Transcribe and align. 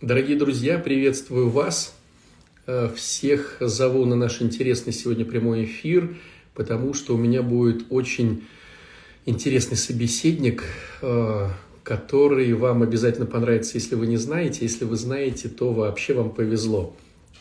Дорогие 0.00 0.36
друзья, 0.36 0.78
приветствую 0.78 1.50
вас. 1.50 1.92
Э, 2.68 2.88
всех 2.94 3.56
зову 3.58 4.04
на 4.04 4.14
наш 4.14 4.40
интересный 4.40 4.92
сегодня 4.92 5.24
прямой 5.24 5.64
эфир, 5.64 6.16
потому 6.54 6.94
что 6.94 7.16
у 7.16 7.16
меня 7.16 7.42
будет 7.42 7.86
очень 7.90 8.44
интересный 9.26 9.76
собеседник, 9.76 10.62
э, 11.02 11.48
который 11.82 12.52
вам 12.52 12.84
обязательно 12.84 13.26
понравится, 13.26 13.72
если 13.74 13.96
вы 13.96 14.06
не 14.06 14.18
знаете. 14.18 14.60
Если 14.62 14.84
вы 14.84 14.96
знаете, 14.96 15.48
то 15.48 15.72
вообще 15.72 16.14
вам 16.14 16.30
повезло. 16.30 16.94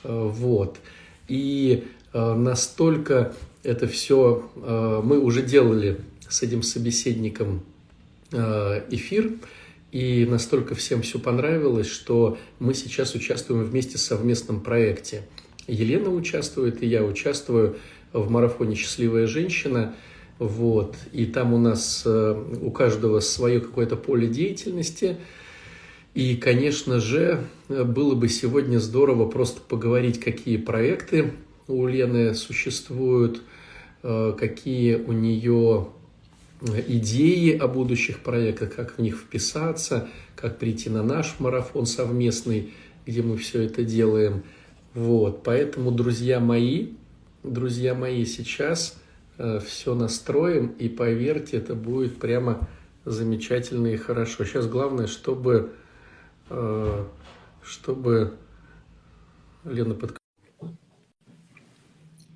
Э, 0.04 0.10
вот. 0.12 0.80
И 1.28 1.84
настолько 2.12 3.36
это 3.62 3.86
все 3.86 4.50
мы 4.56 5.20
уже 5.20 5.44
делали 5.44 6.00
с 6.28 6.42
этим 6.42 6.64
собеседником 6.64 7.62
эфир– 8.32 9.34
и 9.92 10.26
настолько 10.26 10.76
всем 10.76 11.02
все 11.02 11.20
понравилось, 11.20 11.88
что 11.88 12.38
мы 12.60 12.74
сейчас 12.74 13.16
участвуем 13.16 13.64
вместе 13.64 13.98
в 13.98 14.02
совместном 14.02 14.62
проекте. 14.62 15.24
Елена 15.68 16.10
участвует, 16.10 16.84
и 16.84 16.88
я 16.88 17.04
участвую 17.04 17.78
в 18.14 18.30
марафоне 18.30 18.76
«Счастливая 18.76 19.28
женщина». 19.28 19.96
Вот. 20.40 20.96
И 21.14 21.26
там 21.26 21.54
у 21.54 21.58
нас 21.58 22.04
э, 22.06 22.44
у 22.62 22.70
каждого 22.70 23.22
свое 23.22 23.60
какое-то 23.60 23.96
поле 23.96 24.28
деятельности. 24.28 25.18
И, 26.14 26.36
конечно 26.36 27.00
же, 27.00 27.44
было 27.70 28.14
бы 28.14 28.30
сегодня 28.30 28.78
здорово 28.78 29.28
просто 29.28 29.62
поговорить, 29.62 30.20
какие 30.20 30.58
проекты 30.58 31.34
у 31.68 31.86
Лены 31.88 32.34
существуют, 32.34 33.42
э, 34.04 34.36
какие 34.38 34.96
у 34.96 35.12
нее 35.12 35.88
идеи 36.62 37.58
о 37.58 37.68
будущих 37.68 38.20
проектах, 38.20 38.76
как 38.76 38.98
в 38.98 39.02
них 39.02 39.18
вписаться, 39.18 40.10
как 40.36 40.58
прийти 40.58 40.90
на 40.90 41.04
наш 41.04 41.40
марафон 41.40 41.86
совместный, 41.86 42.74
где 43.06 43.22
мы 43.22 43.38
все 43.38 43.64
это 43.64 43.84
делаем. 43.84 44.44
Вот, 44.94 45.44
поэтому, 45.44 45.92
друзья 45.92 46.40
мои, 46.40 46.94
друзья 47.44 47.94
мои, 47.94 48.26
сейчас 48.26 49.00
э, 49.38 49.60
все 49.60 49.94
настроим, 49.94 50.68
и 50.80 50.90
поверьте, 50.90 51.58
это 51.58 51.76
будет 51.76 52.18
прямо 52.18 52.68
замечательно 53.06 53.88
и 53.88 53.98
хорошо. 53.98 54.44
Сейчас 54.44 54.68
главное, 54.68 55.08
чтобы, 55.08 55.74
э, 56.50 57.06
чтобы 57.64 58.38
Лена 59.64 59.94
под... 59.94 60.18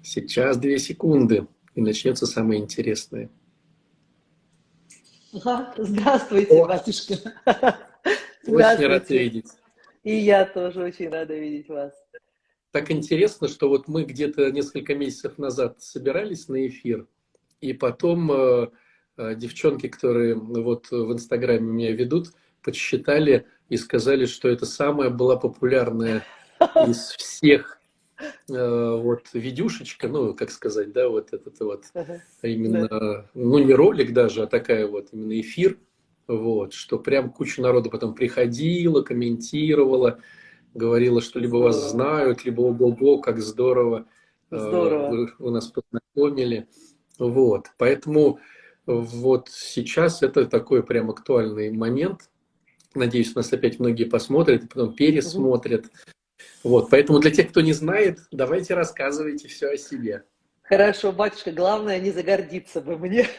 Сейчас 0.04 0.58
две 0.58 0.78
секунды, 0.78 1.48
и 1.74 1.82
начнется 1.82 2.26
самое 2.26 2.62
интересное. 2.62 3.30
Ага. 5.34 5.74
Здравствуйте, 5.78 6.62
О. 6.62 6.68
батюшка. 6.68 7.16
Очень 8.46 8.88
рад 8.88 9.10
видеть. 9.10 9.48
И 10.04 10.16
я 10.16 10.46
тоже 10.46 10.82
очень 10.82 11.10
рада 11.10 11.38
видеть 11.38 11.70
вас. 11.70 11.94
Так 12.72 12.90
интересно, 12.90 13.48
что 13.48 13.70
вот 13.70 13.88
мы 13.88 14.04
где-то 14.04 14.52
несколько 14.52 14.96
месяцев 14.96 15.38
назад 15.38 15.80
собирались 15.82 16.48
на 16.48 16.68
эфир, 16.68 17.06
и 17.60 17.74
потом 17.74 18.32
э, 18.32 18.70
э, 19.18 19.36
девчонки, 19.36 19.88
которые 19.88 20.36
вот 20.36 20.90
в 20.90 21.14
Инстаграме 21.14 21.60
меня 21.60 21.92
ведут, 21.92 22.30
подсчитали 22.64 23.46
и 23.70 23.78
сказали, 23.78 24.26
что 24.26 24.50
это 24.50 24.66
самая 24.66 25.12
была 25.12 25.38
популярная 25.38 26.24
из 26.88 27.12
всех 27.12 27.81
вот 28.48 29.24
видюшечка, 29.34 30.08
ну, 30.08 30.34
как 30.34 30.52
сказать, 30.52 30.92
да, 30.92 31.10
вот 31.10 31.34
этот 31.34 31.60
вот 31.60 31.86
uh-huh. 31.94 32.20
именно, 32.44 32.88
да. 32.88 33.26
ну, 33.34 33.60
не 33.60 33.74
ролик 33.74 34.14
даже, 34.14 34.44
а 34.44 34.48
такая 34.48 34.88
вот 34.88 35.10
именно 35.12 35.40
эфир, 35.40 35.78
вот, 36.28 36.74
что 36.74 37.00
прям 37.00 37.32
куча 37.32 37.62
народу 37.62 37.90
потом 37.90 38.14
приходила, 38.14 39.02
комментировала, 39.02 40.20
говорила, 40.74 41.22
что 41.22 41.40
либо 41.40 41.58
здорово. 41.58 41.66
вас 41.66 41.92
знают, 41.92 42.46
либо 42.46 42.62
ого-го, 42.62 43.20
как 43.20 43.40
здорово, 43.40 44.08
э, 44.50 44.58
здорово. 44.58 45.10
Вы, 45.10 45.34
вы 45.40 45.52
нас 45.52 45.68
познакомили, 45.68 46.68
вот, 47.20 47.68
поэтому 47.78 48.40
вот 48.86 49.50
сейчас 49.50 50.24
это 50.24 50.46
такой 50.46 50.84
прям 50.84 51.10
актуальный 51.10 51.72
момент, 51.72 52.30
Надеюсь, 52.94 53.36
нас 53.36 53.52
опять 53.54 53.80
многие 53.80 54.04
посмотрят, 54.04 54.68
потом 54.68 54.94
пересмотрят. 54.94 55.86
Вот, 56.64 56.90
поэтому 56.90 57.20
для 57.20 57.32
тех, 57.32 57.50
кто 57.50 57.62
не 57.62 57.74
знает, 57.74 58.20
давайте 58.32 58.74
рассказывайте 58.74 59.48
все 59.48 59.72
о 59.72 59.78
себе. 59.78 60.24
Хорошо, 60.64 61.12
батюшка, 61.12 61.52
главное 61.52 62.00
не 62.00 62.12
загордиться 62.12 62.82
бы 62.82 62.98
мне. 62.98 63.28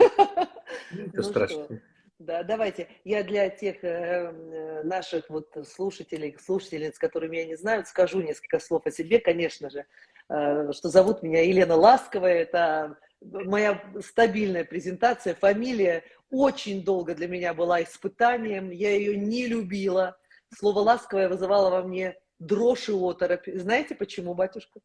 Это 0.91 1.11
ну 1.15 1.23
страшно. 1.23 1.65
Что? 1.65 1.79
Да, 2.19 2.45
давайте. 2.45 2.89
Я 3.05 3.25
для 3.25 3.49
тех 3.49 3.83
э, 3.83 4.83
наших 4.85 5.29
вот 5.29 5.49
слушателей, 5.67 6.37
слушательниц, 6.39 6.99
которые 6.99 7.31
меня 7.31 7.47
не 7.47 7.57
знают, 7.57 7.89
скажу 7.89 8.21
несколько 8.21 8.61
слов 8.61 8.87
о 8.87 8.93
себе, 8.93 9.19
конечно 9.19 9.71
же, 9.71 9.87
э, 10.29 10.73
что 10.73 10.89
зовут 10.89 11.23
меня 11.23 11.43
Елена 11.43 11.75
Ласковая, 11.75 12.43
это 12.43 12.97
моя 13.21 13.83
стабильная 14.01 14.65
презентация, 14.65 15.35
фамилия 15.35 16.05
очень 16.31 16.85
долго 16.85 17.15
для 17.15 17.27
меня 17.27 17.55
была 17.55 17.83
испытанием, 17.83 18.71
я 18.71 18.91
ее 18.91 19.17
не 19.17 19.47
любила. 19.47 20.17
Слово 20.57 20.81
ласковое 20.81 21.29
вызывало 21.29 21.71
во 21.71 21.83
мне 21.83 22.17
дрожь 22.47 22.89
и 22.89 22.93
оторопь. 22.93 23.49
Знаете 23.55 23.95
почему, 23.95 24.35
батюшка? 24.35 24.81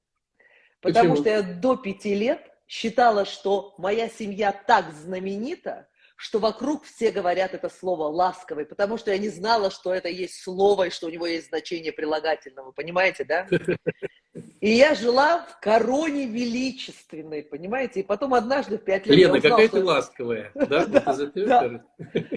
Потому 0.82 1.16
почему? 1.16 1.24
что 1.24 1.30
я 1.30 1.42
до 1.42 1.76
пяти 1.76 2.14
лет 2.14 2.42
считала, 2.68 3.26
что 3.26 3.74
моя 3.78 4.10
семья 4.10 4.52
так 4.52 4.92
знаменита, 4.94 5.88
что 6.16 6.40
вокруг 6.40 6.84
все 6.84 7.12
говорят 7.12 7.54
это 7.54 7.70
слово 7.70 8.06
ласковый, 8.06 8.66
потому 8.66 8.98
что 8.98 9.12
я 9.12 9.18
не 9.18 9.30
знала, 9.30 9.72
что 9.72 9.94
это 9.94 10.10
есть 10.10 10.42
слово 10.42 10.88
и 10.88 10.90
что 10.90 11.08
у 11.08 11.10
него 11.10 11.28
есть 11.28 11.48
значение 11.48 11.92
прилагательного. 11.92 12.72
Понимаете, 12.72 13.24
да? 13.24 13.48
И 14.60 14.70
я 14.70 14.94
жила 14.96 15.46
в 15.46 15.60
короне 15.60 16.26
величественной, 16.26 17.44
понимаете? 17.44 18.02
И 18.02 18.04
потом 18.04 18.34
однажды 18.34 18.78
в 18.78 18.84
пять 18.84 19.06
лет 19.08 19.18
Лена, 19.18 19.38
узнала, 19.38 19.52
какая 19.52 19.68
что... 19.68 19.78
ты 19.78 19.84
ласковая, 19.84 20.52
да? 20.56 20.86
да, 20.86 21.84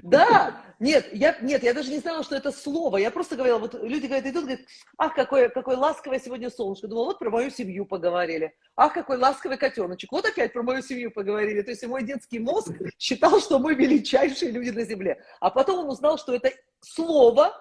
да, 0.03 0.65
нет, 0.79 1.09
я, 1.12 1.37
нет, 1.41 1.62
я 1.62 1.75
даже 1.75 1.91
не 1.91 1.99
знала, 1.99 2.23
что 2.23 2.37
это 2.37 2.53
слово. 2.53 2.97
Я 2.99 3.11
просто 3.11 3.37
говорила, 3.37 3.59
вот 3.59 3.75
люди 3.83 4.06
говорят, 4.06 4.27
идут, 4.27 4.45
говорят, 4.45 4.61
ах, 4.97 5.15
какое, 5.15 5.49
какое 5.50 5.77
ласковое 5.77 6.19
сегодня 6.19 6.50
солнышко. 6.50 6.89
Думала, 6.89 7.06
вот 7.06 7.19
про 7.19 7.31
мою 7.31 7.50
семью 7.50 7.84
поговорили. 7.84 8.55
Ах, 8.77 8.95
какой 8.95 9.19
ласковый 9.19 9.59
котеночек. 9.59 10.11
Вот 10.12 10.25
опять 10.25 10.53
про 10.53 10.62
мою 10.62 10.83
семью 10.83 11.11
поговорили. 11.11 11.61
То 11.62 11.71
есть 11.71 11.87
мой 11.87 12.03
детский 12.03 12.39
мозг 12.39 12.73
считал, 12.99 13.41
что 13.41 13.59
мы 13.59 13.75
величайшие 13.75 14.53
люди 14.53 14.71
на 14.71 14.84
земле. 14.84 15.23
А 15.41 15.50
потом 15.50 15.81
он 15.81 15.91
узнал, 15.91 16.17
что 16.17 16.34
это 16.34 16.50
слово, 16.81 17.55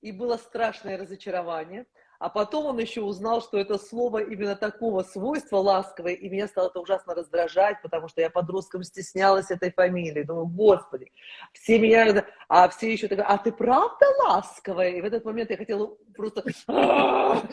и 0.00 0.12
было 0.12 0.36
страшное 0.36 0.96
разочарование. 0.96 1.86
А 2.18 2.28
потом 2.28 2.66
он 2.66 2.78
еще 2.78 3.02
узнал, 3.02 3.40
что 3.40 3.58
это 3.58 3.78
слово 3.78 4.18
именно 4.18 4.56
такого 4.56 5.02
свойства 5.04 5.58
ласковое, 5.58 6.14
и 6.14 6.28
меня 6.28 6.48
стало 6.48 6.66
это 6.68 6.80
ужасно 6.80 7.14
раздражать, 7.14 7.80
потому 7.80 8.08
что 8.08 8.20
я 8.20 8.28
подростком 8.28 8.82
стеснялась 8.82 9.52
этой 9.52 9.70
фамилии. 9.70 10.24
Думаю, 10.24 10.46
господи, 10.46 11.12
все 11.52 11.78
меня... 11.78 12.26
А 12.48 12.68
все 12.70 12.92
еще 12.92 13.06
так, 13.06 13.20
а 13.20 13.38
ты 13.38 13.52
правда 13.52 14.06
ласковая? 14.26 14.90
И 14.90 15.00
в 15.00 15.04
этот 15.04 15.24
момент 15.24 15.50
я 15.50 15.56
хотела 15.56 15.96
просто... 16.16 16.42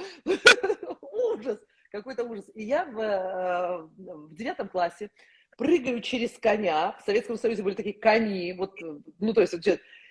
Ужас, 1.12 1.60
какой-то 1.92 2.24
ужас. 2.24 2.46
И 2.56 2.64
я 2.64 2.86
в, 2.86 3.00
э, 3.00 3.78
в 3.98 4.36
девятом 4.36 4.68
классе 4.68 5.10
прыгаю 5.58 6.02
через 6.02 6.32
коня. 6.38 6.96
В 7.02 7.06
Советском 7.06 7.38
Союзе 7.38 7.62
были 7.62 7.76
такие 7.76 8.00
кони. 8.00 8.54
Вот, 8.58 8.74
ну, 9.20 9.34
то 9.34 9.42
есть, 9.42 9.54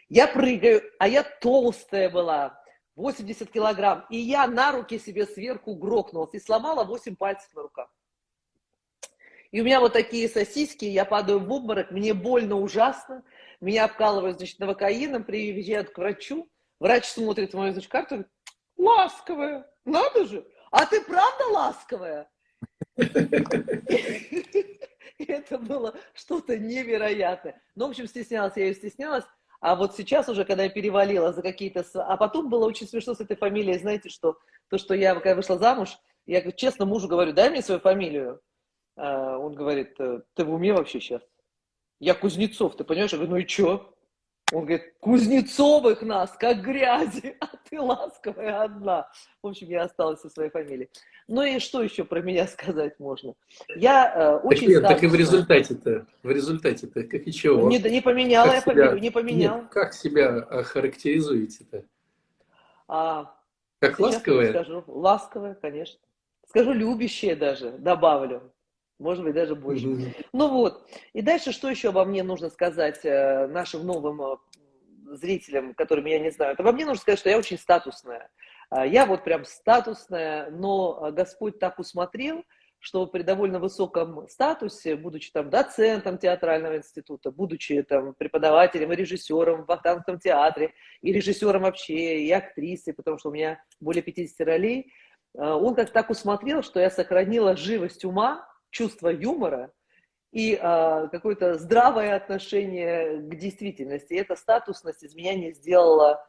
я 0.09 0.29
прыгаю, 0.29 0.83
а 0.99 1.09
я 1.09 1.23
толстая 1.23 2.09
была 2.09 2.64
80 2.97 3.51
килограмм, 3.51 4.05
и 4.11 4.17
я 4.17 4.47
на 4.47 4.73
руки 4.73 4.99
себе 4.99 5.27
сверху 5.27 5.75
грохнулась 5.75 6.35
и 6.35 6.39
сломала 6.39 6.85
8 6.85 7.17
пальцев 7.17 7.53
на 7.55 7.63
руках. 7.63 7.91
И 9.51 9.61
у 9.61 9.65
меня 9.65 9.81
вот 9.81 9.93
такие 9.93 10.29
сосиски, 10.29 10.85
я 10.85 11.05
падаю 11.05 11.39
в 11.39 11.53
обморок, 11.53 11.91
мне 11.91 12.13
больно 12.13 12.57
ужасно, 12.57 13.23
меня 13.61 13.85
обкалывают, 13.85 14.39
значит, 14.39 14.59
новокаином, 14.59 15.25
приезжают 15.25 15.91
к 15.91 15.99
врачу, 15.99 16.49
врач 16.81 17.07
смотрит 17.07 17.53
в 17.53 17.57
мою, 17.57 17.73
значит, 17.73 17.91
карту, 17.91 18.17
говорит, 18.17 18.33
ласковая, 18.77 19.71
надо 19.85 20.25
же, 20.27 20.45
а 20.71 20.87
ты 20.87 21.01
правда 21.03 21.45
ласковая? 21.53 22.29
Это 25.19 25.59
было 25.59 25.95
что-то 26.15 26.59
невероятное. 26.59 27.63
Ну, 27.77 27.87
в 27.87 27.91
общем, 27.91 28.07
стеснялась, 28.09 28.57
я 28.57 28.65
ее 28.65 28.75
стеснялась. 28.75 29.25
А 29.65 29.77
вот 29.77 29.97
сейчас 29.97 30.29
уже, 30.29 30.45
когда 30.45 30.65
я 30.65 30.69
перевалила 30.69 31.33
за 31.33 31.41
какие-то... 31.41 31.87
А 31.95 32.19
потом 32.19 32.51
было 32.51 32.67
очень 32.67 32.87
смешно 32.87 33.15
с 33.15 33.21
этой 33.21 33.35
фамилией, 33.35 33.79
знаете, 33.79 34.11
что 34.11 34.37
то, 34.69 34.77
что 34.77 34.93
я, 34.93 35.15
когда 35.15 35.37
вышла 35.37 35.57
замуж, 35.57 35.97
я 36.27 36.53
честно 36.53 36.85
мужу 36.85 37.09
говорю, 37.09 37.33
дай 37.33 37.49
мне 37.49 37.63
свою 37.63 37.81
фамилию. 37.81 38.43
А 38.95 39.39
он 39.39 39.55
говорит, 39.55 39.99
«Э, 39.99 40.21
ты 40.35 40.45
в 40.45 40.53
уме 40.53 40.75
вообще 40.75 41.01
сейчас? 41.01 41.23
Я 41.99 42.13
Кузнецов, 42.13 42.77
ты 42.77 42.85
понимаешь? 42.85 43.13
Я 43.13 43.17
говорю, 43.17 43.33
ну 43.33 43.39
и 43.39 43.49
что? 43.49 43.94
Он 44.53 44.67
говорит, 44.67 44.95
Кузнецовых 45.01 46.03
нас, 46.03 46.33
как 46.39 46.63
грязи, 46.63 47.37
а 47.41 47.49
ты 47.69 47.81
ласковая 47.81 48.63
одна. 48.63 49.09
В 49.43 49.49
общем, 49.49 49.69
я 49.69 49.85
осталась 49.85 50.21
со 50.21 50.29
своей 50.29 50.51
фамилией. 50.51 50.91
Ну 51.27 51.43
и 51.43 51.59
что 51.59 51.83
еще 51.83 52.05
про 52.05 52.21
меня 52.21 52.47
сказать 52.49 52.99
можно? 52.99 53.35
Я 53.75 54.41
э, 54.43 54.47
очень 54.47 54.67
так, 54.67 54.69
нет, 54.69 54.83
так 54.83 55.03
и 55.03 55.07
в 55.07 55.15
результате-то, 55.15 56.07
в 56.23 56.31
результате-то, 56.31 57.05
как 57.05 57.27
и 57.27 57.33
чего? 57.33 57.69
Не, 57.69 57.79
не 57.79 58.01
поменяла 58.01 58.47
как 58.47 58.55
я 58.55 58.61
себя, 58.61 58.73
фамилию, 58.73 59.01
не 59.01 59.11
поменяла. 59.11 59.61
Нет, 59.63 59.69
как 59.71 59.95
себя 59.95 60.43
характеризуете-то? 60.43 61.85
А, 62.87 63.35
Как 63.81 63.99
ласковая? 63.99 64.51
Скажу 64.51 64.85
ласковая, 64.87 65.55
конечно. 65.55 65.99
Скажу 66.47 66.73
любящая 66.73 67.35
даже, 67.35 67.73
добавлю. 67.73 68.53
Может 69.05 69.23
быть, 69.23 69.35
даже 69.35 69.55
больше. 69.55 69.87
Mm-hmm. 69.87 70.27
Ну 70.33 70.49
вот. 70.49 70.89
И 71.13 71.21
дальше, 71.21 71.53
что 71.53 71.69
еще 71.69 71.91
обо 71.91 72.07
мне 72.07 72.23
нужно 72.23 72.49
сказать 72.49 73.05
э, 73.05 73.47
нашим 73.49 73.85
новым 73.85 74.23
э, 74.23 74.37
зрителям, 75.17 75.75
которые 75.75 76.03
меня 76.03 76.21
не 76.21 76.31
знают? 76.31 76.59
Обо 76.59 76.73
мне 76.73 76.87
нужно 76.87 77.03
сказать, 77.03 77.19
что 77.19 77.29
я 77.29 77.37
очень 77.37 77.59
статусная. 77.59 78.31
А, 78.71 78.87
я 78.87 79.05
вот 79.05 79.23
прям 79.23 79.45
статусная, 79.45 80.49
но 80.51 81.13
Господь 81.13 81.59
так 81.59 81.79
усмотрел, 81.79 82.45
что 82.79 83.07
при 83.07 83.21
довольно 83.21 83.59
высоком 83.59 84.27
статусе, 84.27 84.97
будучи 84.97 85.31
там 85.33 85.51
доцентом 85.51 86.17
театрального 86.17 86.79
института, 86.79 87.31
будучи 87.31 87.83
там 87.83 88.15
преподавателем 88.15 88.91
и 88.91 88.97
режиссером 88.97 89.65
в 89.65 89.67
Вахтанговском 89.67 90.19
театре, 90.19 90.73
и 91.03 91.13
режиссером 91.13 91.65
вообще, 91.65 92.23
и 92.23 92.31
актрисой, 92.31 92.95
потому 92.95 93.19
что 93.19 93.29
у 93.29 93.33
меня 93.33 93.63
более 93.81 94.03
50 94.03 94.47
ролей, 94.47 94.95
он 95.35 95.75
как 95.75 95.91
так 95.91 96.09
усмотрел, 96.09 96.63
что 96.63 96.81
я 96.81 96.89
сохранила 96.91 97.55
живость 97.57 98.07
ума, 98.07 98.47
чувство 98.75 99.09
юмора 99.09 99.73
и 100.33 100.59
а, 100.61 101.09
какое-то 101.09 101.59
здравое 101.59 102.15
отношение 102.17 103.19
к 103.19 103.35
действительности. 103.37 104.13
И 104.15 104.19
эта 104.19 104.37
статусность 104.37 105.03
из 105.03 105.15
меня 105.15 105.35
не 105.35 105.53
сделала 105.53 106.27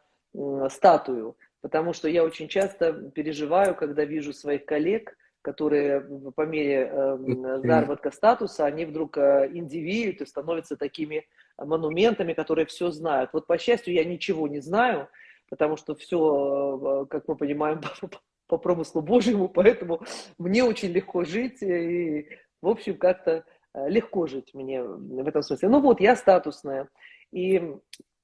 статую, 0.69 1.37
потому 1.61 1.93
что 1.93 2.09
я 2.09 2.23
очень 2.23 2.47
часто 2.47 2.93
переживаю, 2.93 3.73
когда 3.75 4.05
вижу 4.05 4.33
своих 4.33 4.65
коллег– 4.65 5.17
которые 5.45 6.01
по 6.35 6.41
мере 6.41 6.89
э, 6.91 7.17
заработка 7.63 8.09
статуса, 8.09 8.65
они 8.65 8.83
вдруг 8.83 9.15
э, 9.19 9.47
индивидуют 9.53 10.21
и 10.21 10.25
становятся 10.25 10.75
такими 10.75 11.27
монументами, 11.59 12.33
которые 12.33 12.65
все 12.65 12.89
знают. 12.89 13.29
Вот, 13.31 13.45
по 13.45 13.59
счастью, 13.59 13.93
я 13.93 14.03
ничего 14.03 14.47
не 14.47 14.59
знаю, 14.59 15.07
потому 15.47 15.77
что 15.77 15.93
все, 15.93 17.03
э, 17.03 17.05
как 17.11 17.27
мы 17.27 17.35
понимаем, 17.35 17.79
по, 18.47 18.57
промыслу 18.57 19.01
Божьему, 19.01 19.49
поэтому 19.49 20.01
мне 20.37 20.63
очень 20.63 20.89
легко 20.89 21.23
жить, 21.23 21.61
и, 21.61 22.27
в 22.61 22.67
общем, 22.67 22.97
как-то 22.97 23.45
э, 23.73 23.89
легко 23.89 24.27
жить 24.27 24.53
мне 24.53 24.83
в 24.83 25.27
этом 25.27 25.41
смысле. 25.41 25.69
Ну 25.69 25.79
вот, 25.81 25.99
я 25.99 26.15
статусная, 26.15 26.89
и 27.31 27.59
Э, 27.59 28.14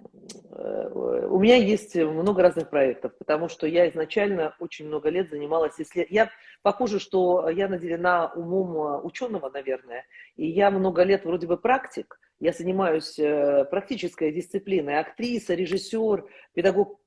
у 0.00 1.38
меня 1.38 1.56
есть 1.56 1.94
много 1.94 2.42
разных 2.42 2.70
проектов, 2.70 3.12
потому 3.18 3.48
что 3.48 3.66
я 3.66 3.88
изначально 3.88 4.54
очень 4.58 4.86
много 4.86 5.08
лет 5.08 5.30
занималась 5.30 5.74
исследованием. 5.74 6.26
Я 6.26 6.30
похоже, 6.62 6.98
что 6.98 7.48
я 7.48 7.68
наделена 7.68 8.32
умом 8.34 8.76
э, 8.76 9.00
ученого, 9.02 9.50
наверное, 9.50 10.04
и 10.36 10.46
я 10.46 10.70
много 10.70 11.02
лет 11.02 11.24
вроде 11.24 11.46
бы 11.46 11.56
практик, 11.56 12.18
я 12.40 12.52
занимаюсь 12.52 13.18
э, 13.18 13.64
практической 13.70 14.32
дисциплиной, 14.32 14.98
актриса, 14.98 15.54
режиссер, 15.54 16.24
педагог 16.54 17.00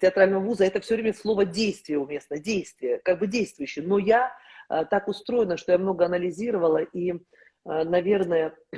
театрального 0.00 0.42
вуза, 0.42 0.64
это 0.64 0.80
все 0.80 0.94
время 0.94 1.12
слово 1.12 1.44
действие 1.44 1.98
уместно, 1.98 2.38
действие, 2.38 3.00
как 3.04 3.18
бы 3.18 3.26
действующий. 3.26 3.80
Но 3.82 3.98
я 3.98 4.32
так 4.68 5.06
устроена, 5.06 5.56
что 5.56 5.72
я 5.72 5.78
много 5.78 6.06
анализировала 6.06 6.78
и, 6.78 7.14
наверное, 7.64 8.56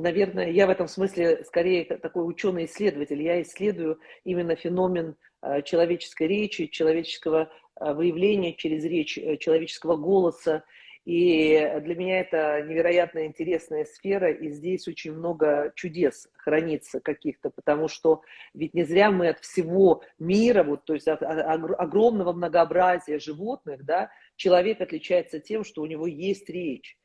наверное, 0.00 0.50
я 0.50 0.66
в 0.66 0.70
этом 0.70 0.88
смысле 0.88 1.44
скорее 1.44 1.84
такой 1.84 2.28
ученый-исследователь. 2.28 3.22
Я 3.22 3.42
исследую 3.42 4.00
именно 4.24 4.56
феномен 4.56 5.16
э, 5.42 5.62
человеческой 5.62 6.26
речи, 6.26 6.66
человеческого 6.66 7.50
э, 7.80 7.92
выявления 7.92 8.54
через 8.54 8.84
речь, 8.84 9.18
э, 9.18 9.36
человеческого 9.36 9.96
голоса. 9.96 10.64
И 11.06 11.58
для 11.82 11.94
меня 11.94 12.20
это 12.20 12.62
невероятно 12.62 13.24
интересная 13.24 13.86
сфера, 13.86 14.30
и 14.30 14.50
здесь 14.50 14.86
очень 14.86 15.12
много 15.12 15.72
чудес 15.74 16.28
хранится 16.34 17.00
каких-то, 17.00 17.48
потому 17.48 17.88
что 17.88 18.20
ведь 18.52 18.74
не 18.74 18.84
зря 18.84 19.10
мы 19.10 19.28
от 19.30 19.40
всего 19.40 20.02
мира, 20.18 20.62
вот, 20.62 20.84
то 20.84 20.92
есть 20.92 21.08
от 21.08 21.22
огромного 21.22 22.34
многообразия 22.34 23.18
животных, 23.18 23.84
да, 23.86 24.10
человек 24.36 24.82
отличается 24.82 25.40
тем, 25.40 25.64
что 25.64 25.80
у 25.80 25.86
него 25.86 26.06
есть 26.06 26.50
речь. 26.50 26.99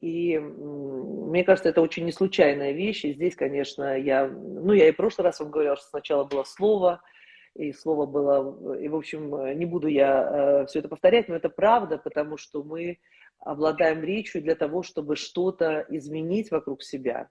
И 0.00 0.38
мне 0.38 1.44
кажется, 1.44 1.68
это 1.68 1.82
очень 1.82 2.04
не 2.06 2.12
случайная 2.12 2.72
вещь. 2.72 3.04
И 3.04 3.12
здесь, 3.12 3.36
конечно, 3.36 3.98
я, 3.98 4.26
ну, 4.26 4.72
я 4.72 4.88
и 4.88 4.92
в 4.92 4.96
прошлый 4.96 5.26
раз 5.26 5.40
вам 5.40 5.50
говорила, 5.50 5.76
что 5.76 5.86
сначала 5.86 6.24
было 6.24 6.44
слово, 6.44 7.02
и 7.54 7.72
слово 7.72 8.06
было, 8.06 8.76
и, 8.76 8.88
в 8.88 8.96
общем, 8.96 9.58
не 9.58 9.66
буду 9.66 9.88
я 9.88 10.62
э, 10.62 10.66
все 10.66 10.78
это 10.78 10.88
повторять, 10.88 11.28
но 11.28 11.34
это 11.34 11.48
правда, 11.50 11.98
потому 11.98 12.36
что 12.36 12.62
мы 12.62 12.98
обладаем 13.40 14.02
речью 14.02 14.42
для 14.42 14.54
того, 14.54 14.82
чтобы 14.82 15.16
что-то 15.16 15.84
изменить 15.88 16.50
вокруг 16.50 16.82
себя. 16.82 17.28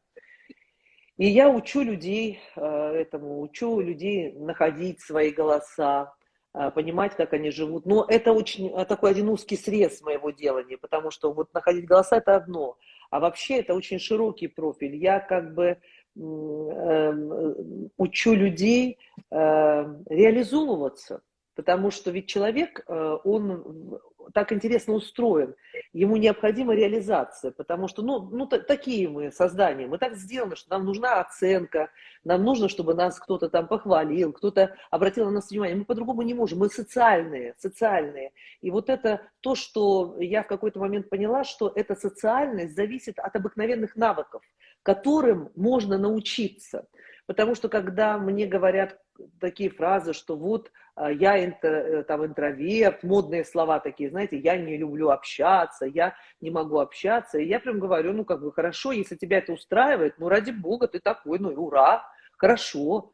И 1.17 1.25
я 1.27 1.49
учу 1.49 1.81
людей 1.81 2.39
э, 2.55 2.61
этому, 2.61 3.41
учу 3.41 3.79
людей 3.79 4.31
находить 4.33 5.01
свои 5.01 5.31
голоса, 5.31 6.13
понимать, 6.51 7.15
как 7.15 7.33
они 7.33 7.51
живут. 7.51 7.85
Но 7.85 8.05
это 8.07 8.33
очень 8.33 8.71
а, 8.73 8.85
такой 8.85 9.11
один 9.11 9.29
узкий 9.29 9.55
срез 9.55 10.01
моего 10.01 10.31
делания, 10.31 10.77
потому 10.77 11.11
что 11.11 11.31
вот 11.31 11.53
находить 11.53 11.85
голоса– 11.85 12.17
это 12.17 12.35
одно, 12.35 12.77
а 13.11 13.19
вообще 13.19 13.59
это 13.59 13.73
очень 13.73 13.99
широкий 13.99 14.47
профиль. 14.47 14.95
Я 14.95 15.19
как 15.19 15.53
бы 15.53 15.77
эм, 16.15 17.89
учу 17.97 18.33
людей 18.33 18.97
эм, 19.31 20.03
реализовываться, 20.09 21.21
потому 21.55 21.91
что 21.91 22.11
ведь 22.11 22.27
человек, 22.27 22.83
э, 22.87 23.17
он 23.23 23.99
так 24.33 24.51
интересно 24.51 24.93
устроен, 24.93 25.55
ему 25.93 26.17
необходима 26.17 26.75
реализация, 26.75 27.51
потому 27.51 27.87
что, 27.87 28.01
ну, 28.01 28.21
ну 28.31 28.45
такие 28.47 29.09
мы 29.09 29.31
создания, 29.31 29.87
мы 29.87 29.97
так 29.97 30.15
сделаны, 30.15 30.55
что 30.55 30.69
нам 30.71 30.85
нужна 30.85 31.19
оценка, 31.21 31.89
нам 32.23 32.43
нужно, 32.43 32.69
чтобы 32.69 32.93
нас 32.93 33.19
кто-то 33.19 33.49
там 33.49 33.67
похвалил, 33.67 34.33
кто-то 34.33 34.75
обратил 34.91 35.25
на 35.25 35.31
нас 35.31 35.49
внимание, 35.49 35.75
мы 35.75 35.85
по-другому 35.85 36.21
не 36.21 36.33
можем, 36.33 36.59
мы 36.59 36.69
социальные, 36.69 37.55
социальные. 37.57 38.31
И 38.61 38.71
вот 38.71 38.89
это 38.89 39.21
то, 39.41 39.55
что 39.55 40.15
я 40.19 40.43
в 40.43 40.47
какой-то 40.47 40.79
момент 40.79 41.09
поняла, 41.09 41.43
что 41.43 41.71
эта 41.75 41.95
социальность 41.95 42.75
зависит 42.75 43.19
от 43.19 43.35
обыкновенных 43.35 43.95
навыков, 43.95 44.41
которым 44.83 45.49
можно 45.55 45.97
научиться. 45.97 46.87
Потому 47.29 47.53
что 47.53 47.69
когда 47.69 48.17
мне 48.17 48.47
говорят 48.47 48.97
такие 49.39 49.69
фразы, 49.69 50.13
что 50.13 50.35
вот 50.35 50.71
а, 50.95 51.11
я 51.11 51.45
интро, 51.45 51.69
э, 51.69 52.03
там 52.03 52.25
интроверт, 52.25 53.03
модные 53.03 53.45
слова 53.45 53.79
такие, 53.79 54.09
знаете, 54.09 54.39
я 54.39 54.57
не 54.57 54.77
люблю 54.77 55.11
общаться, 55.11 55.85
я 55.85 56.15
не 56.41 56.49
могу 56.49 56.79
общаться. 56.79 57.37
И 57.37 57.45
я 57.45 57.59
прям 57.59 57.79
говорю, 57.79 58.13
ну 58.13 58.25
как 58.25 58.41
бы 58.41 58.51
хорошо, 58.51 58.93
если 58.93 59.15
тебя 59.15 59.37
это 59.37 59.53
устраивает, 59.53 60.15
ну 60.17 60.27
ради 60.27 60.49
бога, 60.49 60.87
ты 60.87 60.99
такой, 60.99 61.37
ну 61.37 61.49
ура, 61.49 62.03
хорошо. 62.35 63.11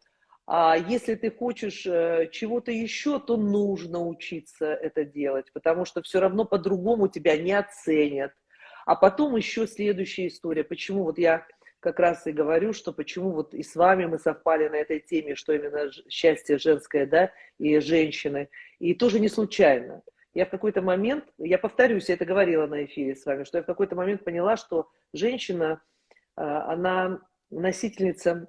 А 0.48 0.78
если 0.78 1.16
ты 1.16 1.30
хочешь 1.30 1.86
э, 1.86 2.30
чего-то 2.32 2.72
еще, 2.72 3.20
то 3.20 3.36
нужно 3.36 4.00
учиться 4.00 4.68
это 4.68 5.04
делать, 5.04 5.52
потому 5.52 5.84
что 5.84 6.02
все 6.02 6.22
равно 6.22 6.46
по-другому 6.46 7.10
тебя 7.10 7.36
не 7.38 7.52
оценят. 7.52 8.32
А 8.86 8.96
потом 8.96 9.36
еще 9.36 9.68
следующая 9.68 10.28
история. 10.28 10.64
Почему 10.64 11.04
вот 11.04 11.18
я 11.18 11.46
как 11.86 12.00
раз 12.00 12.26
и 12.26 12.32
говорю, 12.32 12.74
что 12.74 12.92
почему 12.92 13.30
вот 13.30 13.54
и 13.54 13.62
с 13.62 13.76
вами 13.76 14.06
мы 14.06 14.18
совпали 14.18 14.68
на 14.68 14.76
этой 14.76 15.00
теме, 15.00 15.36
что 15.36 15.54
именно 15.54 15.92
счастье 16.10 16.58
женское, 16.58 17.06
да, 17.06 17.32
и 17.60 17.80
женщины. 17.80 18.50
И 18.80 18.96
тоже 18.96 19.20
не 19.20 19.30
случайно. 19.30 20.02
Я 20.34 20.48
в 20.48 20.50
какой-то 20.50 20.82
момент, 20.82 21.26
я 21.38 21.60
повторюсь, 21.60 22.10
я 22.10 22.16
это 22.16 22.26
говорила 22.26 22.66
на 22.66 22.86
эфире 22.86 23.16
с 23.16 23.24
вами, 23.24 23.44
что 23.44 23.60
я 23.60 23.64
в 23.64 23.68
какой-то 23.68 23.96
момент 23.96 24.24
поняла, 24.24 24.58
что 24.58 24.90
женщина, 25.14 25.80
а, 26.36 26.74
она 26.74 27.22
носительница 27.52 28.48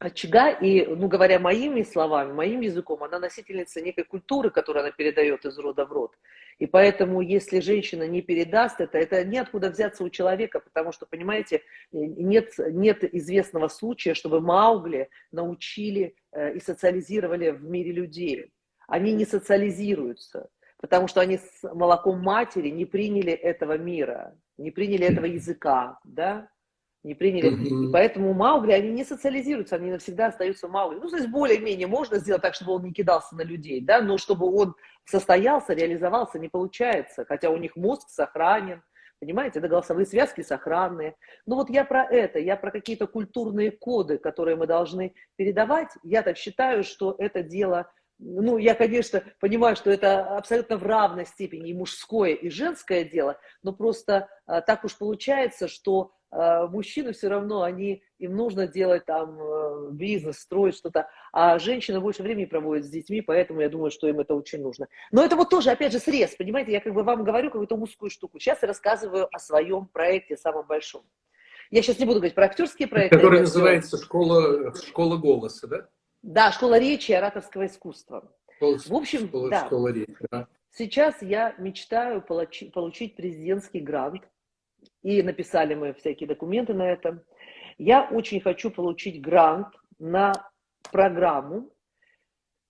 очага, 0.00 0.50
и, 0.50 0.86
ну, 0.86 1.08
говоря 1.08 1.38
моими 1.38 1.82
словами, 1.82 2.32
моим 2.32 2.62
языком, 2.62 3.04
она 3.04 3.18
носительница 3.18 3.82
некой 3.82 4.04
культуры, 4.04 4.50
которую 4.50 4.82
она 4.82 4.92
передает 4.92 5.44
из 5.44 5.58
рода 5.58 5.84
в 5.84 5.92
род. 5.92 6.16
И 6.58 6.66
поэтому, 6.66 7.20
если 7.20 7.60
женщина 7.60 8.08
не 8.08 8.22
передаст 8.22 8.80
это, 8.80 8.96
это 8.96 9.22
неоткуда 9.24 9.68
взяться 9.68 10.02
у 10.02 10.08
человека, 10.08 10.60
потому 10.60 10.92
что, 10.92 11.04
понимаете, 11.04 11.62
нет, 11.92 12.54
нет 12.58 13.04
известного 13.14 13.68
случая, 13.68 14.14
чтобы 14.14 14.40
Маугли 14.40 15.10
научили 15.32 16.14
э, 16.32 16.54
и 16.54 16.60
социализировали 16.60 17.50
в 17.50 17.62
мире 17.62 17.92
людей. 17.92 18.52
Они 18.88 19.12
не 19.12 19.26
социализируются, 19.26 20.48
потому 20.78 21.08
что 21.08 21.20
они 21.20 21.36
с 21.36 21.62
молоком 21.74 22.22
матери 22.22 22.70
не 22.70 22.86
приняли 22.86 23.34
этого 23.34 23.76
мира, 23.76 24.34
не 24.56 24.70
приняли 24.70 25.06
этого 25.06 25.26
языка, 25.26 25.98
да, 26.04 26.48
не 27.02 27.14
приняли. 27.14 27.52
Mm-hmm. 27.52 27.88
И 27.88 27.92
поэтому 27.92 28.34
Маугли, 28.34 28.72
они 28.72 28.90
не 28.90 29.04
социализируются, 29.04 29.76
они 29.76 29.90
навсегда 29.90 30.26
остаются 30.26 30.68
Маугли. 30.68 30.98
Ну, 30.98 31.08
то 31.08 31.16
есть 31.16 31.28
более-менее 31.28 31.86
можно 31.86 32.18
сделать 32.18 32.42
так, 32.42 32.54
чтобы 32.54 32.72
он 32.72 32.84
не 32.84 32.92
кидался 32.92 33.34
на 33.34 33.42
людей, 33.42 33.80
да, 33.80 34.00
но 34.00 34.18
чтобы 34.18 34.46
он 34.46 34.74
состоялся, 35.04 35.72
реализовался, 35.72 36.38
не 36.38 36.48
получается, 36.48 37.24
хотя 37.24 37.50
у 37.50 37.56
них 37.56 37.76
мозг 37.76 38.08
сохранен, 38.08 38.82
понимаете, 39.18 39.58
это 39.58 39.68
голосовые 39.68 40.06
связки 40.06 40.42
сохранные. 40.42 41.16
Ну 41.46 41.56
вот 41.56 41.70
я 41.70 41.84
про 41.84 42.04
это, 42.04 42.38
я 42.38 42.56
про 42.56 42.70
какие-то 42.70 43.06
культурные 43.06 43.70
коды, 43.70 44.18
которые 44.18 44.56
мы 44.56 44.66
должны 44.66 45.14
передавать. 45.36 45.90
Я 46.02 46.22
так 46.22 46.36
считаю, 46.36 46.84
что 46.84 47.14
это 47.18 47.42
дело 47.42 47.90
ну, 48.22 48.58
я, 48.58 48.74
конечно, 48.74 49.24
понимаю, 49.40 49.76
что 49.76 49.90
это 49.90 50.36
абсолютно 50.36 50.76
в 50.76 50.82
равной 50.82 51.24
степени 51.24 51.70
и 51.70 51.74
мужское, 51.74 52.34
и 52.34 52.50
женское 52.50 53.02
дело, 53.02 53.38
но 53.62 53.72
просто 53.72 54.28
а, 54.46 54.60
так 54.60 54.84
уж 54.84 54.98
получается, 54.98 55.68
что 55.68 56.12
мужчины 56.32 57.12
все 57.12 57.28
равно, 57.28 57.62
они, 57.62 58.02
им 58.18 58.36
нужно 58.36 58.68
делать 58.68 59.04
там 59.04 59.36
э, 59.40 59.88
бизнес, 59.90 60.38
строить 60.38 60.76
что-то, 60.76 61.08
а 61.32 61.58
женщины 61.58 62.00
больше 62.00 62.22
времени 62.22 62.44
проводят 62.44 62.86
с 62.86 62.88
детьми, 62.88 63.20
поэтому 63.20 63.60
я 63.60 63.68
думаю, 63.68 63.90
что 63.90 64.06
им 64.08 64.20
это 64.20 64.34
очень 64.34 64.62
нужно. 64.62 64.86
Но 65.10 65.24
это 65.24 65.34
вот 65.34 65.50
тоже, 65.50 65.70
опять 65.70 65.92
же, 65.92 65.98
срез, 65.98 66.36
понимаете, 66.36 66.72
я 66.72 66.80
как 66.80 66.94
бы 66.94 67.02
вам 67.02 67.24
говорю 67.24 67.50
какую-то 67.50 67.74
узкую 67.74 68.10
штуку. 68.10 68.38
Сейчас 68.38 68.62
я 68.62 68.68
рассказываю 68.68 69.28
о 69.34 69.38
своем 69.38 69.86
проекте, 69.86 70.36
самом 70.36 70.66
большом. 70.66 71.02
Я 71.70 71.82
сейчас 71.82 71.98
не 71.98 72.04
буду 72.04 72.18
говорить 72.18 72.34
про 72.34 72.46
актерские 72.46 72.88
проекты. 72.88 73.16
Который 73.16 73.40
называется 73.40 73.96
школа, 73.96 74.74
«Школа 74.74 75.16
голоса», 75.16 75.66
да? 75.66 75.88
Да, 76.22 76.52
школа 76.52 76.78
речи 76.78 77.12
и 77.12 77.14
ораторского 77.14 77.66
искусства. 77.66 78.30
Школа, 78.56 78.78
в 78.78 78.94
общем, 78.94 79.28
школа, 79.28 79.50
да. 79.50 79.66
школа 79.66 79.88
речи, 79.88 80.16
да. 80.30 80.48
Сейчас 80.72 81.22
я 81.22 81.54
мечтаю 81.58 82.22
получить 82.22 83.16
президентский 83.16 83.80
грант, 83.80 84.22
и 85.02 85.22
написали 85.22 85.74
мы 85.74 85.94
всякие 85.94 86.28
документы 86.28 86.74
на 86.74 86.90
это. 86.90 87.24
Я 87.78 88.08
очень 88.10 88.40
хочу 88.40 88.70
получить 88.70 89.20
грант 89.20 89.68
на 89.98 90.32
программу, 90.90 91.70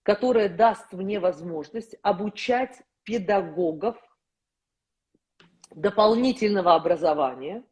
которая 0.03 0.49
даст 0.49 0.93
мне 0.93 1.19
возможность 1.19 1.95
обучать 2.01 2.81
педагогов 3.03 3.97
дополнительного 5.71 6.75
образования 6.75 7.63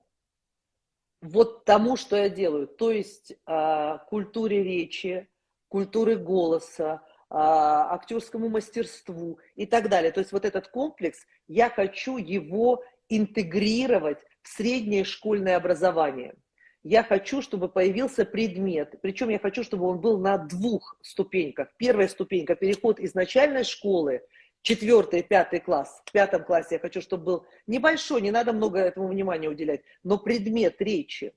вот 1.21 1.65
тому, 1.65 1.97
что 1.97 2.15
я 2.15 2.29
делаю, 2.29 2.67
то 2.67 2.91
есть 2.91 3.33
э, 3.45 3.97
культуре 4.07 4.63
речи, 4.63 5.27
культуры 5.67 6.15
голоса, 6.15 7.03
а, 7.31 7.93
актерскому 7.93 8.49
мастерству 8.49 9.39
и 9.55 9.67
так 9.67 9.87
далее. 9.87 10.11
То 10.11 10.19
есть 10.19 10.31
вот 10.31 10.45
этот 10.45 10.67
комплекс, 10.69 11.27
я 11.47 11.69
хочу 11.69 12.17
его 12.17 12.83
интегрировать 13.07 14.17
среднее 14.49 15.03
школьное 15.03 15.55
образование. 15.55 16.35
Я 16.83 17.03
хочу, 17.03 17.41
чтобы 17.41 17.67
появился 17.67 18.25
предмет, 18.25 18.95
причем 19.01 19.29
я 19.29 19.39
хочу, 19.39 19.63
чтобы 19.63 19.85
он 19.85 19.99
был 19.99 20.17
на 20.17 20.37
двух 20.37 20.97
ступеньках. 21.01 21.69
Первая 21.77 22.07
ступенька– 22.07 22.55
переход 22.57 22.99
из 22.99 23.13
начальной 23.13 23.63
школы, 23.63 24.21
четвертый, 24.61 25.21
пятый 25.21 25.59
класс. 25.59 26.01
В 26.05 26.11
пятом 26.11 26.43
классе 26.43 26.75
я 26.75 26.79
хочу, 26.79 27.01
чтобы 27.01 27.23
был 27.23 27.45
небольшой, 27.67 28.21
не 28.21 28.31
надо 28.31 28.53
много 28.53 28.79
этому 28.79 29.07
внимания 29.09 29.49
уделять, 29.49 29.81
но 30.03 30.17
предмет 30.17 30.81
речи. 30.81 31.33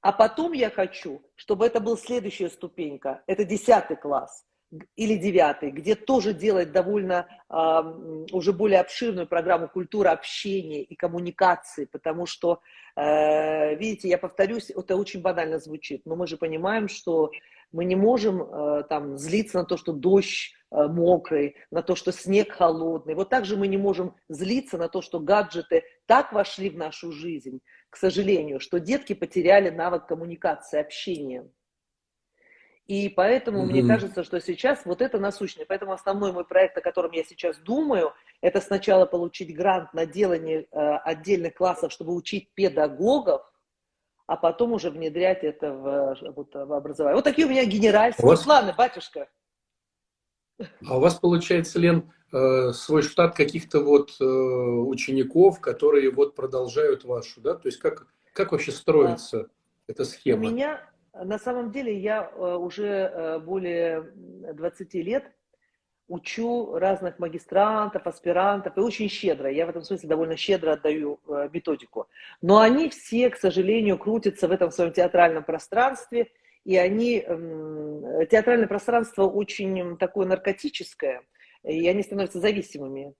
А 0.00 0.12
потом 0.12 0.52
я 0.52 0.70
хочу, 0.70 1.22
чтобы 1.34 1.66
это 1.66 1.80
был 1.80 1.98
следующая 1.98 2.48
ступенька, 2.48 3.22
это 3.26 3.44
десятый 3.44 3.96
класс 3.96 4.47
или 4.96 5.16
девятый, 5.16 5.70
где 5.70 5.94
тоже 5.94 6.34
делать 6.34 6.72
довольно 6.72 7.26
э, 7.48 7.54
уже 8.32 8.52
более 8.52 8.80
обширную 8.80 9.26
программу 9.26 9.68
культуры 9.68 10.10
общения 10.10 10.82
и 10.82 10.94
коммуникации, 10.94 11.86
потому 11.86 12.26
что, 12.26 12.60
э, 12.96 13.74
видите, 13.76 14.08
я 14.08 14.18
повторюсь, 14.18 14.70
это 14.70 14.96
очень 14.96 15.22
банально 15.22 15.58
звучит, 15.58 16.02
но 16.04 16.16
мы 16.16 16.26
же 16.26 16.36
понимаем, 16.36 16.88
что 16.88 17.30
мы 17.72 17.84
не 17.84 17.96
можем 17.96 18.42
э, 18.42 18.84
там 18.88 19.16
злиться 19.16 19.58
на 19.58 19.64
то, 19.64 19.76
что 19.76 19.92
дождь 19.92 20.52
э, 20.70 20.86
мокрый, 20.86 21.56
на 21.70 21.82
то, 21.82 21.94
что 21.96 22.12
снег 22.12 22.52
холодный. 22.52 23.14
Вот 23.14 23.30
так 23.30 23.44
же 23.44 23.56
мы 23.56 23.68
не 23.68 23.76
можем 23.76 24.14
злиться 24.28 24.78
на 24.78 24.88
то, 24.88 25.00
что 25.02 25.20
гаджеты 25.20 25.84
так 26.06 26.32
вошли 26.32 26.70
в 26.70 26.76
нашу 26.76 27.12
жизнь, 27.12 27.60
к 27.90 27.96
сожалению, 27.96 28.60
что 28.60 28.80
детки 28.80 29.14
потеряли 29.14 29.70
навык 29.70 30.06
коммуникации, 30.06 30.80
общения. 30.80 31.48
И 32.88 33.10
поэтому 33.10 33.62
mm-hmm. 33.62 33.70
мне 33.70 33.86
кажется, 33.86 34.24
что 34.24 34.40
сейчас 34.40 34.86
вот 34.86 35.02
это 35.02 35.18
насущное. 35.18 35.66
Поэтому 35.66 35.92
основной 35.92 36.32
мой 36.32 36.46
проект, 36.46 36.78
о 36.78 36.80
котором 36.80 37.12
я 37.12 37.22
сейчас 37.22 37.58
думаю, 37.58 38.14
это 38.40 38.62
сначала 38.62 39.04
получить 39.04 39.54
грант 39.54 39.92
на 39.92 40.06
делание 40.06 40.66
э, 40.70 40.96
отдельных 41.04 41.54
классов, 41.54 41.92
чтобы 41.92 42.14
учить 42.14 42.50
педагогов, 42.54 43.42
а 44.26 44.36
потом 44.38 44.72
уже 44.72 44.90
внедрять 44.90 45.44
это 45.44 45.70
в, 45.70 46.16
вот, 46.34 46.54
в 46.54 46.72
образование. 46.72 47.16
Вот 47.16 47.24
такие 47.24 47.46
у 47.46 47.50
меня 47.50 47.66
генеральские 47.66 48.24
у 48.24 48.28
вас... 48.28 48.42
планы, 48.42 48.72
батюшка. 48.72 49.28
А 50.86 50.96
у 50.96 51.00
вас 51.00 51.16
получается, 51.16 51.78
Лен, 51.78 52.10
э, 52.32 52.72
свой 52.72 53.02
штат 53.02 53.36
каких-то 53.36 53.80
вот 53.80 54.16
э, 54.18 54.24
учеников, 54.24 55.60
которые 55.60 56.10
вот 56.10 56.34
продолжают 56.34 57.04
вашу, 57.04 57.42
да? 57.42 57.54
То 57.54 57.68
есть 57.68 57.78
как, 57.80 58.06
как 58.32 58.52
вообще 58.52 58.72
строится 58.72 59.42
да. 59.42 59.48
эта 59.88 60.04
схема? 60.06 60.46
У 60.46 60.50
меня, 60.50 60.90
на 61.24 61.38
самом 61.38 61.70
деле, 61.70 61.96
я 61.98 62.30
э, 62.30 62.56
уже 62.56 63.40
более 63.44 64.02
20 64.52 64.94
лет 64.94 65.24
учу 66.06 66.74
разных 66.78 67.18
магистрантов, 67.18 68.06
аспирантов, 68.06 68.76
и 68.76 68.80
очень 68.80 69.10
щедро, 69.10 69.50
я 69.50 69.66
в 69.66 69.68
этом 69.68 69.82
смысле 69.82 70.08
довольно 70.08 70.36
щедро 70.36 70.72
отдаю 70.72 71.20
методику. 71.52 72.08
Но 72.40 72.60
они 72.60 72.88
все, 72.88 73.28
к 73.28 73.36
сожалению, 73.36 73.98
крутятся 73.98 74.48
в 74.48 74.52
этом 74.52 74.70
своем 74.70 74.92
театральном 74.92 75.44
пространстве, 75.44 76.28
и 76.64 76.78
они, 76.78 77.20
театральное 78.30 78.68
пространство 78.68 79.24
очень 79.24 79.98
такое 79.98 80.26
наркотическое– 80.26 81.22
и 81.62 81.88
они 81.88 82.02
становятся 82.02 82.40
зависимыми. 82.40 83.14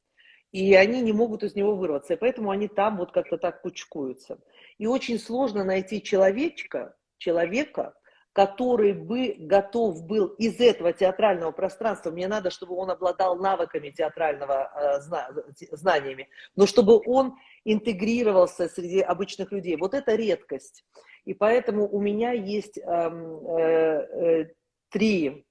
И 0.50 0.74
они 0.74 1.02
не 1.02 1.12
могут 1.12 1.42
из 1.42 1.54
него 1.54 1.76
вырваться, 1.76 2.14
и 2.14 2.16
поэтому 2.16 2.50
они 2.50 2.68
там 2.68 2.96
вот 2.96 3.12
как-то 3.12 3.36
так 3.36 3.60
кучкуются. 3.60 4.38
И 4.78 4.86
очень 4.86 5.18
сложно 5.18 5.62
найти 5.62 6.02
человечка, 6.02 6.96
человека, 7.18 7.94
который 8.32 8.92
бы 8.92 9.34
готов 9.38 10.06
был 10.06 10.28
из 10.38 10.60
этого 10.60 10.92
театрального 10.92 11.50
пространства, 11.50 12.10
мне 12.12 12.28
надо, 12.28 12.50
чтобы 12.50 12.76
он 12.76 12.90
обладал 12.90 13.36
навыками 13.36 13.90
театрального 13.90 15.00
э, 15.02 15.76
знаниями, 15.76 16.28
но 16.54 16.66
чтобы 16.66 17.00
он 17.04 17.34
интегрировался 17.64 18.68
среди 18.68 19.00
обычных 19.00 19.50
людей. 19.50 19.76
Вот 19.76 19.92
это 19.94 20.14
редкость. 20.14 20.84
И 21.24 21.34
поэтому 21.34 21.88
у 21.88 22.00
меня 22.00 22.30
есть 22.32 22.78
эм, 22.78 23.44
э, 23.48 23.60
э, 23.60 24.46
три 24.90 25.44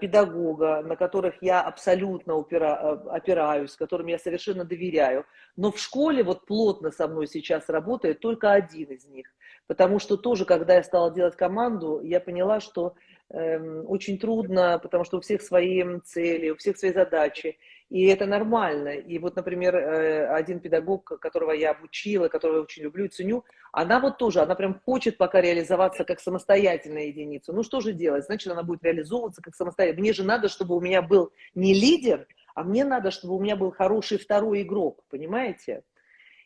педагога, 0.00 0.82
на 0.82 0.96
которых 0.96 1.34
я 1.42 1.60
абсолютно 1.60 2.36
упира, 2.36 2.78
э, 2.82 3.08
опираюсь, 3.10 3.76
которым 3.76 4.06
я 4.06 4.18
совершенно 4.18 4.64
доверяю. 4.64 5.24
Но 5.56 5.70
в 5.70 5.78
школе 5.78 6.22
вот 6.22 6.46
плотно 6.46 6.90
со 6.90 7.08
мной 7.08 7.26
сейчас 7.26 7.68
работает 7.68 8.20
только 8.20 8.52
один 8.52 8.90
из 8.90 9.06
них. 9.06 9.26
Потому 9.66 9.98
что 9.98 10.16
тоже, 10.16 10.44
когда 10.44 10.76
я 10.76 10.82
стала 10.82 11.12
делать 11.12 11.36
команду, 11.36 12.00
я 12.02 12.20
поняла, 12.20 12.60
что 12.60 12.94
э, 13.30 13.82
очень 13.82 14.18
трудно, 14.18 14.78
потому 14.82 15.04
что 15.04 15.18
у 15.18 15.20
всех 15.20 15.42
свои 15.42 15.82
цели, 16.00 16.50
у 16.50 16.56
всех 16.56 16.76
свои 16.76 16.92
задачи. 16.92 17.58
И 17.92 18.06
это 18.06 18.24
нормально. 18.24 18.94
И 18.94 19.18
вот, 19.18 19.36
например, 19.36 19.76
э, 19.76 20.26
один 20.28 20.60
педагог, 20.60 21.04
которого 21.20 21.52
я 21.52 21.72
обучила, 21.72 22.28
которого 22.28 22.56
я 22.56 22.62
очень 22.62 22.84
люблю 22.84 23.04
и 23.04 23.08
ценю, 23.08 23.44
она 23.70 24.00
вот 24.00 24.16
тоже, 24.16 24.40
она 24.40 24.54
прям 24.54 24.80
хочет 24.86 25.18
пока 25.18 25.42
реализоваться 25.42 26.04
как 26.04 26.18
самостоятельная 26.18 27.08
единица. 27.08 27.52
Ну 27.52 27.62
что 27.62 27.82
же 27.82 27.92
делать? 27.92 28.24
Значит, 28.24 28.50
она 28.50 28.62
будет 28.62 28.82
реализовываться 28.82 29.42
как 29.42 29.54
самостоятельная. 29.54 30.04
Мне 30.04 30.14
же 30.14 30.24
надо, 30.24 30.48
чтобы 30.48 30.74
у 30.74 30.80
меня 30.80 31.02
был 31.02 31.32
не 31.54 31.74
лидер, 31.74 32.26
а 32.54 32.64
мне 32.64 32.86
надо, 32.86 33.10
чтобы 33.10 33.34
у 33.34 33.40
меня 33.40 33.56
был 33.56 33.70
хороший 33.72 34.16
второй 34.16 34.62
игрок, 34.62 35.04
понимаете? 35.10 35.82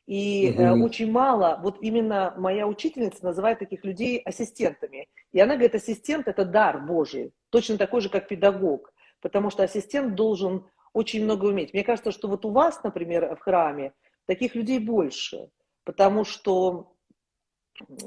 И 0.08 0.50
угу. 0.52 0.62
э, 0.62 0.72
очень 0.82 1.12
мало, 1.12 1.60
вот 1.62 1.78
именно 1.80 2.34
моя 2.36 2.66
учительница 2.66 3.24
называет 3.24 3.60
таких 3.60 3.84
людей 3.84 4.18
ассистентами. 4.18 5.06
И 5.30 5.38
она 5.38 5.54
говорит, 5.54 5.76
ассистент– 5.76 6.26
это 6.26 6.44
дар 6.44 6.80
Божий, 6.80 7.30
точно 7.50 7.78
такой 7.78 8.00
же, 8.00 8.08
как 8.08 8.26
педагог. 8.26 8.92
Потому 9.20 9.50
что 9.50 9.62
ассистент 9.62 10.16
должен 10.16 10.64
очень 10.96 11.24
много 11.24 11.46
уметь. 11.46 11.74
Мне 11.74 11.84
кажется, 11.84 12.10
что 12.10 12.26
вот 12.26 12.44
у 12.46 12.50
вас, 12.50 12.82
например, 12.82 13.36
в 13.36 13.40
храме 13.40 13.92
таких 14.26 14.54
людей 14.54 14.78
больше, 14.78 15.50
потому 15.84 16.24
что 16.24 16.96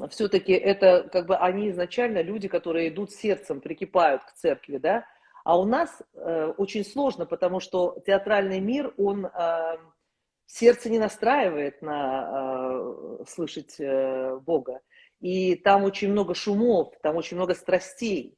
все-таки 0.10 0.54
это 0.54 1.08
как 1.12 1.28
бы 1.28 1.38
они 1.38 1.70
изначально 1.70 2.24
люди, 2.24 2.48
которые 2.48 2.90
идут 2.90 3.12
сердцем, 3.12 3.62
прикипают 3.62 4.24
к 4.24 4.34
церкви, 4.34 4.78
да, 4.78 5.06
а 5.44 5.60
у 5.60 5.66
нас 5.66 6.02
э, 6.16 6.54
очень 6.58 6.84
сложно, 6.84 7.28
потому 7.28 7.60
что 7.60 8.02
театральный 8.06 8.60
мир, 8.60 8.92
он 8.98 9.28
э, 9.28 9.78
сердце 10.48 10.90
не 10.90 10.98
настраивает 10.98 11.82
на 11.84 13.20
э, 13.22 13.24
слышать 13.28 13.80
э, 13.80 14.36
Бога. 14.40 14.82
И 15.22 15.56
там 15.56 15.84
очень 15.84 16.12
много 16.12 16.34
шумов, 16.34 16.94
там 17.04 17.18
очень 17.18 17.38
много 17.38 17.54
страстей. 17.54 18.36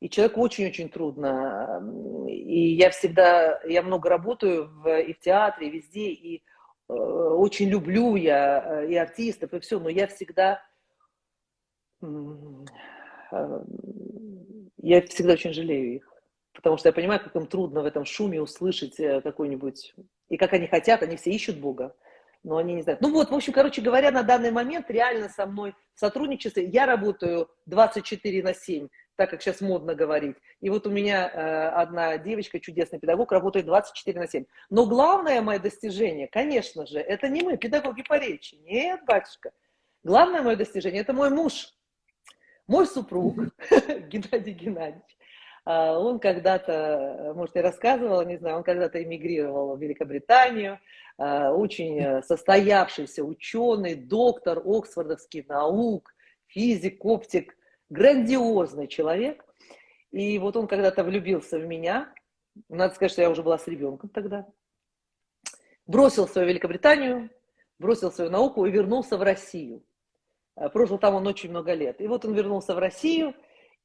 И 0.00 0.08
человеку 0.08 0.40
очень-очень 0.40 0.88
трудно. 0.88 1.82
И 2.26 2.74
я 2.74 2.90
всегда, 2.90 3.60
я 3.64 3.82
много 3.82 4.08
работаю 4.08 4.68
в, 4.68 5.00
и 5.00 5.12
в 5.12 5.20
театре, 5.20 5.68
и 5.68 5.70
везде, 5.70 6.08
и 6.08 6.42
э, 6.88 6.92
очень 6.92 7.68
люблю 7.68 8.16
я 8.16 8.82
э, 8.82 8.88
и 8.88 8.96
артистов, 8.96 9.52
и 9.52 9.60
все, 9.60 9.78
но 9.78 9.90
я 9.90 10.06
всегда, 10.06 10.62
э, 12.02 12.06
я 14.78 15.02
всегда 15.02 15.34
очень 15.34 15.52
жалею 15.52 15.96
их. 15.96 16.10
Потому 16.54 16.78
что 16.78 16.88
я 16.88 16.92
понимаю, 16.94 17.20
как 17.20 17.36
им 17.36 17.46
трудно 17.46 17.82
в 17.82 17.86
этом 17.86 18.06
шуме 18.06 18.40
услышать 18.40 18.98
э, 18.98 19.20
какой-нибудь... 19.20 19.94
И 20.30 20.36
как 20.38 20.54
они 20.54 20.66
хотят, 20.66 21.02
они 21.02 21.16
все 21.16 21.30
ищут 21.30 21.58
Бога, 21.58 21.94
но 22.42 22.56
они 22.56 22.74
не 22.74 22.82
знают. 22.82 23.00
Ну 23.02 23.12
вот, 23.12 23.30
в 23.30 23.34
общем, 23.34 23.52
короче 23.52 23.82
говоря, 23.82 24.10
на 24.10 24.22
данный 24.22 24.50
момент 24.50 24.90
реально 24.90 25.28
со 25.28 25.44
мной 25.44 25.74
в 25.94 26.56
я 26.56 26.86
работаю 26.86 27.50
24 27.66 28.42
на 28.42 28.54
7 28.54 28.88
так 29.20 29.28
как 29.28 29.42
сейчас 29.42 29.60
модно 29.60 29.94
говорить. 29.94 30.38
И 30.62 30.70
вот 30.70 30.86
у 30.86 30.90
меня 30.90 31.28
э, 31.28 31.68
одна 31.68 32.16
девочка, 32.16 32.58
чудесный 32.58 32.98
педагог, 32.98 33.30
работает 33.32 33.66
24 33.66 34.18
на 34.18 34.26
7. 34.26 34.46
Но 34.70 34.86
главное 34.86 35.42
мое 35.42 35.58
достижение, 35.58 36.26
конечно 36.26 36.86
же, 36.86 36.98
это 37.00 37.28
не 37.28 37.42
мы, 37.42 37.58
педагоги 37.58 38.02
по 38.02 38.18
речи. 38.18 38.54
Нет, 38.64 39.00
батюшка. 39.06 39.50
Главное 40.04 40.40
мое 40.40 40.56
достижение– 40.56 41.02
это 41.02 41.12
мой 41.12 41.28
муж, 41.28 41.74
мой 42.66 42.86
супруг 42.86 43.36
Геннадий 44.08 44.54
Геннадьевич. 44.54 45.18
А, 45.66 45.98
он 45.98 46.18
когда-то, 46.18 47.34
может, 47.36 47.56
я 47.56 47.60
рассказывала, 47.60 48.22
не 48.22 48.38
знаю, 48.38 48.56
он 48.56 48.62
когда-то 48.62 49.02
эмигрировал 49.02 49.76
в 49.76 49.82
Великобританию, 49.82 50.80
а, 51.18 51.52
очень 51.52 52.22
состоявшийся 52.22 53.22
ученый, 53.22 53.96
доктор 53.96 54.62
оксфордовских 54.64 55.46
наук, 55.46 56.10
физик, 56.46 57.04
оптик, 57.04 57.54
грандиозный 57.90 58.86
человек. 58.86 59.44
И 60.12 60.38
вот 60.38 60.56
он 60.56 60.66
когда-то 60.66 61.04
влюбился 61.04 61.58
в 61.58 61.66
меня. 61.66 62.12
Надо 62.68 62.94
сказать, 62.94 63.12
что 63.12 63.22
я 63.22 63.30
уже 63.30 63.42
была 63.42 63.58
с 63.58 63.66
ребенком 63.66 64.08
тогда. 64.08 64.46
Бросил 65.86 66.26
свою 66.26 66.48
Великобританию, 66.48 67.30
бросил 67.78 68.10
свою 68.10 68.30
науку 68.30 68.64
и 68.64 68.70
вернулся 68.70 69.16
в 69.16 69.22
Россию. 69.22 69.84
А, 70.54 70.68
прожил 70.68 70.98
там 70.98 71.14
он 71.14 71.26
очень 71.26 71.50
много 71.50 71.74
лет. 71.74 72.00
И 72.00 72.06
вот 72.06 72.24
он 72.24 72.34
вернулся 72.34 72.74
в 72.74 72.78
Россию, 72.78 73.34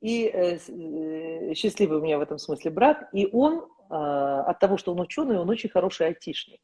и 0.02 0.26
э, 0.26 0.58
э, 0.58 1.54
счастливый 1.54 2.00
у 2.00 2.02
меня 2.02 2.18
в 2.18 2.22
этом 2.22 2.38
смысле 2.38 2.72
брат, 2.72 3.08
и 3.14 3.28
он 3.32 3.66
э, 3.90 3.94
от 3.94 4.60
того, 4.60 4.78
что 4.78 4.92
он 4.92 5.00
ученый, 5.00 5.40
он 5.40 5.50
очень 5.50 5.70
хороший 5.70 6.08
айтишник. 6.08 6.62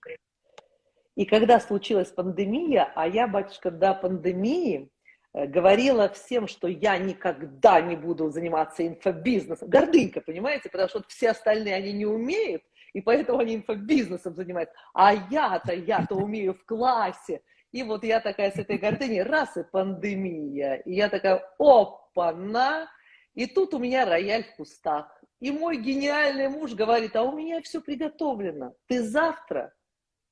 И 1.15 1.25
когда 1.25 1.59
случилась 1.59 2.09
пандемия, 2.09 2.91
а 2.95 3.07
я, 3.07 3.27
батюшка, 3.27 3.71
до 3.71 3.93
пандемии 3.93 4.91
Э, 5.00 5.00
говорила 5.33 6.09
всем, 6.09 6.47
что 6.47 6.67
я 6.67 6.97
никогда 6.97 7.81
не 7.81 7.95
буду 7.95 8.29
заниматься 8.29 8.85
инфобизнесом. 8.85 9.69
Гордынька, 9.69 10.21
понимаете, 10.21 10.69
потому 10.69 10.89
что 10.89 11.03
все 11.07 11.31
остальные, 11.31 11.75
они 11.75 11.93
не 11.93 12.05
умеют, 12.05 12.63
и 12.93 13.01
поэтому 13.01 13.39
они 13.39 13.55
инфобизнесом 13.55 14.35
занимаются. 14.35 14.75
А 14.93 15.13
я-то, 15.13 15.73
я-то 15.73 16.15
умею 16.15 16.53
в 16.53 16.65
классе. 16.65 17.41
И 17.71 17.83
вот 17.83 18.03
я 18.03 18.19
такая 18.19 18.51
с 18.51 18.57
этой 18.57 18.77
гордыней, 18.77 19.23
раз 19.23 19.55
и 19.55 19.63
пандемия. 19.63 20.75
И 20.85 20.93
я 20.93 21.07
такая, 21.07 21.41
опа-на! 21.57 22.89
И 23.33 23.45
тут 23.45 23.73
у 23.73 23.79
меня 23.79 24.05
рояль 24.05 24.43
в 24.43 24.55
кустах. 24.57 25.23
И 25.39 25.51
мой 25.51 25.77
гениальный 25.77 26.49
муж 26.49 26.73
говорит, 26.73 27.15
а 27.15 27.23
у 27.23 27.31
меня 27.31 27.61
все 27.61 27.79
приготовлено. 27.81 28.73
Ты 28.87 29.01
завтра 29.01 29.73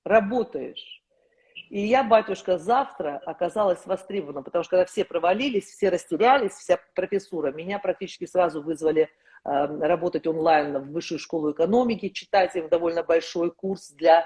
работаешь. 0.04 0.99
И 1.70 1.82
я, 1.82 2.04
батюшка, 2.04 2.58
завтра 2.58 3.22
оказалась 3.26 3.86
востребована, 3.86 4.42
потому 4.42 4.64
что 4.64 4.72
когда 4.72 4.86
все 4.86 5.06
провалились, 5.06 5.66
все 5.66 5.90
растерялись, 5.90 6.54
вся 6.54 6.80
профессура, 6.96 7.52
меня 7.52 7.78
практически 7.78 8.26
сразу 8.26 8.64
вызвали 8.64 9.04
э, 9.04 9.08
работать 9.46 10.26
онлайн 10.26 10.80
в 10.80 10.92
высшую 10.92 11.20
школу 11.20 11.52
экономики, 11.52 12.10
читать 12.10 12.56
им 12.56 12.70
довольно 12.70 13.04
большой 13.04 13.52
курс 13.52 13.92
для 13.92 14.26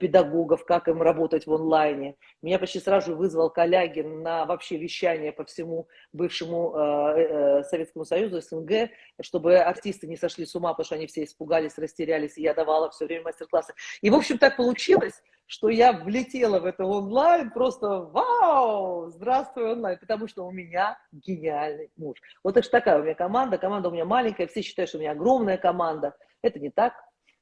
педагогов, 0.00 0.64
как 0.64 0.88
им 0.88 1.02
работать 1.02 1.46
в 1.46 1.52
онлайне. 1.52 2.16
Меня 2.42 2.58
почти 2.58 2.80
сразу 2.80 3.10
же 3.10 3.16
вызвал 3.16 3.50
Калягин 3.50 4.22
на 4.22 4.46
вообще 4.46 4.76
вещание 4.78 5.32
по 5.32 5.44
всему 5.44 5.88
бывшему 6.12 6.74
э, 6.74 7.20
э, 7.20 7.62
Советскому 7.64 8.04
Союзу, 8.04 8.40
СНГ, 8.40 8.90
чтобы 9.20 9.58
артисты 9.58 10.06
не 10.06 10.16
сошли 10.16 10.46
с 10.46 10.54
ума, 10.54 10.70
потому 10.70 10.86
что 10.86 10.94
они 10.94 11.06
все 11.06 11.24
испугались, 11.24 11.76
растерялись, 11.76 12.38
и 12.38 12.42
я 12.42 12.54
давала 12.54 12.90
все 12.90 13.04
время 13.04 13.24
мастер-классы. 13.24 13.74
И, 14.00 14.08
в 14.08 14.14
общем, 14.14 14.38
так 14.38 14.56
получилось, 14.56 15.22
что 15.46 15.68
я 15.68 15.92
влетела 15.92 16.60
в 16.60 16.64
это 16.64 16.86
онлайн, 16.86 17.50
просто 17.50 18.00
вау, 18.00 19.10
здравствуй 19.10 19.72
онлайн, 19.72 19.98
потому 19.98 20.28
что 20.28 20.46
у 20.46 20.50
меня 20.50 20.98
гениальный 21.12 21.90
муж. 21.96 22.18
Вот 22.42 22.56
это 22.56 22.70
такая 22.70 22.98
у 22.98 23.02
меня 23.02 23.14
команда, 23.14 23.58
команда 23.58 23.90
у 23.90 23.92
меня 23.92 24.06
маленькая, 24.06 24.46
все 24.46 24.62
считают, 24.62 24.88
что 24.88 24.98
у 24.98 25.00
меня 25.02 25.12
огромная 25.12 25.58
команда. 25.58 26.16
Это 26.40 26.58
не 26.58 26.70
так, 26.70 26.94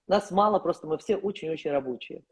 нас 0.06 0.30
мало, 0.30 0.58
просто 0.58 0.86
мы 0.86 0.98
все 0.98 1.16
очень-очень 1.16 1.70
рабочие. 1.70 2.22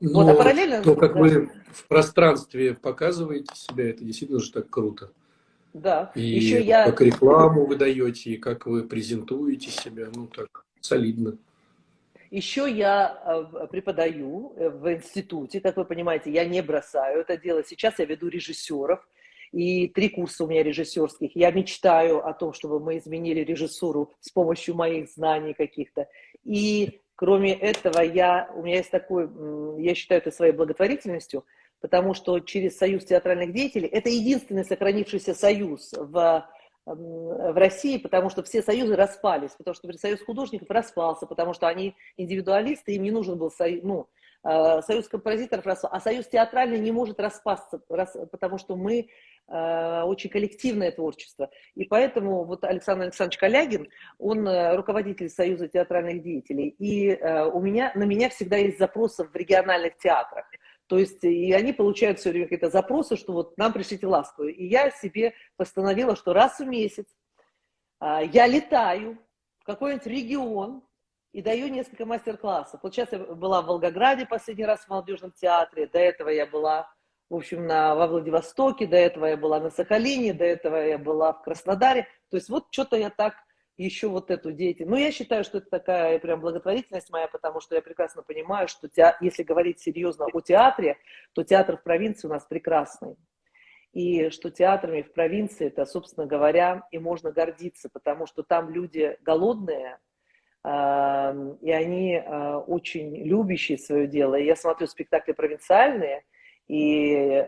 Но 0.00 0.22
вот, 0.22 0.28
а 0.28 0.34
параллельно... 0.34 0.82
То, 0.82 0.96
как 0.96 1.14
да. 1.14 1.20
вы 1.20 1.50
в 1.72 1.88
пространстве 1.88 2.74
показываете 2.74 3.54
себя, 3.54 3.90
это 3.90 4.04
действительно 4.04 4.40
же 4.40 4.52
так 4.52 4.68
круто. 4.68 5.12
Да. 5.72 6.12
И 6.14 6.22
Еще 6.22 6.62
я... 6.62 6.84
как 6.84 7.00
рекламу 7.00 7.66
вы 7.66 7.76
даете, 7.76 8.30
и 8.30 8.36
как 8.36 8.66
вы 8.66 8.84
презентуете 8.84 9.70
себя, 9.70 10.08
ну 10.14 10.26
так, 10.26 10.64
солидно. 10.80 11.36
Еще 12.30 12.70
я 12.70 13.48
э, 13.60 13.66
преподаю 13.68 14.54
э, 14.56 14.68
в 14.68 14.92
институте, 14.92 15.60
как 15.60 15.76
вы 15.76 15.84
понимаете, 15.84 16.32
я 16.32 16.44
не 16.44 16.62
бросаю 16.62 17.20
это 17.20 17.36
дело. 17.36 17.62
Сейчас 17.64 17.98
я 17.98 18.06
веду 18.06 18.28
режиссеров, 18.28 19.06
и 19.52 19.88
три 19.88 20.08
курса 20.08 20.44
у 20.44 20.48
меня 20.48 20.64
режиссерских. 20.64 21.36
Я 21.36 21.52
мечтаю 21.52 22.26
о 22.26 22.32
том, 22.32 22.52
чтобы 22.52 22.80
мы 22.80 22.98
изменили 22.98 23.40
режиссуру 23.40 24.12
с 24.20 24.30
помощью 24.30 24.74
моих 24.74 25.08
знаний 25.08 25.54
каких-то. 25.54 26.08
И 26.44 27.00
кроме 27.16 27.54
этого, 27.54 28.00
я, 28.00 28.50
у 28.54 28.62
меня 28.62 28.76
есть 28.76 28.90
такой, 28.90 29.28
я 29.82 29.94
считаю 29.94 30.20
это 30.20 30.30
своей 30.30 30.52
благотворительностью, 30.52 31.44
потому 31.80 32.14
что 32.14 32.40
через 32.40 32.76
Союз 32.78 33.04
театральных 33.04 33.52
деятелей, 33.52 33.88
это 33.88 34.08
единственный 34.08 34.64
сохранившийся 34.64 35.34
союз 35.34 35.92
в 35.96 36.48
в 36.86 37.58
России, 37.58 37.96
потому 37.96 38.28
что 38.28 38.42
все 38.42 38.62
союзы 38.62 38.94
распались, 38.94 39.52
потому 39.52 39.74
что 39.74 39.90
союз 39.94 40.20
художников 40.22 40.68
распался, 40.70 41.26
потому 41.26 41.54
что 41.54 41.66
они 41.66 41.96
индивидуалисты, 42.18 42.94
им 42.94 43.04
не 43.04 43.10
нужен 43.10 43.38
был 43.38 43.50
союз, 43.50 43.80
ну, 43.82 44.08
союз 44.82 45.08
композиторов 45.08 45.66
распался, 45.66 45.96
а 45.96 46.00
союз 46.00 46.26
театральный 46.28 46.78
не 46.78 46.92
может 46.92 47.18
распасться, 47.18 47.78
потому 47.88 48.58
что 48.58 48.76
мы 48.76 49.08
э, 49.48 50.02
очень 50.02 50.30
коллективное 50.30 50.92
творчество. 50.92 51.50
И 51.74 51.84
поэтому 51.84 52.44
вот 52.44 52.64
Александр 52.64 53.04
Александрович 53.04 53.38
Калягин, 53.38 53.88
он 54.18 54.46
э, 54.46 54.76
руководитель 54.76 55.30
Союза 55.30 55.68
театральных 55.68 56.22
деятелей, 56.22 56.68
и 56.78 57.18
у 57.52 57.60
меня, 57.60 57.92
на 57.94 58.04
меня 58.04 58.28
всегда 58.28 58.56
есть 58.56 58.78
запросы 58.78 59.24
в 59.24 59.34
региональных 59.34 59.96
театрах. 59.96 60.44
То 60.86 60.98
есть 60.98 61.24
и 61.24 61.52
они 61.52 61.72
получают 61.72 62.18
все 62.18 62.30
время 62.30 62.46
какие-то 62.46 62.70
запросы, 62.70 63.16
что 63.16 63.32
вот 63.32 63.56
нам 63.56 63.72
пришлите 63.72 64.06
ласковую. 64.06 64.54
И 64.54 64.66
я 64.66 64.90
себе 64.90 65.32
постановила, 65.56 66.14
что 66.16 66.32
раз 66.32 66.58
в 66.58 66.66
месяц 66.66 67.06
а, 68.00 68.22
я 68.22 68.46
летаю 68.46 69.18
в 69.60 69.64
какой-нибудь 69.64 70.06
регион 70.06 70.82
и 71.34 71.42
даю 71.42 71.66
несколько 71.66 72.06
мастер-классов. 72.06 72.78
Вот 72.82 72.94
сейчас 72.94 73.10
я 73.10 73.18
была 73.18 73.60
в 73.60 73.66
Волгограде 73.66 74.24
последний 74.24 74.64
раз 74.64 74.84
в 74.84 74.88
молодежном 74.88 75.32
театре, 75.32 75.88
до 75.88 75.98
этого 75.98 76.28
я 76.28 76.46
была, 76.46 76.88
в 77.28 77.34
общем, 77.34 77.66
на, 77.66 77.96
во 77.96 78.06
Владивостоке, 78.06 78.86
до 78.86 78.96
этого 78.96 79.26
я 79.26 79.36
была 79.36 79.58
на 79.58 79.70
Сахалине, 79.70 80.32
до 80.32 80.44
этого 80.44 80.76
я 80.76 80.96
была 80.96 81.32
в 81.32 81.42
Краснодаре. 81.42 82.06
То 82.30 82.36
есть 82.36 82.48
вот 82.48 82.68
что-то 82.70 82.96
я 82.96 83.10
так 83.10 83.34
еще 83.76 84.06
вот 84.06 84.30
эту 84.30 84.52
деятельность. 84.52 84.90
Ну, 84.92 84.96
я 84.96 85.10
считаю, 85.10 85.42
что 85.42 85.58
это 85.58 85.68
такая 85.68 86.20
прям 86.20 86.40
благотворительность 86.40 87.10
моя, 87.10 87.26
потому 87.26 87.60
что 87.60 87.74
я 87.74 87.82
прекрасно 87.82 88.22
понимаю, 88.22 88.68
что 88.68 88.88
те... 88.88 89.16
если 89.20 89.42
говорить 89.42 89.80
серьезно 89.80 90.26
о 90.32 90.40
театре, 90.40 90.98
то 91.32 91.42
театр 91.42 91.78
в 91.78 91.82
провинции 91.82 92.28
у 92.28 92.30
нас 92.30 92.44
прекрасный. 92.44 93.16
И 93.92 94.30
что 94.30 94.52
театрами 94.52 95.02
в 95.02 95.12
провинции, 95.12 95.66
это, 95.66 95.84
собственно 95.84 96.26
говоря, 96.26 96.86
и 96.92 96.98
можно 97.00 97.32
гордиться, 97.32 97.88
потому 97.88 98.26
что 98.26 98.44
там 98.44 98.70
люди 98.70 99.18
голодные, 99.22 99.98
и 100.66 101.70
они 101.70 102.16
а, 102.16 102.58
очень 102.58 103.14
любящие 103.16 103.76
свое 103.76 104.06
дело. 104.06 104.36
И 104.36 104.46
я 104.46 104.56
смотрю 104.56 104.86
спектакли 104.86 105.32
провинциальные, 105.32 106.24
и 106.68 107.44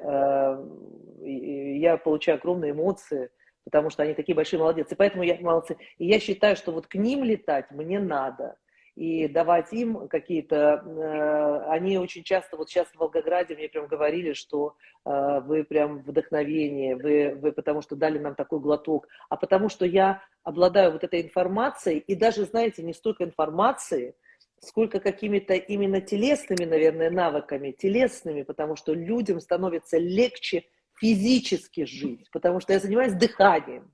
я 1.81 1.97
получаю 1.97 2.37
огромные 2.37 2.73
эмоции– 2.73 3.31
потому 3.67 3.91
что 3.91 4.05
они 4.05 4.15
такие 4.15 4.35
большие 4.35 4.61
молодцы. 4.61 4.95
И 4.95 4.95
поэтому 4.95 5.25
я 5.25 5.37
молодцы. 5.41 5.77
И 5.99 6.07
я 6.07 6.21
считаю, 6.21 6.55
что 6.55 6.71
вот 6.71 6.87
к 6.87 6.95
ним 6.95 7.25
летать 7.25 7.71
мне 7.73 7.99
надо. 7.99 8.57
И 8.97 9.29
давать 9.29 9.75
им 9.75 10.09
какие-то... 10.09 10.83
Э, 10.87 11.71
они 11.71 11.99
очень 11.99 12.25
часто, 12.25 12.57
вот 12.57 12.71
сейчас 12.71 12.89
в 12.89 12.97
Волгограде 12.97 13.55
мне 13.55 13.69
прям 13.69 13.87
говорили, 13.87 14.33
что 14.33 14.75
э, 15.05 15.41
вы 15.41 15.65
прям 15.65 15.99
вдохновение, 15.99 16.97
вы, 16.97 17.35
вы 17.39 17.53
потому 17.53 17.83
что 17.83 17.95
дали 17.95 18.19
нам 18.19 18.35
такой 18.35 18.59
глоток, 18.59 19.07
а 19.29 19.37
потому 19.37 19.69
что 19.69 19.85
я 19.85 20.23
обладаю 20.45 20.93
вот 20.93 21.05
этой 21.05 21.21
информацией, 21.21 21.99
и 21.99 22.15
даже, 22.15 22.47
знаете, 22.47 22.83
не 22.83 22.95
столько 22.95 23.25
информации, 23.25 24.15
сколько 24.61 24.99
какими-то 24.99 25.53
именно 25.53 26.01
телесными, 26.01 26.65
наверное, 26.65 27.11
навыками, 27.11 27.73
телесными, 27.73 28.45
потому 28.45 28.77
что 28.77 28.95
людям 28.95 29.41
становится 29.41 29.99
легче 29.99 30.65
физически 30.95 31.85
жить, 31.85 32.31
потому 32.33 32.61
что 32.61 32.73
я 32.73 32.79
занимаюсь 32.79 33.13
дыханием. 33.13 33.93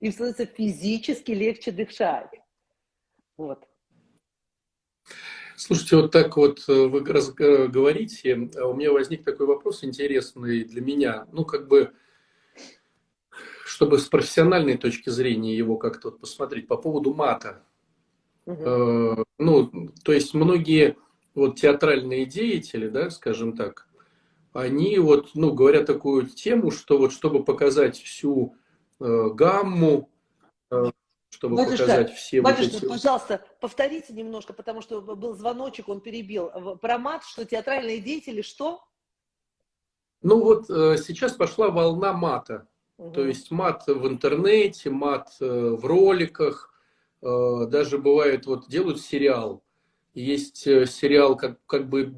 Им 0.00 0.10
становится 0.10 0.46
физически 0.46 1.32
легче 1.32 1.70
дышать. 1.70 2.30
Вот. 3.36 3.68
Слушайте, 5.56 5.96
вот 5.96 6.10
так 6.10 6.36
вот 6.36 6.64
э, 6.68 6.86
вы 6.86 7.00
э, 7.00 7.68
говорите, 7.68 8.50
а 8.56 8.66
у 8.66 8.74
меня 8.74 8.92
возник 8.92 9.24
такой 9.24 9.46
вопрос 9.46 9.84
интересный 9.84 10.64
для 10.64 10.80
меня. 10.80 11.26
Ну, 11.30 11.44
как 11.44 11.68
бы, 11.68 11.92
чтобы 13.64 13.98
с 13.98 14.06
профессиональной 14.06 14.76
точки 14.76 15.10
зрения 15.10 15.56
его 15.56 15.76
как-то 15.76 16.10
вот 16.10 16.20
посмотреть 16.20 16.66
по 16.66 16.76
поводу 16.76 17.14
мата. 17.14 17.62
Угу. 18.46 19.24
Ну, 19.38 19.92
то 20.02 20.12
есть 20.12 20.34
многие 20.34 20.96
вот 21.34 21.60
театральные 21.60 22.26
деятели, 22.26 22.88
да, 22.88 23.10
скажем 23.10 23.56
так, 23.56 23.86
они 24.52 24.98
вот, 24.98 25.30
ну, 25.34 25.52
говорят 25.52 25.86
такую 25.86 26.26
тему, 26.26 26.70
что 26.70 26.98
вот 26.98 27.12
чтобы 27.12 27.44
показать 27.44 27.98
всю 27.98 28.56
э, 29.00 29.28
гамму 29.32 30.10
чтобы 31.32 31.56
батюшка, 31.56 31.86
показать 31.86 32.12
все 32.12 32.42
батюшка, 32.42 32.72
вот 32.74 32.82
эти... 32.82 32.88
пожалуйста, 32.88 33.44
повторите 33.58 34.12
немножко, 34.12 34.52
потому 34.52 34.82
что 34.82 35.00
был 35.00 35.34
звоночек, 35.34 35.88
он 35.88 36.00
перебил. 36.00 36.50
Про 36.76 36.98
мат, 36.98 37.24
что 37.24 37.44
театральные 37.44 38.00
деятели, 38.00 38.42
что? 38.42 38.84
Ну 40.20 40.40
вот 40.42 40.68
э, 40.68 40.98
сейчас 40.98 41.32
пошла 41.32 41.70
волна 41.70 42.12
мата. 42.12 42.68
Угу. 42.98 43.12
То 43.12 43.26
есть 43.26 43.50
мат 43.50 43.86
в 43.86 44.06
интернете, 44.06 44.90
мат 44.90 45.30
э, 45.40 45.70
в 45.70 45.84
роликах. 45.86 46.72
Э, 47.22 47.66
даже 47.66 47.98
бывает, 47.98 48.44
вот 48.46 48.68
делают 48.68 49.00
сериал. 49.00 49.64
Есть 50.12 50.58
сериал, 50.58 51.36
как, 51.36 51.58
как 51.64 51.88
бы, 51.88 52.12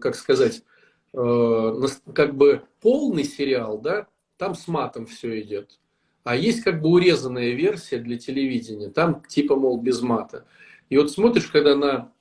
как 0.00 0.16
сказать, 0.16 0.64
как 1.12 2.34
бы 2.34 2.64
полный 2.80 3.22
сериал, 3.22 3.78
да, 3.78 4.08
там 4.36 4.56
с 4.56 4.66
матом 4.66 5.06
все 5.06 5.40
идет. 5.40 5.78
А 6.28 6.36
есть 6.36 6.62
как 6.62 6.82
бы 6.82 6.90
урезанная 6.90 7.52
версия 7.52 7.96
для 7.96 8.18
телевидения, 8.18 8.90
там 8.90 9.22
типа, 9.26 9.56
мол, 9.56 9.80
без 9.80 10.02
мата. 10.02 10.44
И 10.90 10.98
вот 10.98 11.10
смотришь, 11.10 11.46
когда 11.46 11.74
на 11.74 12.12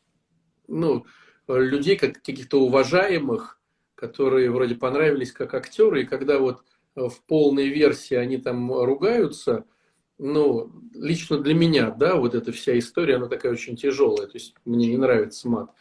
ну, 0.70 1.06
людей, 1.50 1.98
как 1.98 2.14
каких-то 2.14 2.62
уважаемых, 2.62 3.60
которые 3.96 4.50
вроде 4.50 4.76
понравились 4.76 5.34
как 5.34 5.54
актеры, 5.54 6.04
и 6.04 6.06
когда 6.06 6.40
вот 6.40 6.64
в 6.96 7.16
полной 7.28 7.68
версии 7.68 8.16
они 8.16 8.38
там 8.38 8.72
ругаются, 8.72 9.66
ну, 10.18 10.72
лично 10.94 11.40
для 11.40 11.54
меня, 11.54 11.92
да, 11.92 12.16
вот 12.16 12.34
эта 12.34 12.54
вся 12.54 12.80
история, 12.80 13.18
она 13.18 13.28
такая 13.28 13.52
очень 13.52 13.76
тяжелая, 13.76 14.28
то 14.28 14.36
есть 14.36 14.56
мне 14.64 14.88
не 14.88 14.98
нравится 14.98 15.50
мат. 15.50 15.72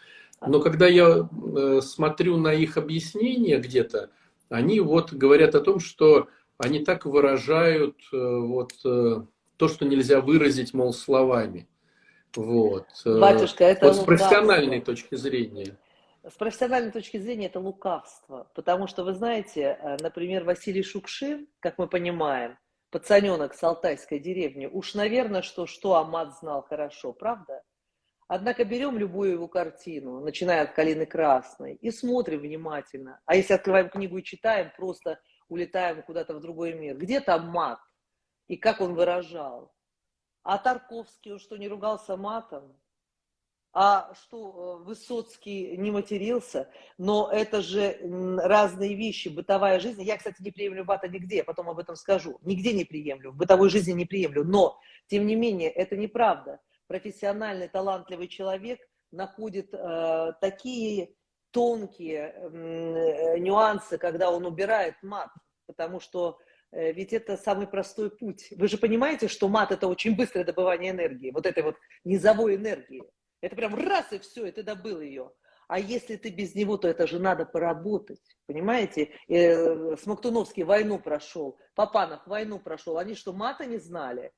Но 0.45 0.59
когда 0.59 0.89
я 0.89 1.29
э, 1.31 1.81
смотрю 1.81 2.39
на 2.39 2.53
их 2.53 2.77
объяснения 2.77 3.59
где-то, 3.59 4.11
они 4.49 4.81
вот 4.81 5.13
говорят 5.13 5.55
о 5.55 5.61
том, 5.61 5.79
что 5.79 6.27
они 6.59 6.85
так 6.85 7.07
выражают 7.07 7.97
э, 8.13 8.17
вот 8.17 8.73
э, 8.85 9.23
то, 9.57 9.69
что 9.69 9.85
нельзя 9.85 10.21
выразить, 10.21 10.75
мол, 10.75 10.93
словами. 10.93 11.69
Вот. 12.35 12.87
Батюшка, 13.05 13.65
это 13.65 13.87
вот 13.87 13.97
с 13.97 14.05
профессиональной 14.05 14.81
точки 14.81 15.15
зрения. 15.15 15.77
С 16.23 16.35
профессиональной 16.35 16.91
точки 16.91 17.19
зрения 17.19 17.47
это 17.47 17.61
лукавство, 17.61 18.51
потому 18.55 18.89
что, 18.89 19.05
вы 19.05 19.15
знаете, 19.15 19.79
э, 19.81 19.97
например, 20.01 20.45
Василий 20.45 20.83
Шукшин, 20.83 21.47
как 21.61 21.79
мы 21.79 21.87
понимаем, 21.87 22.59
пацаненок 22.91 23.55
с 23.55 23.63
алтайской 23.63 24.19
деревни, 24.19 24.67
уж, 24.67 24.95
наверное, 24.95 25.43
что, 25.43 25.67
что 25.67 25.95
Амат 25.95 26.37
знал 26.39 26.63
хорошо, 26.63 27.13
правда? 27.13 27.63
Однако 28.29 28.65
берем 28.65 28.99
любую 28.99 29.33
его 29.33 29.47
картину, 29.47 30.21
начиная 30.21 30.63
от 30.63 30.73
«Калины 30.73 31.07
красной», 31.07 31.75
и 31.75 31.93
смотрим 31.93 32.41
внимательно. 32.41 33.21
А 33.25 33.37
если 33.37 33.55
открываем 33.55 33.89
книгу 33.89 34.19
и 34.19 34.25
читаем, 34.25 34.73
просто 34.77 35.21
улетаем 35.49 36.03
куда-то 36.03 36.35
в 36.35 36.41
другой 36.41 36.75
мир. 36.75 36.97
Где 36.97 37.21
там 37.21 37.49
мат? 37.49 37.81
И 38.49 38.57
как 38.57 38.81
он 38.81 38.95
выражал? 38.95 39.75
А 40.43 40.59
Тарковский, 40.59 41.33
он 41.33 41.39
что, 41.39 41.57
не 41.57 41.69
ругался 41.69 42.17
матом? 42.17 42.77
а 43.79 44.15
что 44.15 44.81
э, 44.81 44.85
Высоцкий 44.85 45.77
не 45.77 45.91
матерился, 45.91 46.71
но 46.97 47.29
это 47.31 47.61
же 47.61 47.99
разные 48.39 48.95
вещи, 48.95 49.29
бытовая 49.29 49.81
жизнь. 49.81 50.03
Я, 50.03 50.17
кстати, 50.17 50.41
не 50.41 50.51
приемлю 50.51 50.87
бата 50.87 51.09
нигде, 51.09 51.37
я 51.37 51.45
потом 51.45 51.69
об 51.69 51.79
этом 51.79 51.95
скажу. 51.95 52.39
Нигде 52.41 52.73
не 52.73 52.87
приемлю, 52.87 53.33
в 53.33 53.37
бытовой 53.37 53.69
жизни 53.69 53.93
не 53.93 54.07
приемлю. 54.07 54.45
Но, 54.45 54.81
тем 55.09 55.27
не 55.27 55.37
менее, 55.37 55.69
это 55.69 55.95
неправда. 55.95 56.59
Профессиональный, 56.87 57.69
талантливый 57.69 58.29
человек 58.29 58.81
находит 59.13 59.75
э, 59.75 60.33
такие 60.41 61.11
тонкие 61.57 62.35
нюансы, 63.39 63.97
когда 63.97 64.31
он 64.31 64.45
убирает 64.45 64.95
мат, 65.03 65.31
потому 65.67 66.01
что 66.01 66.39
э, 66.71 66.93
ведь 66.93 67.15
это 67.15 67.39
самый 67.39 67.67
простой 67.67 68.11
путь. 68.11 68.53
Вы 68.59 68.69
же 68.69 68.77
понимаете, 68.77 69.27
что 69.27 69.49
мат 69.49 69.73
это 69.73 69.89
очень 69.89 70.15
быстрое 70.15 70.45
добывание 70.45 70.91
энергии, 70.91 71.31
вот 71.31 71.47
этой 71.47 71.63
вот 71.63 71.77
низовой 72.05 72.57
энергии. 72.57 73.03
Это 73.41 73.57
прям 73.57 73.75
раз 73.75 74.13
и 74.13 74.19
все, 74.19 74.45
и 74.45 74.51
ты 74.51 74.63
добыл 74.63 75.01
ее. 75.01 75.33
А 75.67 75.79
если 75.79 76.17
ты 76.17 76.29
без 76.29 76.55
него, 76.55 76.77
то 76.77 76.89
это 76.89 77.07
же 77.07 77.19
надо 77.19 77.47
поработать. 77.47 78.21
Понимаете? 78.45 79.13
Э, 79.27 79.97
Смоктуновский 79.97 80.63
войну 80.63 80.99
прошел, 80.99 81.59
Папанов 81.75 82.21
войну 82.27 82.59
прошел. 82.59 82.99
Они 82.99 83.15
что, 83.15 83.33
мата 83.33 83.65
не 83.65 83.79
знали? 83.79 84.31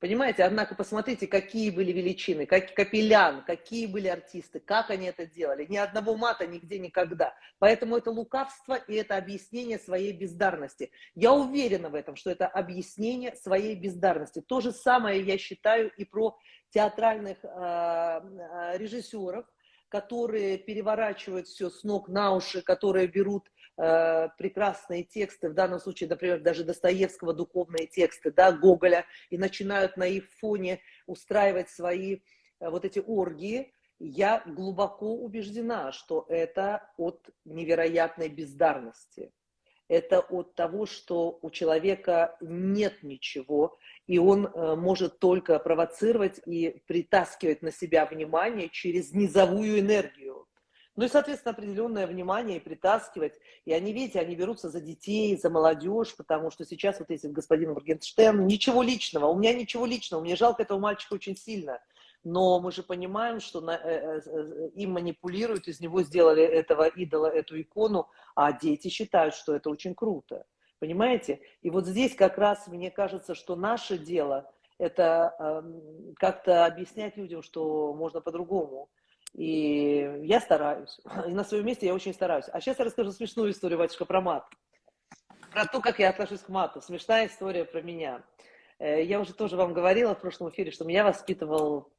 Понимаете? 0.00 0.44
Однако 0.44 0.76
посмотрите, 0.76 1.26
какие 1.26 1.70
были 1.70 1.90
величины, 1.90 2.46
как 2.46 2.72
Капелян, 2.72 3.44
какие 3.44 3.86
были 3.86 4.06
артисты, 4.06 4.60
как 4.60 4.90
они 4.90 5.06
это 5.06 5.26
делали. 5.26 5.66
Ни 5.68 5.76
одного 5.76 6.16
мата 6.16 6.46
нигде 6.46 6.78
никогда. 6.78 7.34
Поэтому 7.58 7.96
это 7.96 8.12
лукавство 8.12 8.74
и 8.74 8.94
это 8.94 9.16
объяснение 9.16 9.78
своей 9.78 10.12
бездарности. 10.12 10.92
Я 11.16 11.32
уверена 11.32 11.88
в 11.88 11.96
этом, 11.96 12.14
что 12.14 12.30
это 12.30 12.46
объяснение 12.46 13.34
своей 13.34 13.74
бездарности. 13.74 14.40
То 14.40 14.60
же 14.60 14.70
самое 14.70 15.20
я 15.20 15.36
считаю 15.36 15.90
и 15.96 16.04
про 16.04 16.38
театральных 16.70 17.38
э, 17.42 18.78
режиссеров, 18.78 19.46
которые 19.88 20.58
переворачивают 20.58 21.48
все 21.48 21.70
с 21.70 21.82
ног 21.82 22.08
на 22.08 22.34
уши, 22.34 22.62
которые 22.62 23.08
берут 23.08 23.50
э, 23.78 24.28
прекрасные 24.36 25.04
тексты, 25.04 25.48
в 25.48 25.54
данном 25.54 25.80
случае, 25.80 26.10
например, 26.10 26.40
даже 26.40 26.64
Достоевского 26.64 27.32
духовные 27.32 27.86
тексты, 27.86 28.30
да, 28.30 28.52
Гоголя, 28.52 29.06
и 29.30 29.38
начинают 29.38 29.96
на 29.96 30.06
их 30.06 30.28
фоне 30.40 30.80
устраивать 31.06 31.70
свои 31.70 32.18
э, 32.60 32.68
вот 32.68 32.84
эти 32.84 32.98
оргии, 32.98 33.72
я 34.00 34.42
глубоко 34.46 35.16
убеждена, 35.16 35.92
что 35.92 36.24
это 36.28 36.90
от 36.96 37.28
невероятной 37.44 38.28
бездарности. 38.28 39.32
Это 39.88 40.20
от 40.20 40.54
того, 40.54 40.84
что 40.84 41.38
у 41.40 41.50
человека 41.50 42.36
нет 42.40 43.02
ничего, 43.02 43.78
и 44.06 44.18
он 44.18 44.46
э, 44.46 44.74
может 44.76 45.18
только 45.18 45.58
провоцировать 45.58 46.40
и 46.46 46.82
притаскивать 46.86 47.62
на 47.62 47.72
себя 47.72 48.04
внимание 48.04 48.68
через 48.68 49.14
низовую 49.14 49.80
энергию. 49.80 50.46
Ну 50.98 51.04
и, 51.04 51.08
соответственно, 51.08 51.52
определенное 51.52 52.08
внимание 52.08 52.56
и 52.56 52.60
притаскивать. 52.60 53.34
И 53.64 53.72
они, 53.72 53.92
видите, 53.92 54.18
они 54.18 54.34
берутся 54.34 54.68
за 54.68 54.80
детей, 54.80 55.36
за 55.36 55.48
молодежь, 55.48 56.16
потому 56.16 56.50
что 56.50 56.64
сейчас 56.64 56.98
вот 56.98 57.08
если 57.10 57.28
господин 57.28 57.74
Моргенштерн, 57.74 58.44
ничего 58.48 58.82
личного, 58.82 59.26
у 59.26 59.38
меня 59.38 59.54
ничего 59.54 59.86
личного, 59.86 60.22
мне 60.22 60.34
жалко 60.34 60.64
этого 60.64 60.80
мальчика 60.80 61.14
очень 61.14 61.36
сильно. 61.36 61.78
Но 62.24 62.58
мы 62.58 62.72
же 62.72 62.82
понимаем, 62.82 63.38
что 63.38 63.60
на, 63.60 63.76
э, 63.76 64.20
э, 64.26 64.70
им 64.74 64.94
манипулируют, 64.94 65.68
из 65.68 65.78
него 65.78 66.02
сделали 66.02 66.42
этого 66.42 66.88
идола, 66.88 67.26
эту 67.26 67.60
икону, 67.60 68.08
а 68.34 68.52
дети 68.52 68.88
считают, 68.88 69.36
что 69.36 69.54
это 69.54 69.70
очень 69.70 69.94
круто. 69.94 70.46
Понимаете? 70.80 71.38
И 71.62 71.70
вот 71.70 71.86
здесь 71.86 72.16
как 72.16 72.38
раз 72.38 72.66
мне 72.66 72.90
кажется, 72.90 73.36
что 73.36 73.54
наше 73.54 73.98
дело 73.98 74.52
это 74.78 75.32
э, 75.38 75.62
как-то 76.16 76.66
объяснять 76.66 77.16
людям, 77.16 77.42
что 77.42 77.94
можно 77.94 78.20
по-другому. 78.20 78.90
И 79.34 80.20
я 80.22 80.40
стараюсь. 80.40 81.00
И 81.26 81.30
на 81.30 81.44
своем 81.44 81.66
месте 81.66 81.86
я 81.86 81.94
очень 81.94 82.14
стараюсь. 82.14 82.46
А 82.52 82.60
сейчас 82.60 82.78
я 82.78 82.84
расскажу 82.84 83.12
смешную 83.12 83.50
историю, 83.52 83.78
батюшка, 83.78 84.04
про 84.04 84.20
мат. 84.20 84.46
Про 85.52 85.66
то, 85.66 85.80
как 85.80 85.98
я 85.98 86.10
отношусь 86.10 86.40
к 86.40 86.48
мату. 86.48 86.80
Смешная 86.80 87.26
история 87.26 87.64
про 87.64 87.82
меня. 87.82 88.22
Э, 88.78 89.02
я 89.02 89.20
уже 89.20 89.34
тоже 89.34 89.56
вам 89.56 89.72
говорила 89.72 90.14
в 90.14 90.20
прошлом 90.20 90.50
эфире, 90.50 90.70
что 90.70 90.84
меня 90.84 91.04
воспитывал 91.04 91.92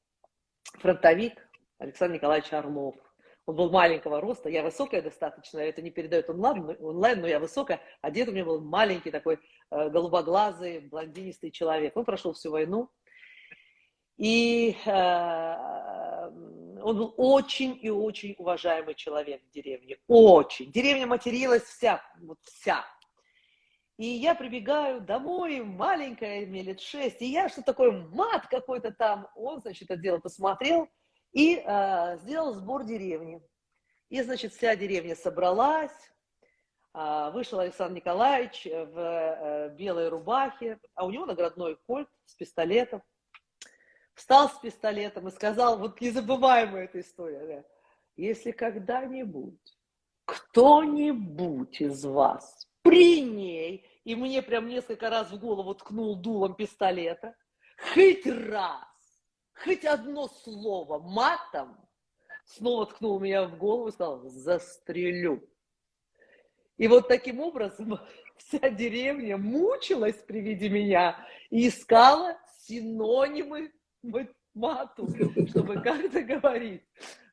фронтовик 0.80 1.50
Александр 1.78 2.16
Николаевич 2.16 2.52
Орлов. 2.54 2.96
Он 3.46 3.56
был 3.56 3.72
маленького 3.72 4.22
роста, 4.22 4.48
я 4.48 4.62
высокая 4.62 5.02
достаточно, 5.02 5.58
это 5.58 5.82
не 5.82 5.90
передает 5.90 6.30
онлайн, 6.30 6.78
онлайн 6.80 7.20
но 7.20 7.26
я 7.28 7.40
высокая, 7.40 7.82
а 8.00 8.12
дед 8.12 8.30
у 8.30 8.32
меня 8.32 8.46
был 8.46 8.62
маленький 8.62 9.10
такой 9.10 9.40
э, 9.72 9.90
голубоглазый, 9.90 10.82
блондинистый 10.82 11.50
человек. 11.50 11.98
Он 11.98 12.06
прошел 12.06 12.34
всю 12.34 12.52
войну, 12.52 12.92
и 14.18 14.76
э, 14.86 14.90
он 16.82 16.98
был 16.98 17.14
очень 17.18 17.78
и 17.82 17.90
очень 17.90 18.36
уважаемый 18.38 18.96
человек 18.96 19.42
в 19.44 19.50
деревне, 19.52 19.98
очень. 20.08 20.72
Деревня 20.72 21.08
материлась 21.08 21.64
вся, 21.64 22.02
вот 22.22 22.40
вся. 22.44 22.86
И 23.98 24.06
я 24.06 24.34
прибегаю 24.34 25.02
домой, 25.02 25.60
маленькая, 25.60 26.46
мне 26.46 26.64
лет 26.64 26.80
шесть, 26.80 27.22
и 27.22 27.26
я 27.26 27.50
что 27.50 27.62
такое, 27.62 27.92
мат 27.92 28.48
какой-то 28.48 28.92
там. 28.92 29.28
Он, 29.36 29.60
значит, 29.60 29.92
это 29.92 30.00
дело 30.00 30.20
посмотрел, 30.20 30.88
и 31.34 31.56
э, 31.58 32.18
сделал 32.20 32.54
сбор 32.54 32.86
деревни. 32.86 33.42
И, 34.10 34.22
значит, 34.22 34.54
вся 34.54 34.76
деревня 34.76 35.16
собралась, 35.16 35.92
э, 36.94 37.32
вышел 37.34 37.60
Александр 37.60 37.98
Николаевич 37.98 38.66
в 38.66 38.98
э, 38.98 39.76
белой 39.76 40.08
рубахе, 40.08 40.80
а 40.96 41.06
у 41.06 41.12
него 41.12 41.26
наградной 41.26 41.76
кольт 41.86 42.08
с 42.26 42.36
пистолетом. 42.36 43.04
Встал 44.20 44.50
с 44.50 44.60
пистолетом 44.60 45.30
и 45.30 45.32
сказал, 45.32 45.80
вот 45.80 46.02
незабываемая 46.02 46.84
эта 46.84 47.00
история, 47.00 47.48
да, 47.48 47.64
если 48.18 48.52
когда-нибудь 48.52 49.78
кто-нибудь 50.26 51.80
из 51.80 52.04
вас 52.04 52.68
при 52.82 53.22
ней, 53.22 53.88
и 54.04 54.16
мне 54.16 54.42
прям 54.42 54.68
несколько 54.68 55.10
раз 55.10 55.32
в 55.32 55.40
голову 55.40 55.74
ткнул 55.74 56.18
дулом 56.18 56.54
пистолета, 56.56 57.34
хоть 57.94 58.26
раз 58.26 58.84
хоть 59.54 59.86
одно 59.86 60.28
слово 60.28 61.00
матом, 61.00 61.78
снова 62.44 62.88
ткнул 62.88 63.22
меня 63.22 63.48
в 63.48 63.58
голову 63.58 63.88
и 63.88 63.92
сказал, 63.94 64.28
застрелю. 64.28 65.50
И 66.76 66.90
вот 66.90 67.08
таким 67.08 67.40
образом 67.40 67.98
вся 68.36 68.70
деревня 68.70 69.38
мучилась 69.38 70.18
при 70.28 70.42
виде 70.42 70.68
меня 70.68 71.26
и 71.50 71.70
искала 71.70 72.38
синонимы 72.64 73.72
мату, 74.54 75.08
чтобы 75.48 75.82
как-то 75.82 76.22
говорить. 76.22 76.84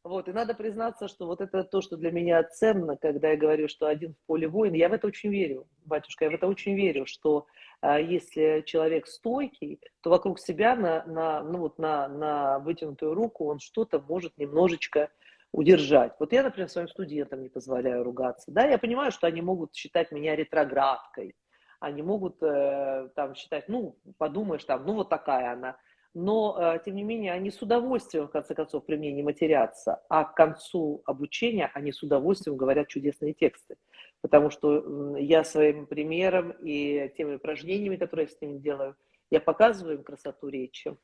Вот, 0.05 0.29
и 0.29 0.33
надо 0.33 0.55
признаться, 0.55 1.09
что 1.09 1.27
вот 1.27 1.41
это 1.41 1.65
то, 1.65 1.81
что 1.81 1.97
для 1.97 2.13
меня 2.13 2.41
ценно, 2.45 2.97
когда 2.97 3.31
я 3.31 3.37
говорю, 3.37 3.67
что 3.67 3.89
один 3.89 4.15
в 4.15 4.27
поле 4.27 4.47
воин, 4.47 4.73
я 4.75 4.89
в 4.89 4.93
это 4.93 5.09
очень 5.09 5.31
верю, 5.31 5.67
батюшка, 5.85 6.27
я 6.27 6.31
в 6.31 6.35
это 6.35 6.47
очень 6.47 6.77
верю, 6.77 7.07
что 7.07 7.47
а, 7.81 7.99
если 7.99 8.63
человек 8.65 9.09
стойкий, 9.09 9.81
то 10.03 10.11
вокруг 10.11 10.39
себя 10.39 10.77
на, 10.77 11.05
на, 11.07 11.43
ну 11.43 11.59
вот 11.59 11.79
на, 11.79 12.07
на 12.07 12.61
вытянутую 12.61 13.15
руку 13.15 13.47
он 13.47 13.59
что-то 13.59 13.99
может 13.99 14.39
немножечко 14.39 15.11
удержать. 15.51 16.15
Вот 16.21 16.33
я, 16.33 16.45
например, 16.45 16.69
своим 16.69 16.89
студентам 16.89 17.43
не 17.43 17.49
позволяю 17.49 18.05
ругаться. 18.05 18.53
Да, 18.53 18.65
я 18.65 18.79
понимаю, 18.79 19.11
что 19.11 19.27
они 19.27 19.43
могут 19.43 19.75
считать 19.75 20.13
меня 20.13 20.37
ретроградкой, 20.37 21.35
они 21.81 22.03
могут 22.03 22.41
э, 22.43 23.09
там 23.17 23.35
считать, 23.35 23.69
ну, 23.69 23.99
подумаешь, 24.19 24.65
там, 24.65 24.87
ну, 24.87 24.95
вот 24.95 25.09
такая 25.09 25.53
она 25.53 25.77
но, 26.19 26.57
э, 26.59 26.79
тем 26.83 26.95
не 26.97 27.03
менее, 27.03 27.35
они 27.35 27.51
с 27.51 27.61
удовольствием, 27.61 28.27
в 28.27 28.31
конце 28.31 28.55
концов, 28.55 28.87
при 28.87 28.97
мне 28.97 29.13
не 29.13 29.23
матерятся, 29.23 30.01
а 30.09 30.25
к 30.25 30.35
концу 30.35 31.03
обучения 31.05 31.71
они 31.75 31.93
с 31.93 32.03
удовольствием 32.03 32.57
говорят 32.57 32.89
чудесные 32.89 33.35
тексты. 33.35 33.77
Потому 34.23 34.49
что 34.49 35.19
я 35.19 35.45
своим 35.45 35.85
примером 35.85 36.53
и 36.53 37.13
теми 37.19 37.35
упражнениями, 37.35 37.97
которые 37.97 38.29
я 38.31 38.35
с 38.35 38.41
ними 38.41 38.57
делаю, 38.57 38.97
я 39.31 39.41
показываю 39.41 39.99
им 39.99 40.05
красоту 40.05 40.49
речи. 40.49 40.97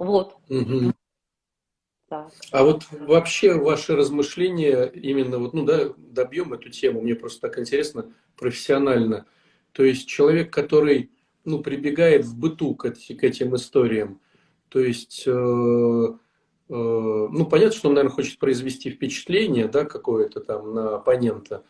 Вот. 0.00 0.34
Угу. 0.48 0.92
Так. 2.08 2.32
А 2.50 2.64
вот 2.64 2.82
вообще 2.90 3.54
ваши 3.54 3.94
размышления 3.94 4.86
именно 4.86 5.38
вот, 5.38 5.54
ну 5.54 5.64
да, 5.64 5.90
добьем 5.96 6.52
эту 6.54 6.70
тему, 6.70 7.02
мне 7.02 7.14
просто 7.14 7.42
так 7.42 7.56
интересно, 7.56 8.12
профессионально. 8.36 9.26
То 9.70 9.84
есть 9.84 10.08
человек, 10.08 10.52
который 10.52 11.12
ну, 11.50 11.62
прибегает 11.62 12.24
в 12.24 12.38
быту 12.38 12.74
к, 12.74 12.90
к 12.90 13.24
этим 13.24 13.54
историям. 13.54 14.20
То 14.68 14.80
есть, 14.80 15.24
э, 15.26 15.30
э, 15.30 16.12
ну, 16.68 17.46
понятно, 17.46 17.76
что 17.76 17.88
он, 17.88 17.94
наверное, 17.94 18.14
хочет 18.14 18.38
произвести 18.38 18.90
впечатление, 18.90 19.68
да, 19.68 19.84
какое-то 19.84 20.40
там 20.40 20.74
на 20.74 20.96
оппонента. 20.96 21.64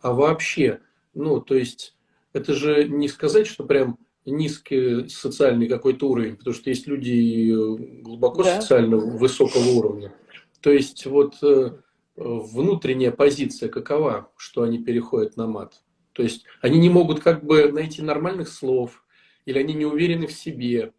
А 0.00 0.12
вообще, 0.12 0.80
ну, 1.14 1.40
то 1.40 1.54
есть, 1.54 1.96
это 2.32 2.54
же 2.54 2.84
не 2.88 3.08
сказать, 3.08 3.46
что 3.46 3.64
прям 3.64 3.98
низкий 4.24 5.08
социальный 5.08 5.68
какой-то 5.68 6.08
уровень, 6.08 6.36
потому 6.36 6.54
что 6.54 6.70
есть 6.70 6.86
люди 6.86 7.54
глубоко 8.02 8.42
да. 8.42 8.60
социально 8.60 8.96
высокого 8.96 9.68
уровня. 9.70 10.12
То 10.60 10.70
есть, 10.72 11.06
вот 11.06 11.34
э, 11.42 11.76
внутренняя 12.16 13.12
позиция 13.12 13.68
какова, 13.68 14.30
что 14.36 14.62
они 14.62 14.78
переходят 14.78 15.36
на 15.36 15.46
мат? 15.46 15.82
То 16.16 16.22
есть 16.22 16.44
они 16.62 16.78
не 16.78 16.88
могут 16.88 17.20
как 17.20 17.44
бы 17.44 17.70
найти 17.70 18.00
нормальных 18.00 18.48
слов, 18.48 19.04
или 19.46 19.58
они 19.58 19.72
не 19.74 19.86
уверены 19.86 20.26
в 20.26 20.32
себе, 20.32 20.92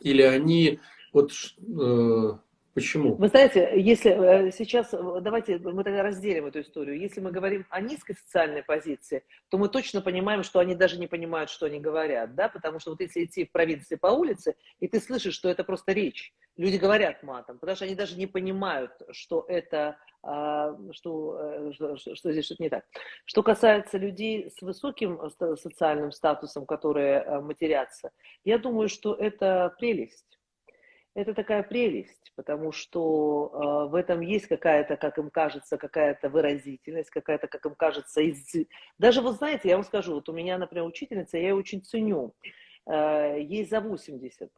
или 0.00 0.22
они 0.22 0.80
вот 1.12 1.32
э, 1.58 2.38
почему? 2.76 3.14
Вы 3.14 3.28
знаете, 3.28 3.72
если 3.74 4.10
э, 4.10 4.52
сейчас, 4.52 4.92
э, 4.92 5.20
давайте 5.20 5.58
мы 5.58 5.82
тогда 5.82 6.02
разделим 6.02 6.46
эту 6.46 6.60
историю. 6.60 7.00
Если 7.00 7.20
мы 7.20 7.32
говорим 7.32 7.66
о 7.70 7.80
низкой 7.80 8.14
социальной 8.14 8.62
позиции, 8.62 9.24
то 9.48 9.58
мы 9.58 9.68
точно 9.68 10.00
понимаем, 10.02 10.42
что 10.42 10.60
они 10.60 10.74
даже 10.74 10.98
не 10.98 11.06
понимают, 11.06 11.50
что 11.50 11.66
они 11.66 11.80
говорят, 11.80 12.34
да, 12.34 12.48
потому 12.48 12.78
что 12.78 12.90
вот 12.90 13.00
если 13.00 13.24
идти 13.24 13.46
в 13.46 13.50
провинции 13.50 13.96
по 13.96 14.08
улице, 14.08 14.54
и 14.78 14.86
ты 14.86 15.00
слышишь, 15.00 15.34
что 15.34 15.48
это 15.48 15.64
просто 15.64 15.92
речь, 15.92 16.34
люди 16.56 16.76
говорят 16.76 17.22
матом, 17.22 17.58
потому 17.58 17.76
что 17.76 17.86
они 17.86 17.94
даже 17.94 18.16
не 18.16 18.26
понимают, 18.26 18.92
что 19.10 19.44
это 19.48 19.96
а, 20.22 20.76
что, 20.92 21.38
э, 21.40 21.72
что, 21.72 21.96
что 21.96 22.32
здесь 22.32 22.44
что-то 22.44 22.62
не 22.62 22.68
так. 22.68 22.84
Что 23.24 23.42
касается 23.42 23.96
людей 23.96 24.50
с 24.50 24.60
высоким 24.60 25.18
социальным 25.56 26.12
статусом, 26.12 26.66
которые 26.66 27.40
матерятся, 27.40 28.10
я 28.44 28.58
думаю, 28.58 28.88
что 28.88 29.14
это 29.14 29.74
прелесть. 29.78 30.35
Это 31.16 31.32
такая 31.32 31.62
прелесть, 31.62 32.30
потому 32.36 32.72
что 32.72 33.88
в 33.90 33.94
этом 33.94 34.20
есть 34.20 34.48
какая-то, 34.48 34.98
как 34.98 35.16
им 35.16 35.30
кажется, 35.30 35.78
какая-то 35.78 36.28
выразительность, 36.28 37.08
какая-то, 37.08 37.48
как 37.48 37.64
им 37.64 37.74
кажется, 37.74 38.20
из... 38.20 38.44
Даже 38.98 39.22
вот 39.22 39.36
знаете, 39.36 39.70
я 39.70 39.76
вам 39.76 39.84
скажу, 39.84 40.12
вот 40.12 40.28
у 40.28 40.34
меня, 40.34 40.58
например, 40.58 40.84
учительница, 40.84 41.38
я 41.38 41.48
ее 41.48 41.54
очень 41.54 41.82
ценю 41.82 42.34
ей 42.86 43.64
за 43.64 43.80
80. 43.80 44.52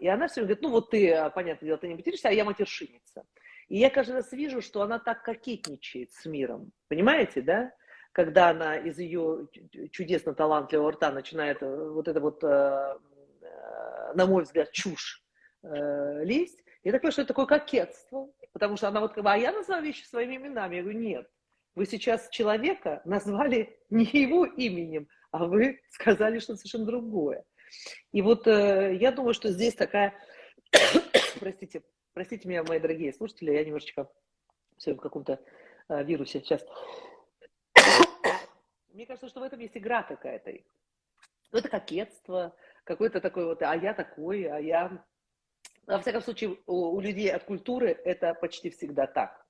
И 0.00 0.06
она 0.06 0.28
все 0.28 0.40
время 0.40 0.54
говорит, 0.54 0.62
ну 0.62 0.70
вот 0.70 0.90
ты, 0.90 1.30
понятное 1.34 1.66
дело, 1.66 1.78
ты 1.78 1.88
не 1.88 1.96
материшься, 1.96 2.28
а 2.28 2.32
я 2.32 2.44
матершинница. 2.44 3.24
И 3.68 3.78
я 3.78 3.90
каждый 3.90 4.12
раз 4.12 4.30
вижу, 4.30 4.62
что 4.62 4.82
она 4.82 5.00
так 5.00 5.22
кокетничает 5.22 6.12
с 6.12 6.26
миром. 6.26 6.70
Понимаете, 6.88 7.42
да? 7.42 7.72
Когда 8.12 8.50
она 8.50 8.76
из 8.76 8.98
ее 8.98 9.48
чудесно 9.90 10.34
талантливого 10.34 10.92
рта 10.92 11.10
начинает 11.10 11.60
э, 11.62 11.90
вот 11.90 12.06
это 12.06 12.20
вот, 12.20 12.44
э, 12.44 12.46
э, 12.46 14.12
на 14.14 14.26
мой 14.26 14.44
взгляд, 14.44 14.70
чушь 14.70 15.23
лезть, 15.64 16.62
я 16.82 16.92
так 16.92 17.00
понимаю, 17.00 17.12
что 17.12 17.22
это 17.22 17.28
такое 17.28 17.46
кокетство. 17.46 18.30
Потому 18.52 18.76
что 18.76 18.88
она 18.88 19.00
вот 19.00 19.14
как 19.14 19.24
а 19.26 19.36
я 19.36 19.50
называю 19.50 19.82
вещи 19.82 20.04
своими 20.04 20.36
именами. 20.36 20.76
Я 20.76 20.82
говорю, 20.82 20.98
нет, 20.98 21.28
вы 21.74 21.86
сейчас 21.86 22.28
человека 22.28 23.02
назвали 23.04 23.76
не 23.90 24.04
его 24.04 24.44
именем, 24.44 25.08
а 25.30 25.46
вы 25.46 25.80
сказали 25.90 26.38
что-то 26.38 26.58
совершенно 26.58 26.86
другое. 26.86 27.44
И 28.12 28.22
вот 28.22 28.46
я 28.46 29.10
думаю, 29.10 29.34
что 29.34 29.48
здесь 29.48 29.74
такая, 29.74 30.14
простите, 31.40 31.82
Простите 32.14 32.48
меня, 32.48 32.62
мои 32.62 32.78
дорогие 32.78 33.12
слушатели, 33.12 33.50
я 33.50 33.64
немножечко 33.64 34.08
в 34.76 34.82
своем 34.82 34.98
каком-то 34.98 35.40
э, 35.88 36.04
вирусе 36.04 36.38
сейчас. 36.38 36.64
Мне 38.92 39.04
кажется, 39.04 39.28
что 39.28 39.40
в 39.40 39.42
этом 39.42 39.58
есть 39.58 39.76
игра 39.76 40.04
какая-то. 40.04 40.52
Это 41.50 41.68
кокетство, 41.68 42.54
какое-то 42.84 43.20
такое 43.20 43.46
вот, 43.46 43.62
а 43.62 43.74
я 43.74 43.94
такой, 43.94 44.44
а 44.44 44.60
я... 44.60 45.04
Во 45.86 45.98
всяком 45.98 46.22
случае, 46.22 46.58
у, 46.66 46.96
у 46.96 47.00
людей 47.00 47.30
от 47.30 47.44
культуры 47.44 47.90
это 48.04 48.34
почти 48.34 48.70
всегда 48.70 49.06
так. 49.06 49.44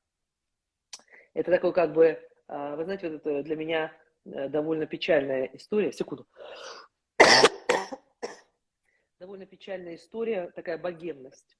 Это 1.32 1.50
такой 1.50 1.72
как 1.72 1.92
бы, 1.92 2.04
э, 2.04 2.76
вы 2.76 2.84
знаете, 2.84 3.10
вот 3.10 3.26
это 3.26 3.42
для 3.42 3.56
меня 3.56 3.92
э, 4.24 4.48
довольно 4.48 4.86
печальная 4.86 5.50
история. 5.52 5.92
Секунду. 5.92 6.26
Довольно 9.20 9.46
печальная 9.46 9.94
история, 9.94 10.50
такая 10.54 10.76
богемность. 10.76 11.56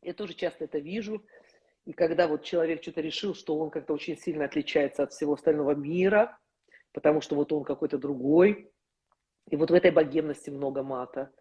Я 0.00 0.14
тоже 0.14 0.34
часто 0.34 0.64
это 0.64 0.78
вижу. 0.78 1.24
И 1.84 1.92
когда 1.92 2.28
вот 2.28 2.44
человек 2.44 2.82
что-то 2.82 3.00
решил, 3.00 3.34
что 3.34 3.58
он 3.58 3.70
как-то 3.70 3.94
очень 3.94 4.16
сильно 4.16 4.44
отличается 4.44 5.02
от 5.02 5.12
всего 5.12 5.34
остального 5.34 5.74
мира, 5.74 6.38
потому 6.92 7.20
что 7.20 7.34
вот 7.34 7.52
он 7.52 7.64
какой-то 7.64 7.98
другой, 7.98 8.72
и 9.50 9.56
вот 9.56 9.70
в 9.70 9.74
этой 9.74 9.90
богемности 9.90 10.50
много 10.50 10.82
мата. 10.82 11.32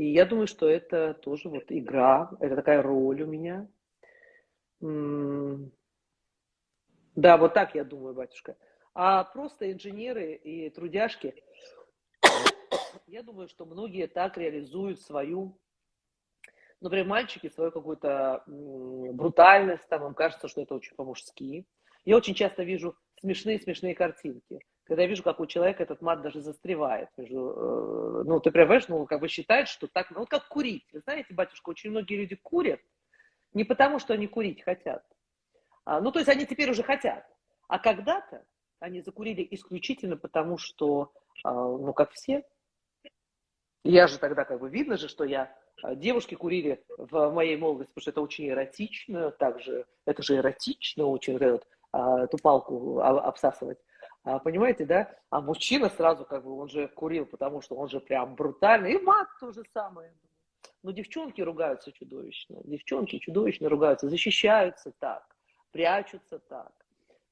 И 0.00 0.12
я 0.12 0.24
думаю, 0.24 0.46
что 0.46 0.66
это 0.66 1.12
тоже 1.12 1.50
вот 1.50 1.64
игра, 1.68 2.30
это 2.40 2.56
такая 2.56 2.80
роль 2.80 3.20
у 3.20 3.26
меня. 3.26 3.68
Да, 7.14 7.36
вот 7.36 7.52
так 7.52 7.74
я 7.74 7.84
думаю, 7.84 8.14
батюшка. 8.14 8.56
А 8.94 9.24
просто 9.24 9.70
инженеры 9.70 10.32
и 10.36 10.70
трудяшки, 10.70 11.34
я 13.08 13.22
думаю, 13.22 13.48
что 13.48 13.66
многие 13.66 14.06
так 14.06 14.38
реализуют 14.38 15.02
свою 15.02 15.60
например, 16.80 17.04
мальчики 17.04 17.50
свою 17.50 17.70
какую-то 17.70 18.42
брутальность, 18.46 19.86
там 19.90 20.06
им 20.06 20.14
кажется, 20.14 20.48
что 20.48 20.62
это 20.62 20.76
очень 20.76 20.96
по-мужски. 20.96 21.66
Я 22.06 22.16
очень 22.16 22.32
часто 22.34 22.62
вижу 22.62 22.96
смешные-смешные 23.20 23.94
картинки. 23.94 24.60
Когда 24.90 25.02
я 25.02 25.08
вижу, 25.08 25.22
как 25.22 25.38
у 25.38 25.46
человека 25.46 25.84
этот 25.84 26.02
мат 26.02 26.20
даже 26.20 26.40
застревает. 26.40 27.10
Между, 27.16 27.52
э, 27.56 28.22
ну, 28.24 28.40
ты 28.40 28.50
понимаешь, 28.50 28.88
ну, 28.88 29.06
как 29.06 29.20
бы 29.20 29.28
считает, 29.28 29.68
что 29.68 29.86
так, 29.86 30.10
ну, 30.10 30.18
вот 30.18 30.28
как 30.28 30.48
курить. 30.48 30.84
Вы 30.92 30.98
знаете, 30.98 31.32
батюшка, 31.32 31.70
очень 31.70 31.90
многие 31.90 32.16
люди 32.16 32.34
курят 32.34 32.80
не 33.54 33.62
потому, 33.62 34.00
что 34.00 34.14
они 34.14 34.26
курить 34.26 34.64
хотят. 34.64 35.04
А, 35.84 36.00
ну, 36.00 36.10
то 36.10 36.18
есть 36.18 36.28
они 36.28 36.44
теперь 36.44 36.68
уже 36.68 36.82
хотят. 36.82 37.24
А 37.68 37.78
когда-то 37.78 38.44
они 38.80 39.00
закурили 39.00 39.46
исключительно 39.52 40.16
потому, 40.16 40.58
что, 40.58 41.12
а, 41.44 41.52
ну, 41.52 41.92
как 41.92 42.10
все. 42.10 42.42
Я 43.84 44.08
же 44.08 44.18
тогда 44.18 44.44
как 44.44 44.58
бы 44.58 44.68
видно 44.70 44.96
же, 44.96 45.06
что 45.06 45.22
я 45.22 45.56
а, 45.84 45.94
девушки 45.94 46.34
курили 46.34 46.84
в 46.98 47.30
моей 47.30 47.56
молодости, 47.56 47.92
потому 47.92 48.02
что 48.02 48.10
это 48.10 48.22
очень 48.22 48.48
эротично, 48.48 49.30
также 49.30 49.86
это 50.04 50.20
же 50.24 50.34
эротично 50.34 51.04
очень, 51.04 51.34
вот 51.34 51.42
эту, 51.42 51.64
а, 51.92 52.26
палку 52.42 52.98
обсасывать. 52.98 53.78
А, 54.22 54.38
понимаете, 54.38 54.84
да? 54.84 55.16
А 55.30 55.40
мужчина 55.40 55.88
сразу 55.88 56.24
как 56.24 56.44
бы, 56.44 56.58
он 56.58 56.68
же 56.68 56.88
курил, 56.88 57.26
потому 57.26 57.62
что 57.62 57.74
он 57.74 57.88
же 57.88 58.00
прям 58.00 58.34
брутальный. 58.34 58.94
И 58.94 58.98
мат 58.98 59.28
то 59.40 59.52
же 59.52 59.62
самое. 59.72 60.12
Но 60.82 60.90
девчонки 60.92 61.40
ругаются 61.40 61.92
чудовищно. 61.92 62.60
Девчонки 62.64 63.18
чудовищно 63.18 63.68
ругаются, 63.68 64.08
защищаются 64.08 64.92
так, 64.98 65.24
прячутся 65.72 66.38
так. 66.38 66.72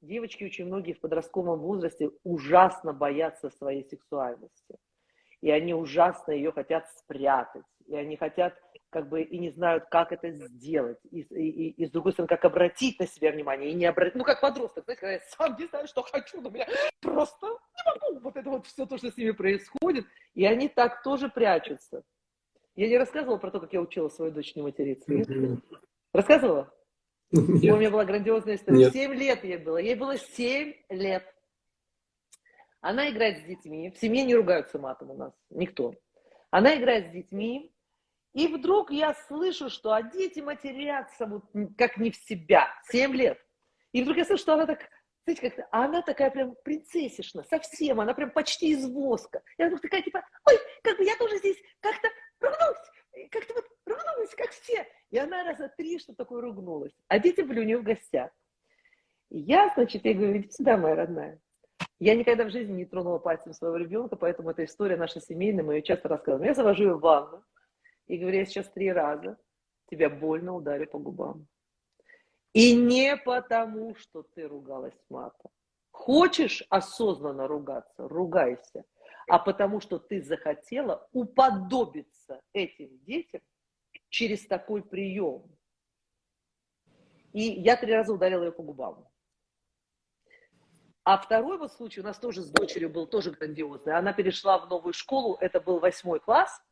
Девочки 0.00 0.44
очень 0.44 0.66
многие 0.66 0.92
в 0.92 1.00
подростковом 1.00 1.58
возрасте 1.58 2.10
ужасно 2.24 2.92
боятся 2.92 3.50
своей 3.50 3.84
сексуальности. 3.84 4.78
И 5.40 5.50
они 5.50 5.74
ужасно 5.74 6.32
ее 6.32 6.52
хотят 6.52 6.88
спрятать 6.90 7.64
и 7.88 7.96
они 7.96 8.16
хотят 8.16 8.54
как 8.90 9.08
бы 9.08 9.22
и 9.22 9.38
не 9.38 9.50
знают, 9.50 9.84
как 9.90 10.12
это 10.12 10.30
сделать, 10.30 10.98
и, 11.10 11.20
и, 11.20 11.70
и 11.70 11.86
с 11.86 11.90
другой 11.90 12.12
стороны, 12.12 12.28
как 12.28 12.44
обратить 12.44 12.98
на 12.98 13.06
себя 13.06 13.32
внимание, 13.32 13.70
и 13.70 13.74
не 13.74 13.84
обратить, 13.84 14.14
ну, 14.14 14.24
как 14.24 14.40
подросток, 14.40 14.84
знаете, 14.84 15.00
когда 15.00 15.12
я 15.12 15.20
сам 15.20 15.56
не 15.58 15.66
знаю, 15.66 15.86
что 15.86 16.02
хочу, 16.02 16.40
но 16.40 16.48
меня 16.48 16.66
просто 17.00 17.46
не 17.46 17.82
могу, 17.84 18.20
вот 18.20 18.36
это 18.36 18.48
вот 18.48 18.66
все 18.66 18.86
то, 18.86 18.96
что 18.96 19.10
с 19.10 19.16
ними 19.16 19.32
происходит, 19.32 20.06
и 20.34 20.44
они 20.46 20.68
так 20.68 21.02
тоже 21.02 21.28
прячутся. 21.28 22.02
Я 22.76 22.88
не 22.88 22.96
рассказывала 22.96 23.38
про 23.38 23.50
то, 23.50 23.60
как 23.60 23.72
я 23.72 23.80
учила 23.80 24.08
свою 24.08 24.30
дочь 24.30 24.54
не 24.54 24.62
материться? 24.62 25.12
Нет? 25.12 25.28
Рассказывала? 26.14 26.72
Нет. 27.32 27.74
У 27.74 27.76
меня 27.76 27.90
была 27.90 28.04
грандиозная 28.04 28.54
история. 28.54 28.78
Нет. 28.78 28.92
7 28.92 29.12
лет 29.14 29.44
ей 29.44 29.56
было. 29.58 29.78
Ей 29.78 29.96
было 29.96 30.16
7 30.16 30.74
лет. 30.90 31.24
Она 32.80 33.10
играет 33.10 33.40
с 33.40 33.42
детьми. 33.42 33.90
В 33.90 33.98
семье 33.98 34.24
не 34.24 34.34
ругаются 34.34 34.78
матом 34.78 35.10
у 35.10 35.14
нас. 35.14 35.32
Никто. 35.50 35.92
Она 36.50 36.76
играет 36.76 37.08
с 37.08 37.12
детьми. 37.12 37.74
И 38.38 38.46
вдруг 38.46 38.92
я 38.92 39.14
слышу, 39.26 39.68
что 39.68 39.92
а 39.92 40.00
дети 40.00 40.38
матерятся 40.38 41.26
вот 41.26 41.42
как 41.76 41.96
не 41.96 42.12
в 42.12 42.16
себя. 42.16 42.68
7 42.88 43.12
лет. 43.12 43.36
И 43.90 44.00
вдруг 44.00 44.16
я 44.16 44.24
слышу, 44.24 44.42
что 44.42 44.54
она 44.54 44.64
так, 44.64 44.78
знаете, 45.24 45.50
как 45.50 45.66
а 45.72 45.86
она 45.86 46.02
такая 46.02 46.30
прям 46.30 46.54
принцессишна, 46.62 47.42
совсем, 47.42 48.00
она 48.00 48.14
прям 48.14 48.30
почти 48.30 48.70
из 48.70 48.88
воска. 48.88 49.42
Я 49.58 49.66
вдруг 49.66 49.80
такая 49.80 50.02
типа, 50.02 50.22
ой, 50.46 50.54
как 50.84 50.98
бы 50.98 51.04
я 51.04 51.16
тоже 51.16 51.38
здесь 51.38 51.56
как-то 51.80 52.08
ругнулась, 52.38 52.78
как-то 53.32 53.54
вот 53.54 53.64
ругнулась, 53.86 54.34
как 54.36 54.50
все. 54.50 54.86
И 55.10 55.18
она 55.18 55.42
раза 55.42 55.68
три 55.76 55.98
что 55.98 56.14
такое 56.14 56.40
ругнулась. 56.40 56.92
А 57.08 57.18
дети 57.18 57.40
были 57.40 57.58
у 57.58 57.64
нее 57.64 57.78
в 57.78 57.82
гостях. 57.82 58.30
И 59.30 59.38
я, 59.40 59.72
значит, 59.74 60.04
я 60.04 60.14
говорю, 60.14 60.38
иди 60.38 60.48
сюда, 60.52 60.76
моя 60.76 60.94
родная. 60.94 61.40
Я 61.98 62.14
никогда 62.14 62.44
в 62.44 62.50
жизни 62.50 62.74
не 62.74 62.84
тронула 62.84 63.18
пальцем 63.18 63.52
своего 63.52 63.78
ребенка, 63.78 64.14
поэтому 64.14 64.50
эта 64.50 64.64
история 64.64 64.96
наша 64.96 65.20
семейная, 65.20 65.64
мы 65.64 65.74
ее 65.74 65.82
часто 65.82 66.06
рассказываем. 66.06 66.46
Я 66.46 66.54
завожу 66.54 66.84
ее 66.84 66.94
в 66.94 67.00
ванну 67.00 67.42
и 68.08 68.16
говорю, 68.18 68.38
я 68.38 68.46
сейчас 68.46 68.68
три 68.70 68.90
раза 68.90 69.38
тебя 69.90 70.10
больно 70.10 70.54
ударю 70.54 70.88
по 70.88 70.98
губам. 70.98 71.46
И 72.52 72.74
не 72.74 73.16
потому, 73.16 73.94
что 73.94 74.22
ты 74.22 74.48
ругалась 74.48 74.98
матом. 75.08 75.50
Хочешь 75.90 76.64
осознанно 76.70 77.46
ругаться, 77.46 78.08
ругайся. 78.08 78.84
А 79.28 79.38
потому, 79.38 79.80
что 79.80 79.98
ты 79.98 80.22
захотела 80.22 81.06
уподобиться 81.12 82.40
этим 82.52 82.98
детям 83.04 83.42
через 84.08 84.46
такой 84.46 84.82
прием. 84.82 85.44
И 87.32 87.42
я 87.42 87.76
три 87.76 87.92
раза 87.92 88.12
ударила 88.12 88.44
ее 88.44 88.52
по 88.52 88.62
губам. 88.62 89.06
А 91.04 91.18
второй 91.18 91.58
вот 91.58 91.72
случай 91.72 92.00
у 92.00 92.04
нас 92.04 92.18
тоже 92.18 92.42
с 92.42 92.50
дочерью 92.50 92.90
был 92.90 93.06
тоже 93.06 93.30
грандиозный. 93.30 93.94
Она 93.94 94.12
перешла 94.12 94.58
в 94.58 94.68
новую 94.68 94.94
школу, 94.94 95.36
это 95.40 95.60
был 95.60 95.78
восьмой 95.78 96.20
класс. 96.20 96.62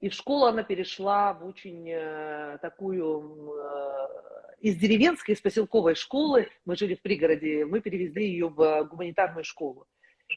И 0.00 0.08
в 0.08 0.14
школу 0.14 0.46
она 0.46 0.62
перешла 0.62 1.34
в 1.34 1.44
очень 1.44 1.88
э, 1.90 2.58
такую, 2.62 3.52
э, 3.54 4.08
из 4.60 4.76
деревенской, 4.76 5.34
из 5.34 5.42
поселковой 5.42 5.94
школы, 5.94 6.48
мы 6.64 6.74
жили 6.74 6.94
в 6.94 7.02
пригороде, 7.02 7.66
мы 7.66 7.80
перевезли 7.80 8.26
ее 8.26 8.48
в 8.48 8.84
гуманитарную 8.84 9.44
школу. 9.44 9.86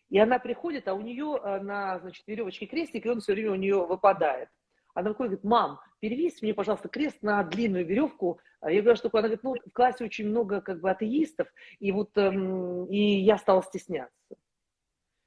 И 0.10 0.20
она 0.20 0.38
приходит, 0.40 0.88
а 0.88 0.94
у 0.94 1.02
нее 1.02 1.40
э, 1.42 1.60
на 1.62 1.98
значит, 2.00 2.28
веревочке 2.28 2.66
крестик, 2.66 3.06
и 3.06 3.10
он 3.10 3.22
все 3.22 3.34
время 3.34 3.52
у 3.52 3.56
нее 3.56 3.86
выпадает. 3.86 4.50
Она 4.96 5.10
выходит, 5.10 5.32
говорит, 5.32 5.46
мам, 5.46 5.80
перевесь 6.00 6.42
мне, 6.42 6.54
пожалуйста, 6.54 6.90
крест 6.90 7.22
на 7.22 7.42
длинную 7.44 7.86
веревку. 7.86 8.40
А 8.60 8.70
я 8.70 8.82
говорю, 8.82 8.98
что 8.98 9.08
такое? 9.08 9.22
Она 9.22 9.30
говорит, 9.30 9.44
ну, 9.44 9.56
в 9.56 9.74
классе 9.74 10.04
очень 10.04 10.28
много 10.28 10.62
как 10.62 10.82
бы 10.82 10.92
атеистов, 10.92 11.48
и 11.80 11.92
вот 11.92 12.16
эм, 12.18 12.86
и 12.88 13.22
я 13.22 13.38
стала 13.38 13.64
стесняться. 13.64 14.36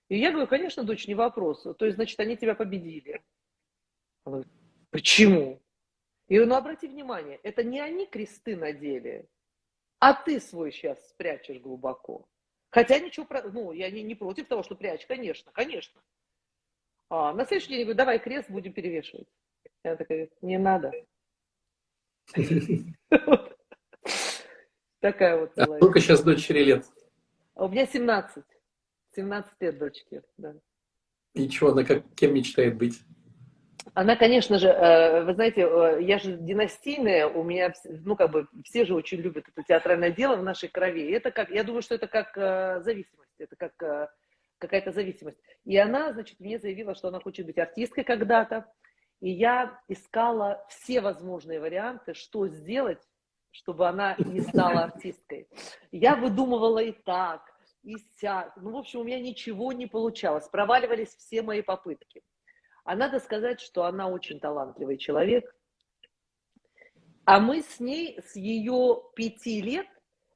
И 0.09 0.18
я 0.18 0.31
говорю, 0.31 0.46
конечно, 0.46 0.85
дочь, 0.85 1.09
не 1.09 1.14
вопрос. 1.14 1.62
То 1.62 1.85
есть, 1.85 1.96
значит, 1.96 2.20
они 2.20 2.37
тебя 2.37 2.55
победили. 2.55 3.22
Она 4.27 4.39
говорит, 4.39 4.53
почему? 4.91 5.62
Говорю, 6.29 6.47
ну 6.47 6.57
обрати 6.57 6.89
внимание, 6.89 7.39
это 7.45 7.62
не 7.62 7.81
они 7.81 8.07
кресты 8.07 8.57
надели, 8.57 9.29
а 10.01 10.12
ты 10.15 10.41
свой 10.41 10.73
сейчас 10.73 10.99
спрячешь 11.11 11.61
глубоко. 11.61 12.29
Хотя 12.71 12.99
ничего, 12.99 13.27
ну, 13.53 13.71
я 13.71 13.89
не, 13.91 14.03
не 14.03 14.17
против 14.17 14.49
того, 14.49 14.65
что 14.65 14.75
прячь, 14.75 15.07
конечно, 15.07 15.53
конечно. 15.53 16.03
А 17.09 17.33
на 17.33 17.47
следующий 17.47 17.69
день 17.69 17.79
я 17.79 17.85
говорю, 17.85 17.99
давай 17.99 18.19
крест 18.19 18.51
будем 18.51 18.73
перевешивать. 18.73 19.29
Она 19.85 19.95
такая, 19.95 20.29
не 20.43 20.59
надо. 20.59 20.93
Такая 24.99 25.39
вот. 25.41 25.57
А 25.57 25.65
сколько 25.77 26.01
сейчас 26.01 26.25
дочери 26.25 26.65
лет? 26.65 26.85
А 27.55 27.67
у 27.67 27.69
меня 27.69 27.87
17. 27.87 28.43
17 29.15 29.53
лет 29.61 29.79
дочке, 29.79 30.25
да. 30.37 30.57
И 31.35 31.49
что, 31.49 31.69
она 31.69 31.85
как, 31.85 32.03
кем 32.17 32.35
мечтает 32.35 32.77
быть? 32.77 33.01
Она, 33.94 34.16
конечно 34.16 34.59
же, 34.59 34.68
э, 34.68 35.25
вы 35.25 35.35
знаете, 35.35 35.62
э, 35.62 36.03
я 36.03 36.18
же 36.18 36.37
династийная, 36.37 37.27
у 37.27 37.42
меня, 37.44 37.72
ну, 37.85 38.16
как 38.16 38.31
бы, 38.31 38.49
все 38.64 38.85
же 38.85 38.94
очень 38.94 39.18
любят 39.18 39.44
это 39.49 39.62
театральное 39.62 40.11
дело 40.11 40.37
в 40.37 40.42
нашей 40.42 40.68
крови. 40.68 41.11
Это 41.12 41.31
как, 41.31 41.51
я 41.51 41.64
думаю, 41.64 41.83
что 41.83 41.94
это 41.94 42.07
как 42.07 42.37
э, 42.37 42.81
зависимость, 42.83 43.35
это 43.38 43.57
как 43.57 44.11
какая-то 44.59 44.90
зависимость. 44.90 45.38
И 45.64 45.77
она, 45.77 46.12
значит, 46.12 46.40
мне 46.40 46.59
заявила, 46.59 46.94
что 46.94 47.09
она 47.09 47.20
хочет 47.20 47.46
быть 47.46 47.59
артисткой 47.59 48.05
когда-то. 48.05 48.66
И 49.20 49.31
я 49.31 49.79
искала 49.88 50.64
все 50.68 51.01
возможные 51.01 51.61
варианты, 51.61 52.14
что 52.14 52.49
сделать, 52.49 53.03
чтобы 53.51 53.87
она 53.87 54.14
не 54.18 54.40
стала 54.40 54.85
артисткой. 54.85 55.49
Я 55.90 56.16
выдумывала 56.16 56.83
и 56.83 56.92
так, 56.92 57.42
и 57.83 57.96
сяк. 58.18 58.53
Ну, 58.57 58.72
в 58.72 58.77
общем, 58.77 59.01
у 59.01 59.05
меня 59.05 59.20
ничего 59.20 59.72
не 59.72 59.87
получалось. 59.87 60.49
Проваливались 60.49 61.14
все 61.16 61.42
мои 61.42 61.62
попытки. 61.62 62.22
А 62.87 62.94
надо 62.94 63.18
сказать, 63.18 63.61
что 63.61 63.85
она 63.85 64.07
очень 64.07 64.38
талантливый 64.38 64.96
человек. 64.96 65.53
А 67.25 67.40
мы 67.40 67.62
с 67.62 67.81
ней, 67.81 68.20
с 68.25 68.37
ее 68.37 69.03
пяти 69.16 69.61
лет, 69.61 69.88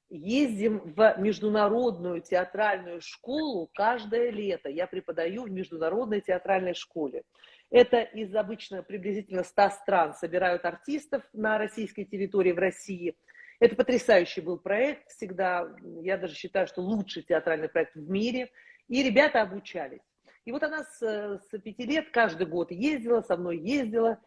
ездим 0.08 0.80
в 0.96 1.14
международную 1.18 2.20
театральную 2.20 3.00
школу 3.02 3.70
каждое 3.72 4.30
лето. 4.30 4.68
Я 4.68 4.88
преподаю 4.88 5.44
в 5.44 5.50
международной 5.52 6.20
театральной 6.22 6.74
школе. 6.74 7.22
Это 7.70 8.00
из 8.00 8.34
обычно 8.34 8.82
приблизительно 8.82 9.44
100 9.44 9.70
стран 9.82 10.14
собирают 10.14 10.64
артистов 10.64 11.22
на 11.32 11.56
российской 11.56 12.02
территории 12.02 12.50
в 12.50 12.58
России. 12.58 13.16
Это 13.60 13.76
потрясающий 13.76 14.40
был 14.40 14.58
проект 14.58 15.08
всегда. 15.10 15.72
Я 16.02 16.18
даже 16.18 16.34
считаю, 16.34 16.66
что 16.66 16.82
лучший 16.82 17.22
театральный 17.22 17.68
проект 17.68 17.94
в 17.94 18.10
мире. 18.10 18.50
И 18.88 19.04
ребята 19.04 19.40
обучались. 19.40 20.00
И 20.44 20.52
вот 20.52 20.62
она 20.62 20.84
с, 20.84 21.00
с 21.00 21.58
пяти 21.62 21.84
лет 21.84 22.10
каждый 22.10 22.46
год 22.46 22.70
ездила, 22.70 23.20
со 23.20 23.36
мной 23.36 23.58
ездила. 23.58 24.20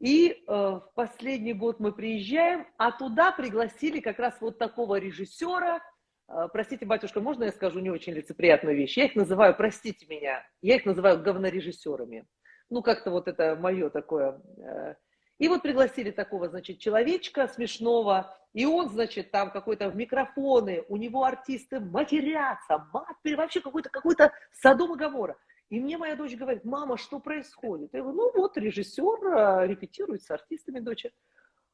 И 0.00 0.30
э, 0.30 0.34
в 0.46 0.90
последний 0.94 1.54
год 1.54 1.78
мы 1.78 1.92
приезжаем, 1.92 2.66
а 2.76 2.90
туда 2.90 3.30
пригласили 3.30 4.00
как 4.00 4.18
раз 4.18 4.40
вот 4.40 4.58
такого 4.58 4.96
режиссера. 4.96 5.80
Э, 6.28 6.48
простите, 6.52 6.84
батюшка, 6.84 7.20
можно 7.20 7.44
я 7.44 7.52
скажу 7.52 7.78
не 7.78 7.90
очень 7.90 8.12
лицеприятную 8.12 8.76
вещь? 8.76 8.96
Я 8.96 9.04
их 9.04 9.14
называю, 9.14 9.56
простите 9.56 10.06
меня, 10.06 10.44
я 10.60 10.76
их 10.76 10.84
называю 10.86 11.22
говнорежиссерами. 11.22 12.26
Ну, 12.68 12.82
как-то 12.82 13.10
вот 13.10 13.28
это 13.28 13.54
мое 13.54 13.90
такое. 13.90 14.42
Э, 14.58 14.94
и 15.38 15.48
вот 15.48 15.62
пригласили 15.62 16.10
такого, 16.10 16.48
значит, 16.48 16.78
человечка 16.78 17.48
смешного, 17.48 18.36
и 18.52 18.64
он, 18.64 18.90
значит, 18.90 19.30
там 19.30 19.50
какой-то 19.50 19.88
в 19.88 19.96
микрофоны, 19.96 20.84
у 20.88 20.96
него 20.96 21.24
артисты 21.24 21.80
матерятся, 21.80 22.86
мат, 22.92 23.16
вообще 23.24 23.60
какой-то 23.60 23.88
какой 23.88 24.14
Содом 24.52 24.94
и 24.94 24.98
Гамора. 24.98 25.36
И 25.70 25.80
мне 25.80 25.96
моя 25.96 26.16
дочь 26.16 26.36
говорит, 26.36 26.64
мама, 26.64 26.98
что 26.98 27.18
происходит? 27.18 27.94
Я 27.94 28.02
говорю, 28.02 28.18
ну 28.18 28.32
вот 28.34 28.58
режиссер 28.58 29.26
а, 29.26 29.66
репетирует 29.66 30.22
с 30.22 30.30
артистами 30.30 30.80
дочь. 30.80 31.06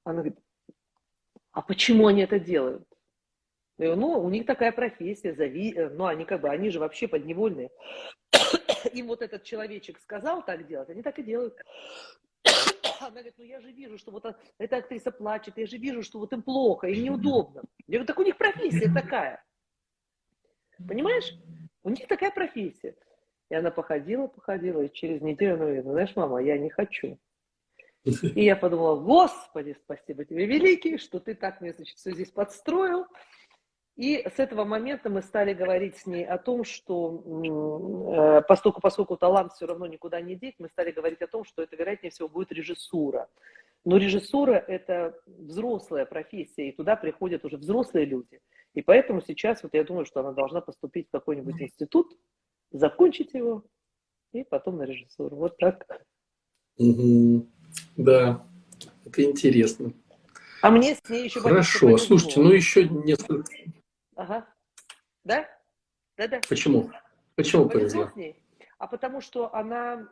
Она 0.05 0.21
говорит, 0.21 0.39
а 1.51 1.63
почему 1.63 2.07
они 2.07 2.23
это 2.23 2.39
делают? 2.39 2.87
Я 3.77 3.87
говорю, 3.87 4.01
ну, 4.01 4.21
у 4.21 4.31
них 4.31 4.47
такая 4.47 4.73
профессия, 4.73 5.35
зави... 5.35 5.73
Э, 5.75 5.89
ну, 5.89 6.07
они 6.07 6.25
как 6.25 6.41
бы, 6.41 6.49
они 6.49 6.71
же 6.71 6.79
вообще 6.79 7.09
подневольные. 7.09 7.71
Им 8.93 9.09
вот 9.09 9.23
этот 9.23 9.43
человечек 9.43 9.99
сказал 9.99 10.45
так 10.45 10.67
делать, 10.67 10.91
они 10.91 11.03
так 11.03 11.19
и 11.19 11.23
делают. 11.23 11.57
Она 13.01 13.11
говорит, 13.11 13.35
ну 13.39 13.45
я 13.45 13.61
же 13.61 13.71
вижу, 13.73 13.99
что 13.99 14.11
вот 14.11 14.25
эта 14.59 14.77
актриса 14.77 15.11
плачет, 15.11 15.57
я 15.57 15.67
же 15.67 15.77
вижу, 15.77 16.03
что 16.03 16.19
вот 16.19 16.33
им 16.33 16.43
плохо, 16.43 16.89
им 16.89 17.05
неудобно. 17.05 17.63
Я 17.87 17.99
говорю, 17.99 18.07
так 18.07 18.19
у 18.19 18.23
них 18.23 18.37
профессия 18.37 18.93
такая. 18.93 19.45
Понимаешь? 20.87 21.33
У 21.83 21.91
них 21.91 22.07
такая 22.07 22.31
профессия. 22.31 22.97
И 23.51 23.55
она 23.55 23.71
походила, 23.71 24.27
походила, 24.27 24.83
и 24.83 24.93
через 24.93 25.23
неделю 25.23 25.55
она 25.55 25.65
говорит, 25.65 25.85
знаешь, 25.85 26.17
мама, 26.17 26.43
я 26.43 26.59
не 26.59 26.71
хочу. 26.71 27.19
И 28.05 28.45
я 28.45 28.57
подумала, 28.57 29.01
Господи, 29.01 29.77
спасибо 29.85 30.25
тебе, 30.25 30.47
великий, 30.47 30.99
что 30.99 31.19
ты 31.19 31.35
так 31.35 31.61
мне, 31.61 31.73
значит, 31.73 31.97
все 31.97 32.13
здесь 32.13 32.31
подстроил. 32.31 33.07
И 33.99 34.25
с 34.33 34.39
этого 34.39 34.65
момента 34.65 35.11
мы 35.11 35.23
стали 35.23 35.53
говорить 35.53 35.97
с 35.97 36.07
ней 36.07 36.25
о 36.25 36.39
том, 36.39 36.63
что 36.63 37.21
э, 38.39 38.43
поскольку, 38.47 38.81
поскольку 38.81 39.17
талант 39.17 39.55
все 39.55 39.67
равно 39.67 39.89
никуда 39.89 40.21
не 40.21 40.37
деть, 40.37 40.55
мы 40.61 40.69
стали 40.69 40.93
говорить 40.93 41.21
о 41.21 41.27
том, 41.27 41.45
что 41.45 41.63
это, 41.63 41.75
вероятнее 41.75 42.13
всего, 42.13 42.29
будет 42.29 42.53
режиссура. 42.53 43.29
Но 43.85 43.97
режиссура– 43.97 44.53
это 44.69 45.19
взрослая 45.27 46.07
профессия, 46.07 46.69
и 46.69 46.73
туда 46.77 46.95
приходят 46.95 47.45
уже 47.45 47.57
взрослые 47.57 48.07
люди. 48.07 48.41
И 48.73 48.83
поэтому 48.83 49.21
сейчас 49.21 49.65
вот 49.65 49.75
я 49.75 49.83
думаю, 49.83 50.07
что 50.07 50.21
она 50.21 50.31
должна 50.31 50.61
поступить 50.61 51.09
в 51.09 51.11
какой-нибудь 51.11 51.61
институт, 51.61 52.17
закончить 52.71 53.35
его 53.35 53.65
и 54.33 54.45
потом 54.45 54.77
на 54.77 54.85
режиссуру. 54.85 55.35
Вот 55.35 55.57
так. 55.57 55.85
Угу. 56.77 57.47
Да, 57.97 58.47
это 59.05 59.25
интересно. 59.25 59.93
А 60.63 60.71
мне 60.71 60.95
с 60.95 61.09
ней 61.09 61.25
еще 61.25 61.41
Хорошо, 61.41 61.99
слушайте, 61.99 62.41
ну 62.41 62.53
еще 62.53 62.89
несколько... 62.89 63.51
Ага. 64.19 64.45
Да? 65.23 65.49
Да-да. 66.17 66.41
Почему? 66.49 66.91
Почему 67.37 67.69
повезло? 67.69 68.11
Ней? 68.17 68.37
а 68.79 68.87
потому 68.87 69.21
что 69.21 69.53
она 69.55 70.09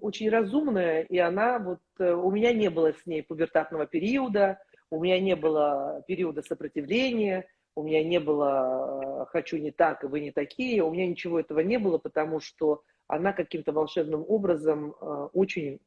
очень 0.00 0.30
разумная, 0.30 1.02
и 1.02 1.18
она 1.18 1.58
вот, 1.58 1.80
э, 1.98 2.12
у 2.12 2.30
меня 2.30 2.52
не 2.52 2.70
было 2.70 2.92
с 2.92 3.06
ней 3.06 3.22
пубертатного 3.22 3.86
периода, 3.86 4.60
у 4.90 5.02
меня 5.02 5.20
не 5.20 5.34
было 5.34 6.04
периода 6.06 6.42
сопротивления, 6.42 7.48
у 7.74 7.82
меня 7.82 8.04
не 8.04 8.20
было 8.20 9.22
э, 9.22 9.26
«хочу 9.30 9.56
не 9.56 9.72
так, 9.72 10.04
и 10.04 10.06
вы 10.06 10.20
не 10.20 10.30
такие», 10.30 10.82
у 10.82 10.92
меня 10.92 11.08
ничего 11.08 11.40
этого 11.40 11.60
не 11.60 11.78
было, 11.78 11.98
потому 11.98 12.38
что 12.38 12.82
она 13.08 13.32
каким-то 13.32 13.72
волшебным 13.72 14.24
образом 14.28 14.92
э, 14.92 15.28
очень 15.32 15.80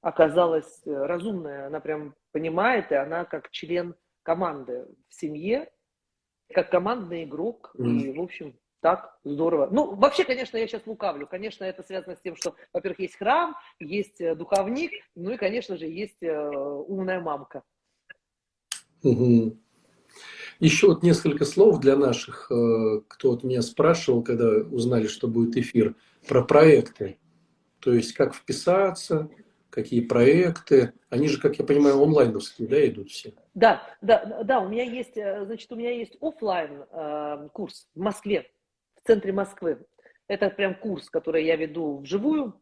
оказалась 0.00 0.82
разумная, 0.84 1.66
она 1.66 1.78
прям 1.80 2.14
понимает, 2.32 2.90
и 2.90 2.96
она 2.96 3.24
как 3.24 3.50
член 3.50 3.94
команды 4.22 4.86
в 5.08 5.14
семье, 5.14 5.70
как 6.52 6.70
командный 6.70 7.24
игрок, 7.24 7.74
и, 7.78 8.12
в 8.12 8.20
общем, 8.20 8.54
так, 8.80 9.18
здорово. 9.24 9.68
Ну, 9.72 9.94
вообще, 9.96 10.24
конечно, 10.24 10.56
я 10.56 10.68
сейчас 10.68 10.86
лукавлю. 10.86 11.26
Конечно, 11.26 11.64
это 11.64 11.82
связано 11.82 12.14
с 12.14 12.20
тем, 12.20 12.36
что, 12.36 12.54
во-первых, 12.72 13.00
есть 13.00 13.16
храм, 13.16 13.56
есть 13.80 14.20
э, 14.20 14.34
духовник, 14.36 14.92
ну 15.16 15.32
и, 15.32 15.36
конечно 15.36 15.76
же, 15.76 15.86
есть 15.86 16.22
э, 16.22 16.48
умная 16.48 17.20
мамка. 17.20 17.64
Угу. 19.02 19.56
Еще 20.60 20.86
вот 20.86 21.02
несколько 21.02 21.44
слов 21.44 21.80
для 21.80 21.96
наших, 21.96 22.50
э, 22.50 23.00
кто 23.08 23.30
вот 23.30 23.44
меня 23.44 23.62
спрашивал, 23.62 24.22
когда 24.22 24.48
узнали, 24.70 25.06
что 25.06 25.26
будет 25.26 25.56
эфир, 25.56 25.96
про 26.28 26.44
проекты. 26.44 27.18
То 27.80 27.92
есть, 27.92 28.12
как 28.12 28.34
вписаться, 28.34 29.28
какие 29.76 30.00
проекты. 30.00 30.94
Они 31.10 31.28
же, 31.28 31.38
как 31.38 31.58
я 31.58 31.64
понимаю, 31.64 32.02
онлайновские, 32.02 32.66
да, 32.66 32.88
идут 32.88 33.10
все? 33.10 33.34
Да, 33.54 33.82
да, 34.00 34.42
да, 34.42 34.60
у 34.60 34.68
меня 34.70 34.84
есть, 34.84 35.14
значит, 35.14 35.70
у 35.70 35.76
меня 35.76 35.90
есть 35.90 36.16
офлайн 36.22 36.84
э, 36.90 37.48
курс 37.52 37.86
в 37.94 38.00
Москве 38.00 38.50
в 38.94 39.06
центре 39.06 39.32
Москвы. 39.32 39.84
Это 40.28 40.48
прям 40.48 40.74
курс, 40.74 41.10
который 41.10 41.44
я 41.44 41.56
веду 41.56 41.98
вживую. 41.98 42.58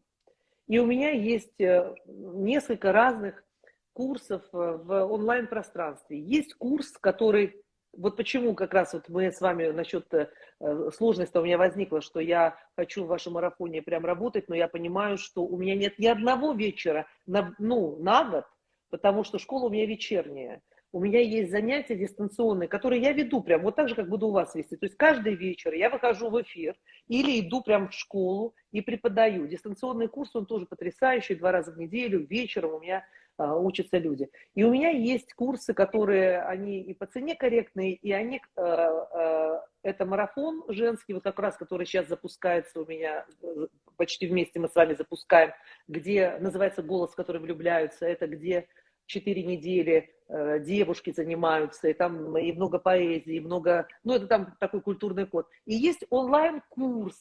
И 0.67 0.77
у 0.77 0.85
меня 0.85 1.11
есть 1.11 1.59
э, 1.61 1.95
несколько 2.05 2.91
разных 2.91 3.45
курсов 3.93 4.43
э, 4.51 4.57
в 4.57 5.05
онлайн-пространстве. 5.05 6.19
Есть 6.19 6.53
курс, 6.55 6.91
который... 6.99 7.63
Вот 7.97 8.17
почему 8.17 8.53
как 8.53 8.73
раз 8.73 8.93
вот 8.93 9.09
мы 9.09 9.31
с 9.31 9.41
вами 9.41 9.67
насчет 9.67 10.05
э, 10.13 10.27
сложности 10.91 11.37
у 11.37 11.43
меня 11.43 11.57
возникло, 11.57 12.01
что 12.01 12.19
я 12.19 12.57
хочу 12.75 13.03
в 13.03 13.07
вашем 13.07 13.33
марафоне 13.33 13.81
прям 13.81 14.05
работать, 14.05 14.49
но 14.49 14.55
я 14.55 14.67
понимаю, 14.67 15.17
что 15.17 15.45
у 15.45 15.57
меня 15.57 15.75
нет 15.75 15.97
ни 15.99 16.07
одного 16.07 16.53
вечера 16.53 17.07
на, 17.25 17.53
ну, 17.57 17.97
на 17.97 18.23
год, 18.25 18.45
потому 18.89 19.23
что 19.23 19.39
школа 19.39 19.67
у 19.67 19.69
меня 19.69 19.85
вечерняя 19.85 20.61
у 20.95 21.01
меня 21.01 21.19
есть 21.19 21.51
занятия 21.51 21.93
дистанционные, 21.93 22.69
которые 22.69 23.01
я 23.01 23.11
веду 23.11 23.41
прям 23.41 23.63
вот 23.63 23.75
так 23.75 23.89
же, 23.89 23.95
как 23.95 24.07
буду 24.07 24.29
у 24.29 24.31
вас 24.31 24.55
вести. 24.55 24.77
То 24.77 24.85
есть 24.85 24.95
каждый 24.95 25.35
вечер 25.35 25.73
я 25.73 25.89
выхожу 25.89 26.29
в 26.29 26.41
эфир 26.41 26.73
или 27.09 27.41
иду 27.41 27.61
прям 27.61 27.89
в 27.89 27.93
школу 27.93 28.55
и 28.71 28.79
преподаю. 28.79 29.45
Дистанционный 29.45 30.07
курс, 30.07 30.33
он 30.37 30.45
тоже 30.45 30.65
потрясающий, 30.65 31.35
два 31.35 31.51
раза 31.51 31.73
в 31.73 31.77
неделю, 31.77 32.25
вечером 32.25 32.75
у 32.75 32.79
меня 32.79 33.05
учатся 33.37 33.97
люди. 33.97 34.29
И 34.53 34.63
у 34.63 34.71
меня 34.71 34.89
есть 34.89 35.33
курсы, 35.33 35.73
которые, 35.73 36.41
они 36.41 36.81
и 36.81 36.93
по 36.93 37.05
цене 37.05 37.35
корректные, 37.35 37.93
и 37.93 38.11
они, 38.11 38.41
а, 38.55 38.63
а, 38.63 39.65
это 39.83 40.05
марафон 40.05 40.63
женский, 40.69 41.13
вот 41.13 41.23
как 41.23 41.39
раз, 41.39 41.57
который 41.57 41.85
сейчас 41.85 42.07
запускается 42.07 42.81
у 42.81 42.85
меня, 42.85 43.25
э, 43.41 43.67
почти 43.97 44.27
вместе 44.27 44.59
мы 44.59 44.67
с 44.67 44.75
вами 44.75 44.93
запускаем, 44.93 45.51
где 45.87 46.37
называется 46.39 46.81
«Голос, 46.81 47.11
в 47.11 47.15
который 47.15 47.41
влюбляются», 47.41 48.05
это 48.05 48.27
где 48.27 48.67
четыре 49.05 49.43
недели 49.43 50.09
э, 50.27 50.59
девушки 50.59 51.11
занимаются, 51.11 51.87
и 51.87 51.93
там 51.93 52.37
и 52.37 52.51
много 52.53 52.79
поэзии, 52.79 53.35
и 53.35 53.39
много, 53.39 53.87
ну 54.03 54.13
это 54.13 54.27
там 54.27 54.55
такой 54.59 54.81
культурный 54.81 55.27
код. 55.27 55.47
И 55.65 55.75
есть 55.75 56.03
онлайн-курс, 56.09 57.17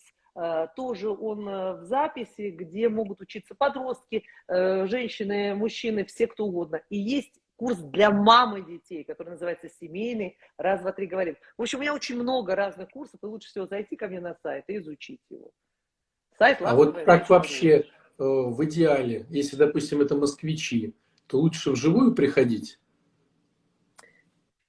тоже 0.74 1.10
он 1.10 1.48
э, 1.48 1.74
в 1.74 1.84
записи, 1.84 2.50
где 2.50 2.88
могут 2.88 3.20
учиться 3.20 3.54
подростки, 3.54 4.24
э, 4.48 4.86
женщины, 4.86 5.54
мужчины, 5.54 6.04
все 6.04 6.26
кто 6.26 6.46
угодно. 6.46 6.82
И 6.90 6.98
есть 6.98 7.40
курс 7.56 7.78
для 7.78 8.10
мамы 8.10 8.62
детей, 8.62 9.04
который 9.04 9.30
называется 9.30 9.68
«Семейный», 9.68 10.36
раз, 10.58 10.80
два, 10.80 10.92
три 10.92 11.06
говорим. 11.06 11.36
В 11.56 11.62
общем, 11.62 11.78
у 11.78 11.82
меня 11.82 11.94
очень 11.94 12.16
много 12.16 12.54
разных 12.54 12.90
курсов, 12.90 13.20
и 13.22 13.26
лучше 13.26 13.48
всего 13.48 13.66
зайти 13.66 13.96
ко 13.96 14.08
мне 14.08 14.20
на 14.20 14.34
сайт 14.42 14.64
и 14.68 14.78
изучить 14.78 15.20
его. 15.30 15.52
Сайт 16.36 16.58
А 16.62 16.74
вот 16.74 16.98
как 17.04 17.30
вообще 17.30 17.68
э, 17.68 17.84
в 18.18 18.64
идеале, 18.64 19.26
если, 19.30 19.56
допустим, 19.56 20.00
это 20.00 20.16
москвичи, 20.16 20.94
то 21.28 21.38
лучше 21.38 21.70
вживую 21.70 22.14
приходить? 22.14 22.80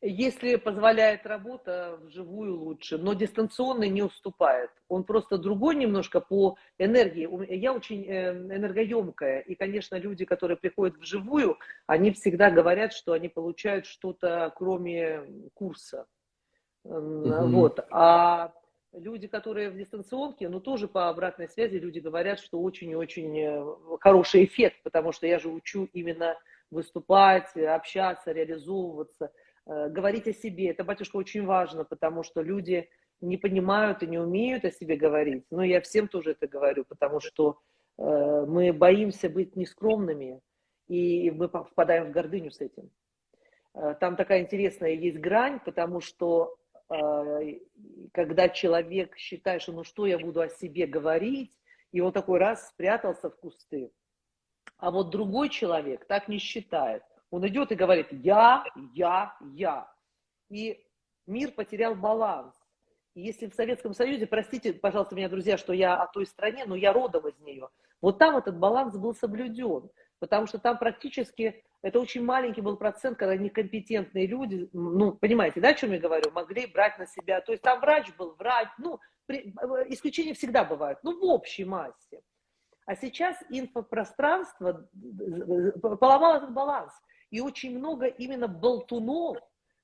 Если 0.07 0.57
позволяет 0.57 1.25
работа, 1.25 1.97
вживую 2.03 2.59
лучше, 2.59 2.99
но 2.99 3.13
дистанционный 3.13 3.89
не 3.89 4.03
уступает. 4.03 4.69
Он 4.87 5.03
просто 5.03 5.39
другой 5.39 5.73
немножко 5.75 6.21
по 6.21 6.57
энергии. 6.77 7.27
Я 7.51 7.73
очень 7.73 8.05
э, 8.05 8.33
энергоемкая, 8.33 9.39
и, 9.39 9.55
конечно, 9.55 9.95
люди, 9.95 10.23
которые 10.23 10.57
приходят 10.57 10.95
вживую, 10.97 11.57
они 11.87 12.11
всегда 12.11 12.51
говорят, 12.51 12.93
что 12.93 13.13
они 13.13 13.29
получают 13.29 13.87
что-то 13.87 14.53
кроме 14.55 15.23
курса. 15.55 16.05
Угу. 16.83 17.47
Вот. 17.47 17.79
А 17.89 18.53
люди, 18.93 19.25
которые 19.25 19.71
в 19.71 19.75
дистанционке, 19.75 20.49
ну 20.49 20.59
тоже 20.59 20.87
по 20.87 21.09
обратной 21.09 21.49
связи 21.49 21.77
люди 21.77 21.97
говорят, 21.97 22.39
что 22.39 22.61
очень 22.61 22.91
и 22.91 22.95
очень 22.95 23.39
э, 23.39 23.65
хороший 23.99 24.45
эффект, 24.45 24.77
потому 24.83 25.11
что 25.11 25.25
я 25.25 25.39
же 25.39 25.49
учу 25.49 25.89
именно 25.93 26.37
выступать, 26.69 27.55
общаться, 27.57 28.31
реализовываться, 28.31 29.31
говорить 29.65 30.27
о 30.27 30.33
себе. 30.33 30.69
Это, 30.69 30.83
батюшка, 30.83 31.17
очень 31.17 31.45
важно, 31.45 31.85
потому 31.85 32.23
что 32.23 32.41
люди 32.41 32.89
не 33.21 33.37
понимают 33.37 34.03
и 34.03 34.07
не 34.07 34.19
умеют 34.19 34.65
о 34.65 34.71
себе 34.71 34.95
говорить. 34.95 35.45
Но 35.49 35.63
я 35.63 35.81
всем 35.81 36.07
тоже 36.07 36.31
это 36.31 36.47
говорю, 36.47 36.85
потому 36.85 37.19
что 37.19 37.59
э, 37.97 38.45
мы 38.47 38.73
боимся 38.73 39.29
быть 39.29 39.55
нескромными, 39.55 40.41
и 40.87 41.31
мы 41.31 41.47
впадаем 41.47 42.07
в 42.07 42.11
гордыню 42.11 42.51
с 42.51 42.61
этим. 42.61 42.91
Там 43.99 44.15
такая 44.15 44.41
интересная 44.41 44.91
есть 44.91 45.17
грань, 45.17 45.59
потому 45.65 45.99
что 45.99 46.55
когда 46.87 48.49
человек 48.49 49.17
считает, 49.17 49.61
что 49.61 49.71
ну 49.73 49.83
что 49.83 50.05
я 50.05 50.19
буду 50.19 50.41
о 50.41 50.49
себе 50.49 50.85
говорить, 50.85 51.51
и 51.91 51.99
он 51.99 52.11
такой 52.11 52.39
раз 52.39 52.69
спрятался 52.69 53.29
в 53.29 53.35
кусты, 53.37 53.91
а 54.77 54.91
вот 54.91 55.09
другой 55.09 55.49
человек 55.49 56.05
так 56.05 56.27
не 56.27 56.37
считает. 56.37 57.03
Он 57.35 57.45
идет 57.49 57.69
и 57.73 57.75
говорит 57.75 58.07
«я, 58.11 58.63
я, 58.93 59.35
я». 59.41 59.91
И 60.49 60.81
мир 61.27 61.51
потерял 61.51 61.93
баланс. 61.93 62.55
И 63.13 63.23
если 63.23 63.47
в 63.47 63.53
Советском 63.53 63.93
Союзе, 63.93 64.25
простите, 64.25 64.73
пожалуйста, 64.73 65.15
меня, 65.15 65.27
друзья, 65.27 65.57
что 65.57 65.73
я 65.73 66.01
о 66.01 66.07
той 66.07 66.25
стране, 66.27 66.63
но 66.65 66.75
я 66.75 66.93
родом 66.93 67.27
из 67.27 67.37
нее, 67.41 67.67
вот 67.99 68.19
там 68.19 68.37
этот 68.37 68.57
баланс 68.57 68.95
был 68.95 69.13
соблюден. 69.13 69.89
Потому 70.19 70.47
что 70.47 70.59
там 70.59 70.77
практически, 70.77 71.61
это 71.81 71.99
очень 71.99 72.23
маленький 72.23 72.61
был 72.61 72.77
процент, 72.77 73.17
когда 73.17 73.35
некомпетентные 73.35 74.27
люди, 74.27 74.69
ну, 74.71 75.11
понимаете, 75.11 75.59
да, 75.59 75.69
о 75.69 75.73
чем 75.73 75.91
я 75.91 75.99
говорю, 75.99 76.31
могли 76.31 76.67
брать 76.67 76.97
на 76.97 77.05
себя. 77.05 77.41
То 77.41 77.51
есть 77.51 77.61
там 77.61 77.81
врач 77.81 78.15
был, 78.15 78.35
врач, 78.35 78.69
ну, 78.77 79.01
при, 79.25 79.53
э, 79.61 79.85
исключения 79.89 80.35
всегда 80.35 80.63
бывают, 80.63 80.99
ну, 81.03 81.19
в 81.19 81.23
общей 81.25 81.65
массе. 81.65 82.21
А 82.85 82.95
сейчас 82.95 83.35
инфопространство 83.49 84.87
поломало 85.81 86.37
этот 86.37 86.53
баланс. 86.53 86.93
И 87.35 87.41
очень 87.41 87.77
много 87.77 88.05
именно 88.05 88.47
болтунов 88.47 89.37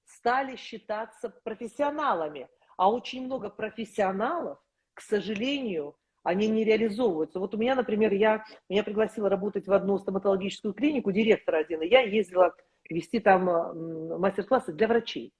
стали 0.05 0.55
считаться 0.55 1.27
профессионалами. 1.43 2.47
А 2.77 2.89
очень 2.89 3.25
много 3.25 3.49
профессионалов, 3.49 4.57
к 4.93 5.01
сожалению, 5.01 5.97
они 6.23 6.47
не 6.47 6.63
реализовываются. 6.63 7.39
Вот 7.41 7.53
у 7.53 7.57
меня, 7.57 7.75
например, 7.75 8.13
я, 8.13 8.45
меня 8.69 8.85
пригласила 8.85 9.27
работать 9.27 9.67
в 9.67 9.73
одну 9.73 9.97
стоматологическую 9.97 10.73
клинику, 10.73 11.11
директор 11.11 11.55
один, 11.55 11.81
и 11.81 11.89
я 11.89 11.99
ездила 11.99 12.55
вести 12.89 13.19
там 13.19 13.43
мастер-классы 14.17 14.71
для 14.71 14.87
врачей. 14.87 15.33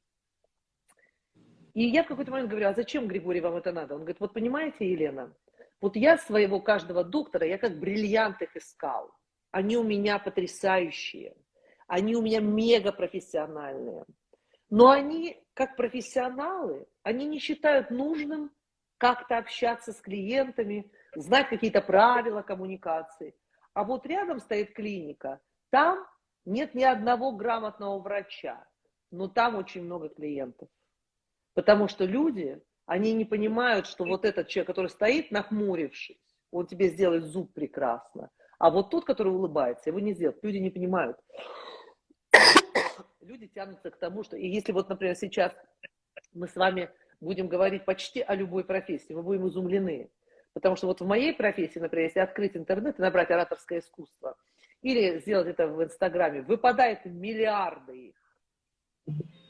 И 1.74 1.86
я 1.86 2.03
в 2.03 2.07
какой-то 2.07 2.32
момент 2.32 2.49
говорю, 2.49 2.68
а 2.68 2.74
зачем, 2.74 3.07
Григорий, 3.07 3.39
вам 3.39 3.55
это 3.55 3.72
надо? 3.72 3.93
Он 3.93 4.01
говорит, 4.01 4.20
вот 4.20 4.34
понимаете, 4.34 4.91
Елена, 4.91 5.34
вот 5.80 5.95
я 5.95 6.18
своего 6.18 6.59
каждого 6.59 7.05
доктора, 7.05 7.47
я 7.47 7.57
как 7.57 7.80
бриллиант 7.80 8.41
их 8.41 8.57
искал. 8.57 9.09
Они 9.51 9.78
у 9.78 9.84
меня 9.84 10.20
потрясающие. 10.20 11.38
Они 11.92 12.16
у 12.16 12.22
меня 12.22 12.39
мега 12.39 12.94
профессиональные. 12.94 14.06
Но 14.70 14.92
они, 14.92 15.44
как 15.54 15.76
профессионалы, 15.76 16.88
они 17.04 17.26
не 17.26 17.38
считают 17.38 17.92
нужным 17.92 18.50
как-то 18.98 19.38
общаться 19.38 19.92
с 19.92 20.00
клиентами, 20.00 20.89
знать 21.18 21.50
какие-то 21.50 21.82
правила 21.82 22.44
коммуникации. 22.44 23.36
А 23.74 23.84
вот 23.84 24.06
рядом 24.06 24.39
стоит 24.39 24.74
клиника, 24.74 25.42
там 25.70 26.08
нет 26.46 26.76
ни 26.76 26.84
одного 26.84 27.34
грамотного 27.34 28.00
врача, 28.00 28.66
но 29.12 29.28
там 29.28 29.58
очень 29.58 29.84
много 29.84 30.08
клиентов. 30.08 30.70
Потому 31.56 31.89
что 31.89 32.06
люди 32.06 32.64
они 32.86 33.12
не 33.12 33.26
понимают, 33.26 33.86
что 33.86 34.06
вот 34.06 34.24
этот 34.24 34.48
человек, 34.48 34.68
который 34.68 34.89
стоит, 34.89 35.30
нахмурившись, 35.32 36.38
он 36.52 36.68
тебе 36.68 36.88
сделает 36.88 37.26
зуб 37.26 37.54
прекрасно. 37.54 38.30
А 38.60 38.70
вот 38.70 38.92
тот, 38.92 39.04
который 39.04 39.34
улыбается, 39.34 39.89
его 39.89 40.00
не 40.00 40.14
сделает. 40.14 40.42
Люди 40.42 40.58
не 40.58 40.70
понимают. 40.70 41.18
Люди 43.22 43.48
тянутся 43.48 43.92
к 43.92 43.98
тому, 43.98 44.24
что... 44.24 44.36
И 44.36 44.48
если 44.48 44.72
вот, 44.72 44.90
например, 44.90 45.16
сейчас 45.16 45.54
мы 46.34 46.48
с 46.48 46.56
вами 46.56 46.90
будем 47.20 47.48
говорить 47.48 47.86
почти 47.86 48.22
о 48.22 48.36
любой 48.36 48.64
профессии, 48.64 49.14
мы 49.14 49.22
будем 49.22 49.48
изумлены. 49.48 50.10
Потому 50.54 50.76
что 50.76 50.88
вот 50.88 51.02
в 51.02 51.06
моей 51.06 51.34
профессии, 51.34 51.80
например, 51.80 52.08
если 52.08 52.20
открыть 52.20 52.58
интернет 52.58 52.98
и 52.98 53.02
набрать 53.02 53.32
ораторское 53.32 53.80
искусство, 53.80 54.36
или 54.82 55.20
сделать 55.20 55.48
это 55.48 55.68
в 55.68 55.84
Инстаграме, 55.84 56.42
выпадает 56.42 57.06
миллиарды 57.06 58.08
их. 58.08 58.16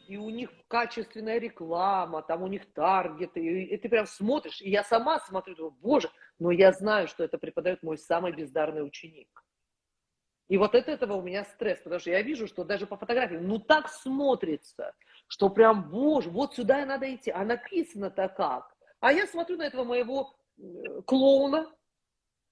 И 0.07 0.17
у 0.17 0.29
них 0.29 0.51
качественная 0.67 1.39
реклама, 1.39 2.21
там 2.21 2.43
у 2.43 2.47
них 2.47 2.71
таргеты, 2.73 3.39
и, 3.39 3.77
ты 3.77 3.87
прям 3.87 4.05
смотришь, 4.05 4.61
и 4.61 4.69
я 4.69 4.83
сама 4.83 5.19
смотрю, 5.19 5.55
думаю, 5.55 5.71
боже, 5.79 6.09
но 6.37 6.51
я 6.51 6.73
знаю, 6.73 7.07
что 7.07 7.23
это 7.23 7.37
преподает 7.37 7.81
мой 7.81 7.97
самый 7.97 8.33
бездарный 8.33 8.85
ученик. 8.85 9.29
И 10.51 10.57
вот 10.57 10.75
от 10.75 10.89
этого 10.89 11.13
у 11.13 11.21
меня 11.21 11.45
стресс, 11.45 11.79
потому 11.79 12.01
что 12.01 12.09
я 12.09 12.21
вижу, 12.21 12.45
что 12.45 12.65
даже 12.65 12.85
по 12.85 12.97
фотографии, 12.97 13.35
ну 13.35 13.57
так 13.57 13.87
смотрится, 13.87 14.93
что 15.27 15.49
прям, 15.49 15.89
боже, 15.89 16.29
вот 16.29 16.55
сюда 16.55 16.81
и 16.81 16.85
надо 16.85 17.15
идти, 17.15 17.31
а 17.31 17.45
написано-то 17.45 18.27
как? 18.27 18.75
А 18.99 19.13
я 19.13 19.27
смотрю 19.27 19.55
на 19.55 19.63
этого 19.63 19.85
моего 19.85 20.35
э, 20.57 21.03
клоуна 21.05 21.73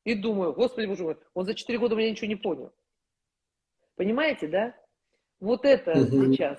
и 0.06 0.16
думаю, 0.16 0.54
господи, 0.54 0.86
боже 0.86 1.04
мой, 1.04 1.18
он 1.34 1.46
за 1.46 1.54
4 1.54 1.78
года 1.78 1.96
у 1.96 1.98
меня 1.98 2.10
ничего 2.10 2.28
не 2.30 2.38
понял. 2.38 2.74
Понимаете, 3.98 4.48
да? 4.48 4.74
Вот 5.42 5.66
это 5.66 5.92
угу. 5.92 6.32
сейчас 6.32 6.58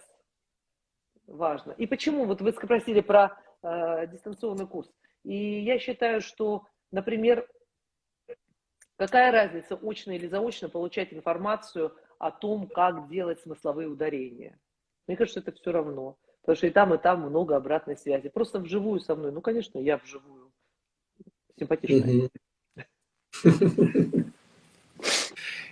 важно. 1.26 1.72
И 1.72 1.86
почему? 1.86 2.26
Вот 2.26 2.42
вы 2.42 2.52
спросили 2.52 3.00
про 3.00 3.42
э, 3.62 4.08
дистанционный 4.08 4.66
курс. 4.66 4.92
И 5.24 5.62
я 5.62 5.78
считаю, 5.78 6.20
что, 6.20 6.66
например, 6.90 7.48
какая 9.00 9.32
разница, 9.32 9.76
очно 9.76 10.12
или 10.12 10.28
заочно 10.28 10.68
получать 10.68 11.14
информацию 11.14 11.94
о 12.18 12.30
том, 12.30 12.68
как 12.68 13.08
делать 13.08 13.40
смысловые 13.40 13.88
ударения. 13.88 14.60
Мне 15.06 15.16
кажется, 15.16 15.40
это 15.40 15.52
все 15.52 15.72
равно. 15.72 16.18
Потому 16.42 16.56
что 16.56 16.66
и 16.66 16.70
там, 16.70 16.92
и 16.92 16.98
там 16.98 17.22
много 17.22 17.56
обратной 17.56 17.96
связи. 17.96 18.28
Просто 18.28 18.58
вживую 18.58 19.00
со 19.00 19.16
мной. 19.16 19.32
Ну, 19.32 19.40
конечно, 19.40 19.78
я 19.78 19.96
вживую. 19.96 20.52
Симпатичная. 21.58 22.28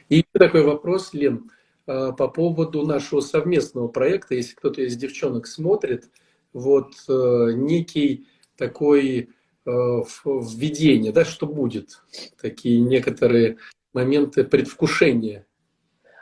И 0.09 0.25
такой 0.33 0.63
вопрос, 0.63 1.13
Лен, 1.13 1.51
а, 1.87 2.13
по 2.13 2.29
поводу 2.29 2.87
нашего 2.87 3.21
совместного 3.21 3.89
проекта, 3.89 4.37
если 4.37 4.55
кто-то 4.55 4.81
из 4.81 4.97
девчонок 4.97 5.47
смотрит, 5.47 6.11
вот 6.55 6.95
э, 7.11 7.53
некий 7.53 8.27
такой 8.57 9.29
введение, 9.69 11.13
да, 11.13 11.25
что 11.25 11.47
будет, 11.47 12.03
такие 12.41 12.81
некоторые 12.81 13.59
моменты 13.93 14.45
предвкушения, 14.45 15.47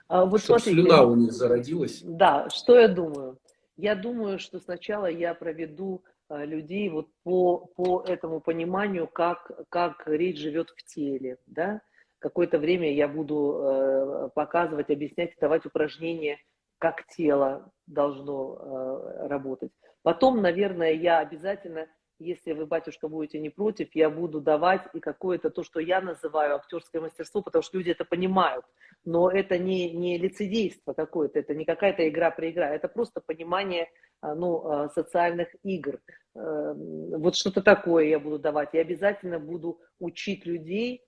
а, 0.09 0.25
вот 0.25 0.41
чтобы 0.41 0.61
смотрите, 0.61 0.83
слюна 0.83 1.03
у 1.03 1.17
них 1.17 1.33
зародилась. 1.33 2.01
Да, 2.03 2.49
что 2.51 2.79
я 2.79 2.89
думаю? 2.89 3.39
Я 3.77 3.95
думаю, 3.95 4.39
что 4.39 4.61
сначала 4.61 5.07
я 5.07 5.35
проведу 5.35 6.03
а, 6.29 6.45
людей 6.45 6.89
вот 6.89 7.09
по, 7.25 7.59
по 7.75 8.05
этому 8.07 8.41
пониманию, 8.41 9.09
как, 9.09 9.51
как 9.69 10.07
речь 10.07 10.39
живет 10.39 10.71
в 10.71 10.85
теле, 10.85 11.39
да, 11.47 11.81
какое-то 12.19 12.59
время 12.59 12.93
я 12.93 13.09
буду 13.09 13.61
э, 13.63 14.29
показывать, 14.35 14.91
объяснять, 14.91 15.35
давать 15.41 15.67
упражнения, 15.67 16.39
как 16.79 17.07
тело 17.09 17.71
должно 17.87 18.57
э, 18.59 19.27
работать. 19.29 19.71
Потом, 20.03 20.41
наверное, 20.41 20.93
я 20.93 21.19
обязательно 21.19 21.87
если 22.19 22.53
вы, 22.53 22.67
батюшка, 22.67 23.09
будете 23.09 23.39
не 23.39 23.51
против, 23.51 23.95
я 23.95 24.11
буду 24.11 24.41
давать 24.41 24.83
и 24.95 25.01
какое-то 25.01 25.51
то, 25.51 25.63
что 25.63 25.81
я 25.81 26.01
называю 26.01 26.57
актерское 26.57 27.01
мастерство, 27.01 27.43
потому 27.43 27.63
что 27.63 27.77
люди 27.77 27.91
это 27.91 28.05
понимают. 28.05 28.65
Но 29.05 29.31
это 29.31 29.59
не, 29.59 29.93
не 29.93 30.19
лицедейство 30.19 30.93
какое-то, 30.93 31.39
это 31.39 31.55
не 31.55 31.65
какая-то 31.65 32.09
игра 32.09 32.31
при 32.31 32.51
игра, 32.51 32.71
это 32.71 32.89
просто 32.89 33.21
понимание 33.21 33.89
а, 34.21 34.35
ну, 34.35 34.67
а, 34.67 34.89
социальных 34.89 35.49
игр. 35.63 36.01
Эм, 36.35 37.21
вот 37.21 37.37
что-то 37.37 37.63
такое 37.63 38.07
я 38.07 38.19
буду 38.19 38.39
давать. 38.39 38.71
Я 38.73 38.81
обязательно 38.81 39.39
буду 39.39 39.81
учить 39.99 40.47
людей 40.47 41.03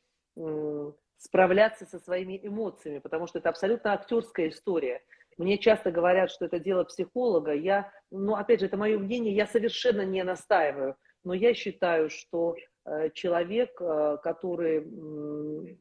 справляться 1.18 1.84
со 1.84 1.98
своими 1.98 2.38
эмоциями, 2.40 3.00
потому 3.00 3.26
что 3.26 3.40
это 3.40 3.48
абсолютно 3.48 3.92
актерская 3.92 4.48
история. 4.48 5.02
Мне 5.38 5.56
часто 5.56 5.92
говорят, 5.92 6.30
что 6.30 6.44
это 6.46 6.58
дело 6.58 6.84
психолога. 6.84 7.54
Я, 7.54 7.90
ну, 8.10 8.34
опять 8.34 8.60
же, 8.60 8.66
это 8.66 8.76
мое 8.76 8.98
мнение, 8.98 9.34
я 9.34 9.46
совершенно 9.46 10.04
не 10.04 10.24
настаиваю. 10.24 10.96
Но 11.24 11.32
я 11.32 11.54
считаю, 11.54 12.10
что 12.10 12.56
э, 12.84 13.10
человек, 13.10 13.80
э, 13.80 14.18
который 14.22 15.78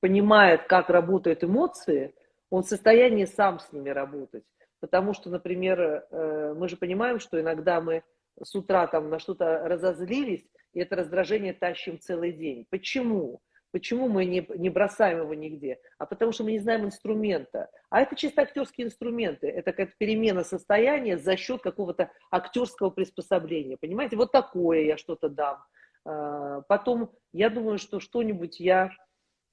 понимает, 0.00 0.64
как 0.64 0.90
работают 0.90 1.44
эмоции, 1.44 2.14
он 2.50 2.62
в 2.64 2.68
состоянии 2.68 3.24
сам 3.26 3.60
с 3.60 3.72
ними 3.72 3.90
работать. 3.90 4.44
Потому 4.80 5.14
что, 5.14 5.30
например, 5.30 5.80
э, 5.80 6.54
мы 6.54 6.68
же 6.68 6.76
понимаем, 6.76 7.20
что 7.20 7.40
иногда 7.40 7.80
мы 7.80 8.02
с 8.42 8.54
утра 8.54 8.86
там 8.88 9.08
на 9.08 9.18
что-то 9.20 9.68
разозлились, 9.68 10.46
и 10.72 10.80
это 10.80 10.96
раздражение 10.96 11.52
тащим 11.52 11.98
целый 12.00 12.32
день. 12.32 12.66
Почему? 12.70 13.40
Почему 13.70 14.08
мы 14.08 14.24
не, 14.24 14.46
не 14.56 14.70
бросаем 14.70 15.20
его 15.20 15.34
нигде? 15.34 15.78
А 15.98 16.06
потому 16.06 16.32
что 16.32 16.44
мы 16.44 16.52
не 16.52 16.58
знаем 16.58 16.86
инструмента. 16.86 17.70
А 17.90 18.00
это 18.00 18.16
чисто 18.16 18.42
актерские 18.42 18.86
инструменты. 18.86 19.46
Это 19.46 19.72
какая-то 19.72 19.92
перемена 19.98 20.42
состояния 20.42 21.18
за 21.18 21.36
счет 21.36 21.60
какого-то 21.60 22.10
актерского 22.30 22.90
приспособления. 22.90 23.76
Понимаете, 23.76 24.16
вот 24.16 24.32
такое 24.32 24.82
я 24.82 24.96
что-то 24.96 25.28
дам. 25.28 25.62
А, 26.04 26.62
потом, 26.62 27.12
я 27.32 27.50
думаю, 27.50 27.78
что 27.78 28.00
что-нибудь 28.00 28.58
я 28.58 28.90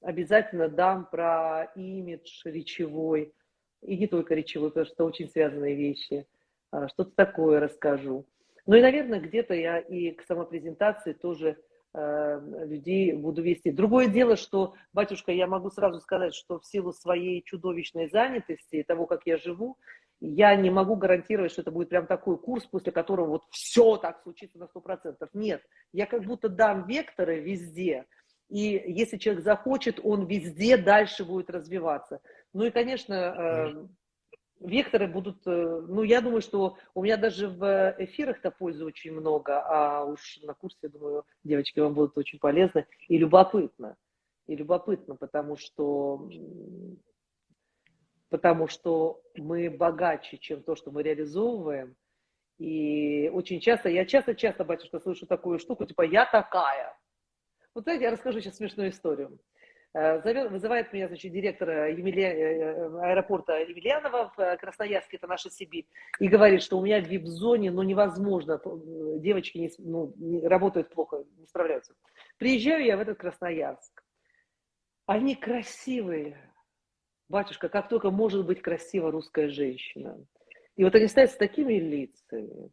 обязательно 0.01 0.69
дам 0.69 1.05
про 1.09 1.71
имидж 1.75 2.41
речевой. 2.45 3.33
И 3.81 3.97
не 3.97 4.07
только 4.07 4.33
речевой, 4.33 4.69
потому 4.69 4.85
что 4.85 5.05
очень 5.05 5.29
связанные 5.29 5.75
вещи. 5.75 6.25
А, 6.71 6.87
что-то 6.87 7.11
такое 7.15 7.59
расскажу. 7.59 8.25
Ну 8.65 8.75
и, 8.75 8.81
наверное, 8.81 9.19
где-то 9.19 9.53
я 9.53 9.79
и 9.79 10.11
к 10.11 10.23
самопрезентации 10.23 11.13
тоже 11.13 11.57
людей 11.95 13.13
буду 13.13 13.41
вести. 13.41 13.71
Другое 13.71 14.07
дело, 14.07 14.35
что, 14.35 14.73
батюшка, 14.93 15.31
я 15.31 15.47
могу 15.47 15.69
сразу 15.69 15.99
сказать, 16.01 16.33
что 16.33 16.59
в 16.59 16.65
силу 16.65 16.91
своей 16.91 17.41
чудовищной 17.43 18.09
занятости 18.09 18.77
и 18.77 18.83
того, 18.83 19.05
как 19.05 19.21
я 19.25 19.37
живу, 19.37 19.77
я 20.19 20.55
не 20.55 20.69
могу 20.69 20.95
гарантировать, 20.95 21.51
что 21.51 21.61
это 21.61 21.71
будет 21.71 21.89
прям 21.89 22.07
такой 22.07 22.37
курс, 22.37 22.65
после 22.65 22.91
которого 22.91 23.27
вот 23.27 23.43
все 23.49 23.97
так 23.97 24.21
случится 24.23 24.57
на 24.57 24.65
100%. 24.65 25.15
Нет, 25.33 25.61
я 25.91 26.05
как 26.05 26.23
будто 26.23 26.49
дам 26.49 26.87
векторы 26.87 27.39
везде, 27.39 28.05
и 28.49 28.83
если 28.87 29.17
человек 29.17 29.43
захочет, 29.43 29.99
он 30.03 30.27
везде 30.27 30.77
дальше 30.77 31.25
будет 31.25 31.49
развиваться. 31.49 32.21
Ну 32.53 32.63
и, 32.63 32.71
конечно, 32.71 33.13
э, 33.13 33.87
векторы 34.65 35.07
будут, 35.07 35.45
э, 35.45 35.85
ну, 35.87 36.03
я 36.03 36.21
думаю, 36.21 36.41
что 36.41 36.77
у 36.93 37.03
меня 37.03 37.17
даже 37.17 37.47
в 37.47 37.95
эфирах-то 37.99 38.51
пользы 38.51 38.85
очень 38.85 39.13
много, 39.13 39.61
а 39.61 40.03
уж 40.05 40.39
на 40.43 40.53
курсе, 40.53 40.77
я 40.83 40.89
думаю, 40.89 41.25
девочки, 41.43 41.79
вам 41.79 41.93
будут 41.93 42.17
очень 42.17 42.39
полезны 42.39 42.85
и 43.07 43.17
любопытно. 43.17 43.95
И 44.47 44.55
любопытно, 44.55 45.15
потому 45.15 45.57
что, 45.57 46.29
потому 48.29 48.67
что 48.67 49.21
мы 49.35 49.69
богаче, 49.69 50.37
чем 50.37 50.61
то, 50.61 50.75
что 50.75 50.91
мы 50.91 51.01
реализовываем. 51.01 51.95
И 52.57 53.29
очень 53.33 53.59
часто, 53.59 53.89
я 53.89 54.05
часто-часто, 54.05 54.63
батюшка, 54.63 54.99
слышу 54.99 55.25
такую 55.25 55.59
штуку, 55.59 55.85
типа, 55.85 56.03
я 56.03 56.25
такая. 56.25 56.97
Вот 57.73 57.83
знаете, 57.83 58.05
я 58.05 58.11
расскажу 58.11 58.39
сейчас 58.39 58.57
смешную 58.57 58.91
историю. 58.91 59.37
Э, 59.95 60.49
вызывает 60.49 60.91
меня, 60.91 61.07
значит, 61.07 61.31
директор 61.31 61.87
Емелья, 61.87 62.33
э, 62.33 62.99
аэропорта 62.99 63.61
Емельянова 63.61 64.33
в 64.35 64.39
э, 64.41 64.57
Красноярске, 64.57 65.15
это 65.15 65.25
наша 65.27 65.49
Сибирь, 65.49 65.87
и 66.19 66.27
говорит, 66.27 66.63
что 66.63 66.77
у 66.77 66.83
меня 66.83 67.01
в 67.01 67.07
вип-зоне, 67.07 67.71
ну, 67.71 67.81
невозможно, 67.81 68.59
девочки 69.19 69.57
не, 69.57 69.71
ну, 69.77 70.13
не, 70.17 70.45
работают 70.45 70.89
плохо, 70.89 71.23
не 71.37 71.47
справляются. 71.47 71.95
Приезжаю 72.37 72.83
я 72.83 72.97
в 72.97 72.99
этот 72.99 73.17
Красноярск. 73.17 74.03
Они 75.05 75.33
красивые. 75.33 76.51
Батюшка, 77.29 77.69
как 77.69 77.87
только 77.87 78.11
может 78.11 78.45
быть 78.45 78.61
красива 78.61 79.11
русская 79.11 79.47
женщина. 79.47 80.19
И 80.75 80.83
вот 80.83 80.93
они 80.93 81.07
стоят 81.07 81.31
с 81.31 81.37
такими 81.37 81.75
лицами. 81.75 82.69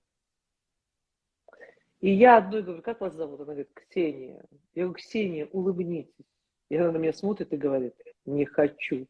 И 2.01 2.11
я 2.11 2.39
одной 2.39 2.64
говорю, 2.64 2.83
как 2.83 3.01
вас 3.01 3.14
зовут? 3.14 3.43
Она 3.43 3.53
говорит, 3.53 3.70
Ксения. 3.75 4.45
Я 4.75 4.87
говорю, 4.87 4.95
Ксения, 4.95 5.47
улыбнитесь. 5.53 6.32
И 6.73 6.77
она 6.79 6.91
на 6.91 6.97
меня 6.97 7.12
смотрит 7.12 7.53
и 7.53 7.59
говорит, 7.59 7.95
не 8.25 8.47
хочу. 8.47 9.07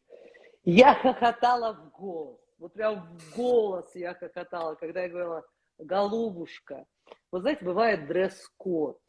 Я 0.65 0.95
хохотала 0.95 1.71
в 1.73 1.91
голос. 1.97 2.41
Вот 2.59 2.73
прям 2.73 3.17
в 3.17 3.37
голос 3.37 3.89
я 3.95 4.13
хохотала, 4.15 4.75
когда 4.75 5.03
я 5.03 5.07
говорила, 5.07 5.45
голубушка. 5.77 6.85
Вот 7.31 7.39
знаете, 7.43 7.63
бывает 7.63 8.05
дресс-код. 8.07 8.99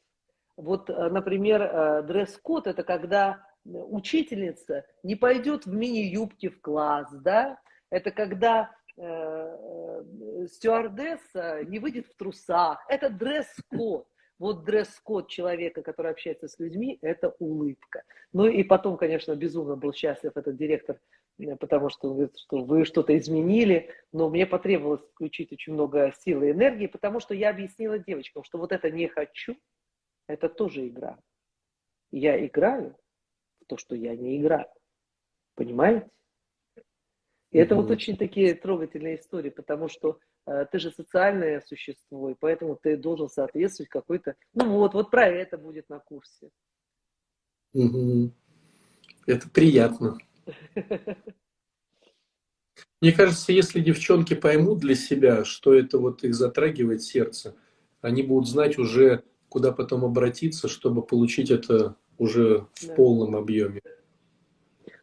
Вот, 0.57 0.89
э, 0.89 1.09
например, 1.09 1.63
э, 1.63 2.03
дресс-код– 2.05 2.67
это 2.69 2.85
когда 2.85 3.45
учительница 3.65 4.87
не 5.03 5.17
пойдет 5.17 5.67
в 5.67 5.75
мини-юбке 5.75 6.51
в 6.51 6.61
класс, 6.61 7.09
да? 7.11 7.59
Это 7.91 8.13
когда 8.13 8.71
э, 8.97 9.03
э, 9.03 10.47
стюардесса 10.47 11.65
не 11.65 11.81
выйдет 11.81 12.07
в 12.07 12.15
трусах. 12.15 12.85
Это 12.89 13.11
дресс-код. 13.11 14.07
Вот 14.39 14.65
дресс-код 14.65 15.29
человека, 15.29 15.83
который 15.83 16.11
общается 16.11 16.49
с 16.49 16.59
людьми, 16.59 16.99
это 17.03 17.35
улыбка. 17.39 18.03
Ну 18.33 18.47
и 18.47 18.65
потом, 18.65 18.97
конечно, 18.97 19.35
безумно 19.37 19.77
был 19.77 19.93
счастлив 19.93 20.33
этот 20.37 20.57
директор, 20.57 21.01
э, 21.39 21.57
потому 21.57 21.89
что 21.89 22.09
он 22.09 22.15
говорит, 22.15 22.37
что 22.39 22.65
вы 22.65 22.85
что-то 22.85 23.17
изменили, 23.17 23.91
но 24.13 24.29
мне 24.29 24.47
потребовалось 24.47 25.03
включить 25.15 25.53
очень 25.53 25.75
много 25.75 26.13
сил 26.21 26.43
и 26.43 26.51
энергии, 26.51 26.89
потому 26.89 27.21
что 27.21 27.33
я 27.35 27.51
объяснила 27.51 27.99
девочкам, 27.99 28.43
что 28.43 28.59
вот 28.59 28.73
это 28.73 28.91
не 28.91 29.07
хочу, 29.07 29.57
это 30.27 30.49
тоже 30.49 30.89
игра. 30.89 31.19
Я 32.11 32.45
играю 32.45 32.97
в 33.61 33.67
то, 33.67 33.77
что 33.77 33.95
я 33.95 34.17
не 34.17 34.39
играю. 34.39 34.67
Понимаете? 35.55 36.11
И 37.53 37.59
это 37.59 37.77
вот 37.77 37.89
очень 37.89 38.17
такие 38.17 38.55
трогательные 38.55 39.15
истории, 39.15 39.51
потому 39.51 39.89
что 39.89 40.19
ты 40.47 40.79
же 40.79 40.91
социальное 40.91 41.61
существо, 41.61 42.31
и 42.31 42.35
поэтому 42.39 42.77
ты 42.81 42.97
должен 42.97 43.29
соответствовать 43.29 43.89
какой-то... 43.89 44.37
Ну 44.53 44.79
вот, 44.79 44.95
вот 44.95 45.11
про 45.11 45.27
это 45.27 45.57
будет 45.57 45.89
на 45.89 45.99
курсе. 45.99 46.51
Угу. 47.73 48.31
Это 49.27 49.49
приятно. 49.51 50.19
Мне 53.01 53.13
кажется, 53.13 53.53
если 53.53 53.81
девчонки 53.81 54.35
поймут 54.35 54.79
для 54.79 54.95
себя, 54.95 55.45
что 55.45 55.75
это 55.75 55.99
вот 55.99 56.25
их 56.25 56.35
затрагивает 56.35 57.03
сердце, 57.03 57.55
они 58.01 58.23
будут 58.23 58.49
знать 58.49 58.79
уже, 58.79 59.25
куда 59.49 59.73
потом 59.73 60.05
обратиться, 60.05 60.69
чтобы 60.69 61.03
получить 61.03 61.51
это 61.51 61.97
уже 62.19 62.67
в 62.75 62.87
да. 62.87 62.95
полном 62.95 63.37
объеме. 63.37 63.81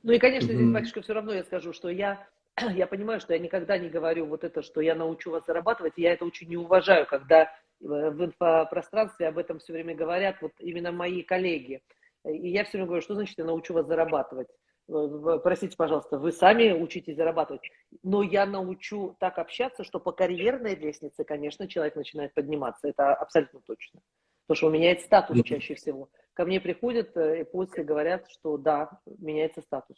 Ну 0.04 0.14
и, 0.14 0.20
конечно, 0.20 0.52
здесь, 0.52 0.72
батюшка, 0.72 1.02
все 1.02 1.14
равно 1.14 1.34
я 1.34 1.44
скажу, 1.44 1.74
что 1.74 1.89
я, 1.89 2.28
я 2.76 2.88
понимаю, 2.88 3.20
что 3.20 3.34
я 3.34 3.39
никогда 3.39 3.78
не 3.78 3.89
говорю 3.89 4.26
вот 4.26 4.43
это, 4.43 4.62
что 4.62 4.82
я 4.82 4.95
научу 4.95 5.32
вас 5.32 5.45
зарабатывать, 5.45 5.93
и 5.97 6.01
я 6.01 6.14
это 6.14 6.26
очень 6.26 6.47
не 6.49 6.57
уважаю, 6.57 7.05
когда 7.05 7.43
э, 7.43 7.47
в 7.80 8.26
инфопространстве 8.26 9.28
об 9.28 9.38
этом 9.38 9.59
все 9.59 9.74
время 9.74 9.95
говорят 9.95 10.41
вот 10.41 10.53
именно 10.59 10.91
мои 10.91 11.24
коллеги. 11.24 11.82
И 12.26 12.49
я 12.49 12.64
все 12.64 12.74
время 12.74 12.88
говорю, 12.88 13.01
что 13.01 13.16
значит 13.16 13.38
я 13.38 13.45
научу 13.45 13.74
вас 13.74 13.88
зарабатывать? 13.88 14.47
Э, 14.89 15.39
простите, 15.43 15.76
пожалуйста, 15.78 16.18
вы 16.18 16.32
сами 16.32 16.72
учитесь 16.72 17.16
зарабатывать, 17.16 17.62
но 18.03 18.24
я 18.24 18.45
научу 18.45 19.16
так 19.20 19.38
общаться, 19.38 19.84
что 19.84 19.99
по 19.99 20.12
карьерной 20.12 20.76
лестнице, 20.76 21.24
конечно, 21.24 21.68
человек 21.68 21.95
начинает 21.95 22.34
подниматься. 22.34 22.88
Это 22.88 23.14
абсолютно 23.14 23.62
точно. 23.66 24.01
Потому 24.47 24.57
что 24.57 24.70
меняет 24.70 25.01
статус 25.01 25.41
чаще 25.43 25.76
всего. 25.76 26.09
Ко 26.34 26.45
мне 26.45 26.59
приходят 26.59 27.16
э, 27.16 27.41
и 27.41 27.43
после 27.43 27.84
говорят, 27.84 28.30
что 28.30 28.57
да, 28.57 28.99
меняется 29.20 29.62
статус. 29.62 29.97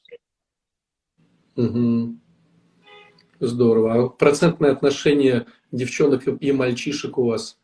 Угу. 1.55 2.19
Здорово. 3.45 3.93
А 3.93 4.09
процентное 4.09 4.71
отношение 4.71 5.45
девчонок 5.71 6.23
и 6.27 6.51
мальчишек 6.53 7.17
у 7.17 7.25
вас 7.25 7.59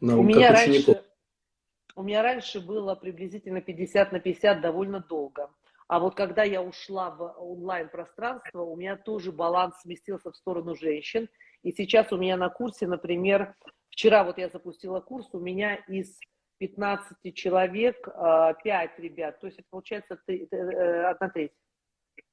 на 0.00 0.18
у 0.18 0.22
меня 0.24 0.52
раньше, 0.52 1.00
У 1.94 2.02
меня 2.02 2.22
раньше 2.22 2.60
было 2.60 2.96
приблизительно 2.96 3.60
50 3.60 4.10
на 4.12 4.18
50 4.18 4.60
довольно 4.60 4.98
долго. 4.98 5.50
А 5.86 6.00
вот 6.00 6.16
когда 6.16 6.42
я 6.42 6.60
ушла 6.60 7.10
в 7.10 7.34
онлайн-пространство, 7.38 8.62
у 8.62 8.74
меня 8.76 8.96
тоже 8.96 9.30
баланс 9.30 9.76
сместился 9.82 10.32
в 10.32 10.36
сторону 10.36 10.74
женщин. 10.74 11.28
И 11.62 11.70
сейчас 11.70 12.12
у 12.12 12.16
меня 12.16 12.36
на 12.36 12.48
курсе, 12.48 12.88
например, 12.88 13.54
вчера 13.90 14.24
вот 14.24 14.38
я 14.38 14.48
запустила 14.48 15.00
курс, 15.00 15.28
у 15.34 15.38
меня 15.38 15.76
из 15.86 16.18
15 16.58 17.32
человек 17.34 17.96
5 18.04 18.14
а, 18.16 18.88
ребят, 18.98 19.38
то 19.40 19.46
есть 19.46 19.58
это 19.58 19.68
получается 19.70 20.18
э, 20.26 21.04
одна 21.04 21.28
треть. 21.28 21.52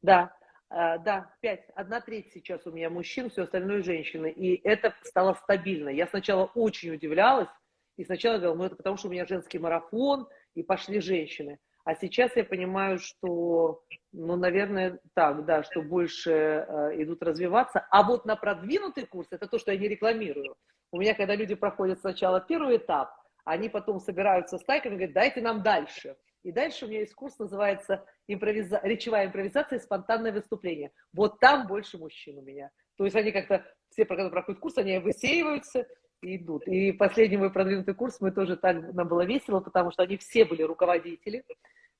Да, 0.01 0.33
да, 0.69 1.33
5, 1.41 1.69
одна 1.75 2.01
треть 2.01 2.31
сейчас 2.31 2.65
у 2.65 2.71
меня 2.71 2.89
мужчин, 2.89 3.29
все 3.29 3.43
остальное 3.43 3.81
женщины. 3.81 4.31
И 4.31 4.61
это 4.67 4.93
стало 5.03 5.33
стабильно. 5.33 5.89
Я 5.89 6.07
сначала 6.07 6.45
очень 6.55 6.91
удивлялась, 6.91 7.49
и 7.97 8.05
сначала 8.05 8.37
говорила, 8.37 8.55
ну 8.55 8.63
это 8.65 8.75
потому 8.75 8.97
что 8.97 9.07
у 9.07 9.11
меня 9.11 9.25
женский 9.25 9.59
марафон, 9.59 10.27
и 10.55 10.63
пошли 10.63 10.99
женщины. 10.99 11.59
А 11.85 11.95
сейчас 11.95 12.35
я 12.35 12.43
понимаю, 12.43 12.99
что, 12.99 13.81
ну, 14.11 14.35
наверное, 14.35 14.99
так, 15.15 15.45
да, 15.45 15.63
что 15.63 15.81
больше 15.81 16.31
э, 16.31 17.01
идут 17.01 17.23
развиваться. 17.23 17.87
А 17.89 18.03
вот 18.03 18.25
на 18.25 18.35
продвинутый 18.35 19.05
курс, 19.05 19.27
это 19.31 19.47
то, 19.47 19.57
что 19.57 19.71
я 19.71 19.77
не 19.79 19.87
рекламирую. 19.87 20.55
У 20.91 20.99
меня, 20.99 21.15
когда 21.15 21.35
люди 21.35 21.55
проходят 21.55 21.99
сначала 21.99 22.41
первый 22.41 22.77
этап, 22.77 23.11
они 23.45 23.69
потом 23.69 23.99
собираются 23.99 24.57
стайками 24.57 24.93
и 24.93 24.97
говорят, 24.97 25.13
дайте 25.13 25.41
нам 25.41 25.63
дальше. 25.63 26.15
И 26.43 26.51
дальше 26.51 26.85
у 26.85 26.87
меня 26.87 26.99
есть 26.99 27.13
курс, 27.13 27.37
называется 27.37 28.05
импровиза... 28.27 28.79
речевая 28.83 29.27
импровизация 29.27 29.79
и 29.79 29.81
спонтанное 29.81 30.31
выступление. 30.31 30.91
Вот 31.13 31.39
там 31.39 31.67
больше 31.67 31.97
мужчин 31.97 32.37
у 32.37 32.41
меня. 32.41 32.71
То 32.97 33.03
есть 33.05 33.15
они 33.15 33.31
как-то, 33.31 33.65
все, 33.89 34.05
когда 34.05 34.29
проходят 34.29 34.59
курс, 34.59 34.77
они 34.77 34.99
высеиваются 34.99 35.87
и 36.21 36.37
идут. 36.37 36.67
И 36.67 36.91
последний 36.91 37.37
мой 37.37 37.51
продвинутый 37.51 37.93
курс 37.93 38.19
мы 38.21 38.31
тоже 38.31 38.57
так, 38.57 38.93
нам 38.93 39.07
было 39.07 39.25
весело, 39.25 39.59
потому 39.59 39.91
что 39.91 40.03
они 40.03 40.17
все 40.17 40.45
были 40.45 40.63
руководители, 40.63 41.43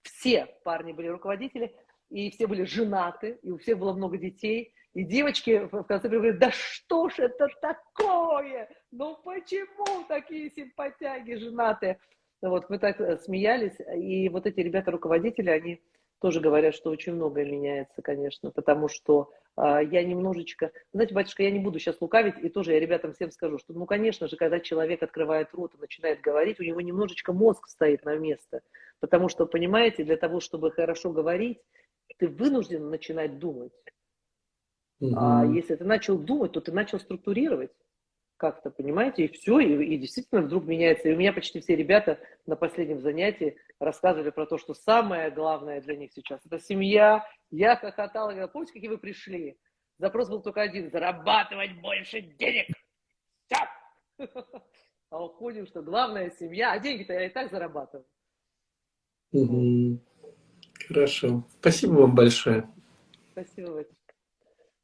все 0.02 0.48
парни 0.64 0.94
были 0.94 1.08
руководители, 1.08 1.76
и 2.10 2.32
все 2.32 2.48
были 2.48 2.64
женаты, 2.64 3.40
и 3.42 3.52
у 3.52 3.58
всех 3.58 3.78
было 3.78 3.94
много 3.94 4.18
детей. 4.18 4.74
И 4.94 5.04
девочки 5.04 5.70
в 5.72 5.84
конце 5.84 6.10
говорят, 6.10 6.40
да 6.40 6.52
что 6.52 7.10
ж 7.10 7.20
это 7.20 7.48
такое? 7.62 8.70
Ну 8.92 9.18
почему 9.24 10.04
такие 10.08 10.50
симпатяги 10.50 11.36
женатые? 11.36 12.00
Вот, 12.42 12.70
мы 12.70 12.80
так 12.80 13.02
э, 13.02 13.18
смеялись, 13.18 13.78
и 13.96 14.30
вот 14.30 14.46
эти 14.46 14.62
ребята-руководители, 14.62 15.50
они 15.50 15.82
тоже 16.20 16.40
говорят, 16.40 16.76
что 16.76 16.90
очень 16.90 17.14
многое 17.14 17.46
меняется, 17.46 18.02
конечно, 18.02 18.52
потому 18.52 18.88
что 18.88 19.32
а, 19.56 19.82
я 19.82 20.04
немножечко... 20.04 20.72
Знаете, 20.94 21.14
батюшка, 21.14 21.44
я 21.44 21.52
не 21.52 21.60
буду 21.60 21.80
сейчас 21.80 22.00
лукавить, 22.02 22.38
и 22.42 22.50
тоже 22.50 22.74
я 22.74 22.80
ребятам 22.80 23.14
всем 23.14 23.32
скажу, 23.32 23.58
что, 23.58 23.74
ну, 23.74 23.86
конечно 23.86 24.28
же, 24.28 24.38
когда 24.38 24.60
человек 24.60 25.02
открывает 25.04 25.50
рот 25.54 25.76
и 25.76 25.82
начинает 25.82 26.22
говорить, 26.22 26.60
у 26.60 26.64
него 26.64 26.82
немножечко 26.82 27.34
мозг 27.34 27.68
стоит 27.68 28.06
на 28.06 28.16
место. 28.16 28.62
Потому 29.00 29.30
что, 29.30 29.46
понимаете, 29.46 30.04
для 30.04 30.18
того, 30.18 30.40
чтобы 30.40 30.72
хорошо 30.72 31.12
говорить, 31.12 31.60
ты 32.18 32.28
вынужден 32.28 32.90
начинать 32.90 33.40
думать. 33.40 33.72
Угу. 35.00 35.16
А 35.18 35.46
если 35.46 35.76
ты 35.76 35.86
начал 35.86 36.18
думать, 36.18 36.52
то 36.54 36.62
ты 36.62 36.72
начал 36.72 37.00
структурировать 37.00 37.72
как-то, 38.40 38.72
понимаете, 38.72 39.26
и 39.26 39.28
все, 39.28 39.60
и, 39.60 39.84
и 39.84 39.98
действительно 39.98 40.42
вдруг 40.42 40.66
меняется. 40.66 41.10
И 41.10 41.14
у 41.14 41.18
меня 41.18 41.34
почти 41.34 41.60
все 41.60 41.76
ребята 41.76 42.20
на 42.46 42.56
последнем 42.56 43.02
занятии 43.02 43.58
рассказывали 43.80 44.30
про 44.30 44.46
то, 44.46 44.58
что 44.58 44.74
самое 44.74 45.30
главное 45.30 45.82
для 45.82 45.98
них 45.98 46.12
сейчас– 46.14 46.40
это 46.46 46.58
семья. 46.60 47.28
Я 47.52 47.76
хохотала, 47.76 48.30
говорила, 48.30 48.48
помните, 48.48 48.74
какие 48.74 48.90
вы 48.90 48.98
пришли? 48.98 49.58
Запрос 49.98 50.30
был 50.30 50.42
только 50.42 50.62
один– 50.62 50.90
зарабатывать 50.92 51.80
больше 51.82 52.22
денег. 52.22 52.68
Все. 53.46 54.28
А 55.12 55.26
уходим, 55.26 55.66
что 55.66 55.82
главное– 55.82 56.30
семья, 56.40 56.72
а 56.72 56.80
деньги-то 56.80 57.14
я 57.14 57.26
и 57.26 57.30
так 57.30 57.50
зарабатываю. 57.50 58.06
Угу. 59.32 60.00
Хорошо. 60.88 61.44
Спасибо 61.60 61.94
вам 61.94 62.14
большое. 62.14 62.70
Спасибо, 63.32 63.72
Вадик. 63.72 63.98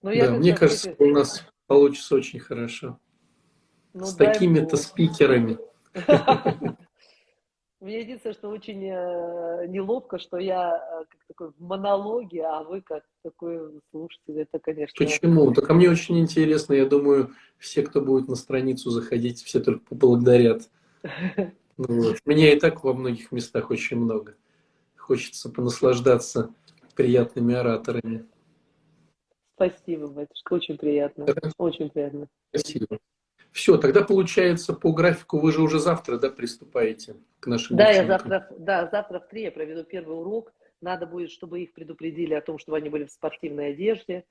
Ну, 0.01 0.15
да, 0.15 0.31
мне 0.31 0.55
кажется, 0.55 0.95
у 0.97 1.05
нас 1.11 1.47
получится 1.67 2.15
очень 2.15 2.39
хорошо. 2.39 2.99
Ну, 3.95 4.05
С 4.07 4.15
такими-то 4.15 4.75
спикерами. 4.75 5.57
Мне 7.79 8.01
единственное, 8.01 8.33
что 8.33 8.49
очень 8.49 8.83
э, 8.83 9.67
неловко, 9.67 10.19
что 10.19 10.37
я 10.37 10.75
э, 10.75 11.05
как 11.07 11.19
такой 11.29 11.51
в 11.51 11.61
монологе, 11.61 12.43
а 12.43 12.63
вы 12.63 12.81
как 12.81 13.03
такой 13.23 13.79
слушатель, 13.91 14.41
это, 14.41 14.59
конечно... 14.59 14.93
Почему? 14.97 15.53
Так 15.53 15.69
а 15.69 15.73
мне 15.73 15.89
очень 15.89 16.19
интересно, 16.19 16.73
я 16.73 16.85
думаю, 16.85 17.31
все, 17.57 17.83
кто 17.83 18.01
будет 18.01 18.27
на 18.27 18.35
страницу 18.35 18.89
заходить, 18.89 19.41
все 19.41 19.61
только 19.61 19.85
поблагодарят. 19.85 20.69
Вот. 21.77 22.19
Меня 22.23 22.53
и 22.53 22.59
так 22.59 22.85
во 22.85 22.93
многих 22.93 23.33
местах 23.33 23.69
очень 23.69 23.97
много. 23.97 24.35
Хочется 24.95 25.49
понаслаждаться 25.49 26.53
приятными 26.95 27.53
ораторами. 27.53 28.25
Спасибо, 29.55 30.07
батюшка, 30.07 30.53
очень 30.53 30.77
приятно. 30.77 31.25
Очень 31.57 31.89
приятно. 31.89 32.27
Спасибо. 32.49 32.99
Все, 33.55 33.77
тогда 33.77 34.03
получается 34.03 34.73
по 34.73 34.91
графику 34.91 35.39
вы 35.39 35.53
же 35.53 35.61
уже 35.61 35.79
завтра, 35.79 36.17
да, 36.17 36.29
приступаете 36.29 37.15
к 37.39 37.47
нашим 37.47 37.77
Да, 37.77 37.89
я 37.89 38.05
завтра, 38.05 38.49
да, 38.59 38.89
завтра 38.91 39.21
в 39.21 39.29
три 39.29 39.43
я 39.43 39.51
проведу 39.51 39.85
первый 39.85 40.19
урок. 40.19 40.51
Надо 40.81 41.05
будет, 41.07 41.31
чтобы 41.31 41.61
их 41.61 41.71
предупредили 41.71 42.33
о 42.33 42.41
том, 42.41 42.59
чтобы 42.59 42.79
они 42.79 42.89
были 42.89 43.05
в 43.05 43.11
спортивной 43.11 43.71
одежде, 43.71 44.25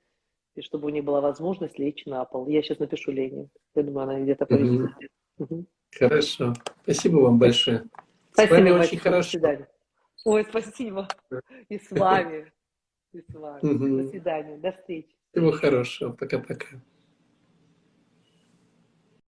и 0.53 0.61
чтобы 0.61 0.85
у 0.85 0.89
них 0.89 1.03
была 1.03 1.21
возможность 1.21 1.79
лечь 1.79 2.05
на 2.05 2.23
пол. 2.23 2.47
Я 2.47 2.61
сейчас 2.61 2.77
напишу 2.77 3.11
Лене. 3.11 3.49
Я 3.73 3.81
думаю, 3.81 4.03
она 4.03 4.19
где-то 4.19 4.45
повесит. 4.45 4.91
Угу. 5.39 5.65
Хорошо. 5.97 6.53
Спасибо 6.83 7.17
вам 7.17 7.39
большое. 7.39 7.83
Спасибо, 8.31 8.53
с 8.53 8.57
вами 8.59 8.69
очень 8.69 8.99
хорошо. 8.99 9.23
До 9.23 9.29
свидания. 9.39 9.67
Ой, 10.23 10.45
спасибо. 10.47 11.07
И 11.69 11.79
с 11.79 11.89
вами. 11.89 12.53
И 13.11 13.21
с 13.21 13.33
вами. 13.33 13.73
Угу. 13.73 14.03
До 14.03 14.07
свидания. 14.07 14.57
До 14.59 14.71
встречи. 14.71 15.15
Всего 15.31 15.51
хорошего. 15.51 16.11
Пока-пока. 16.11 16.79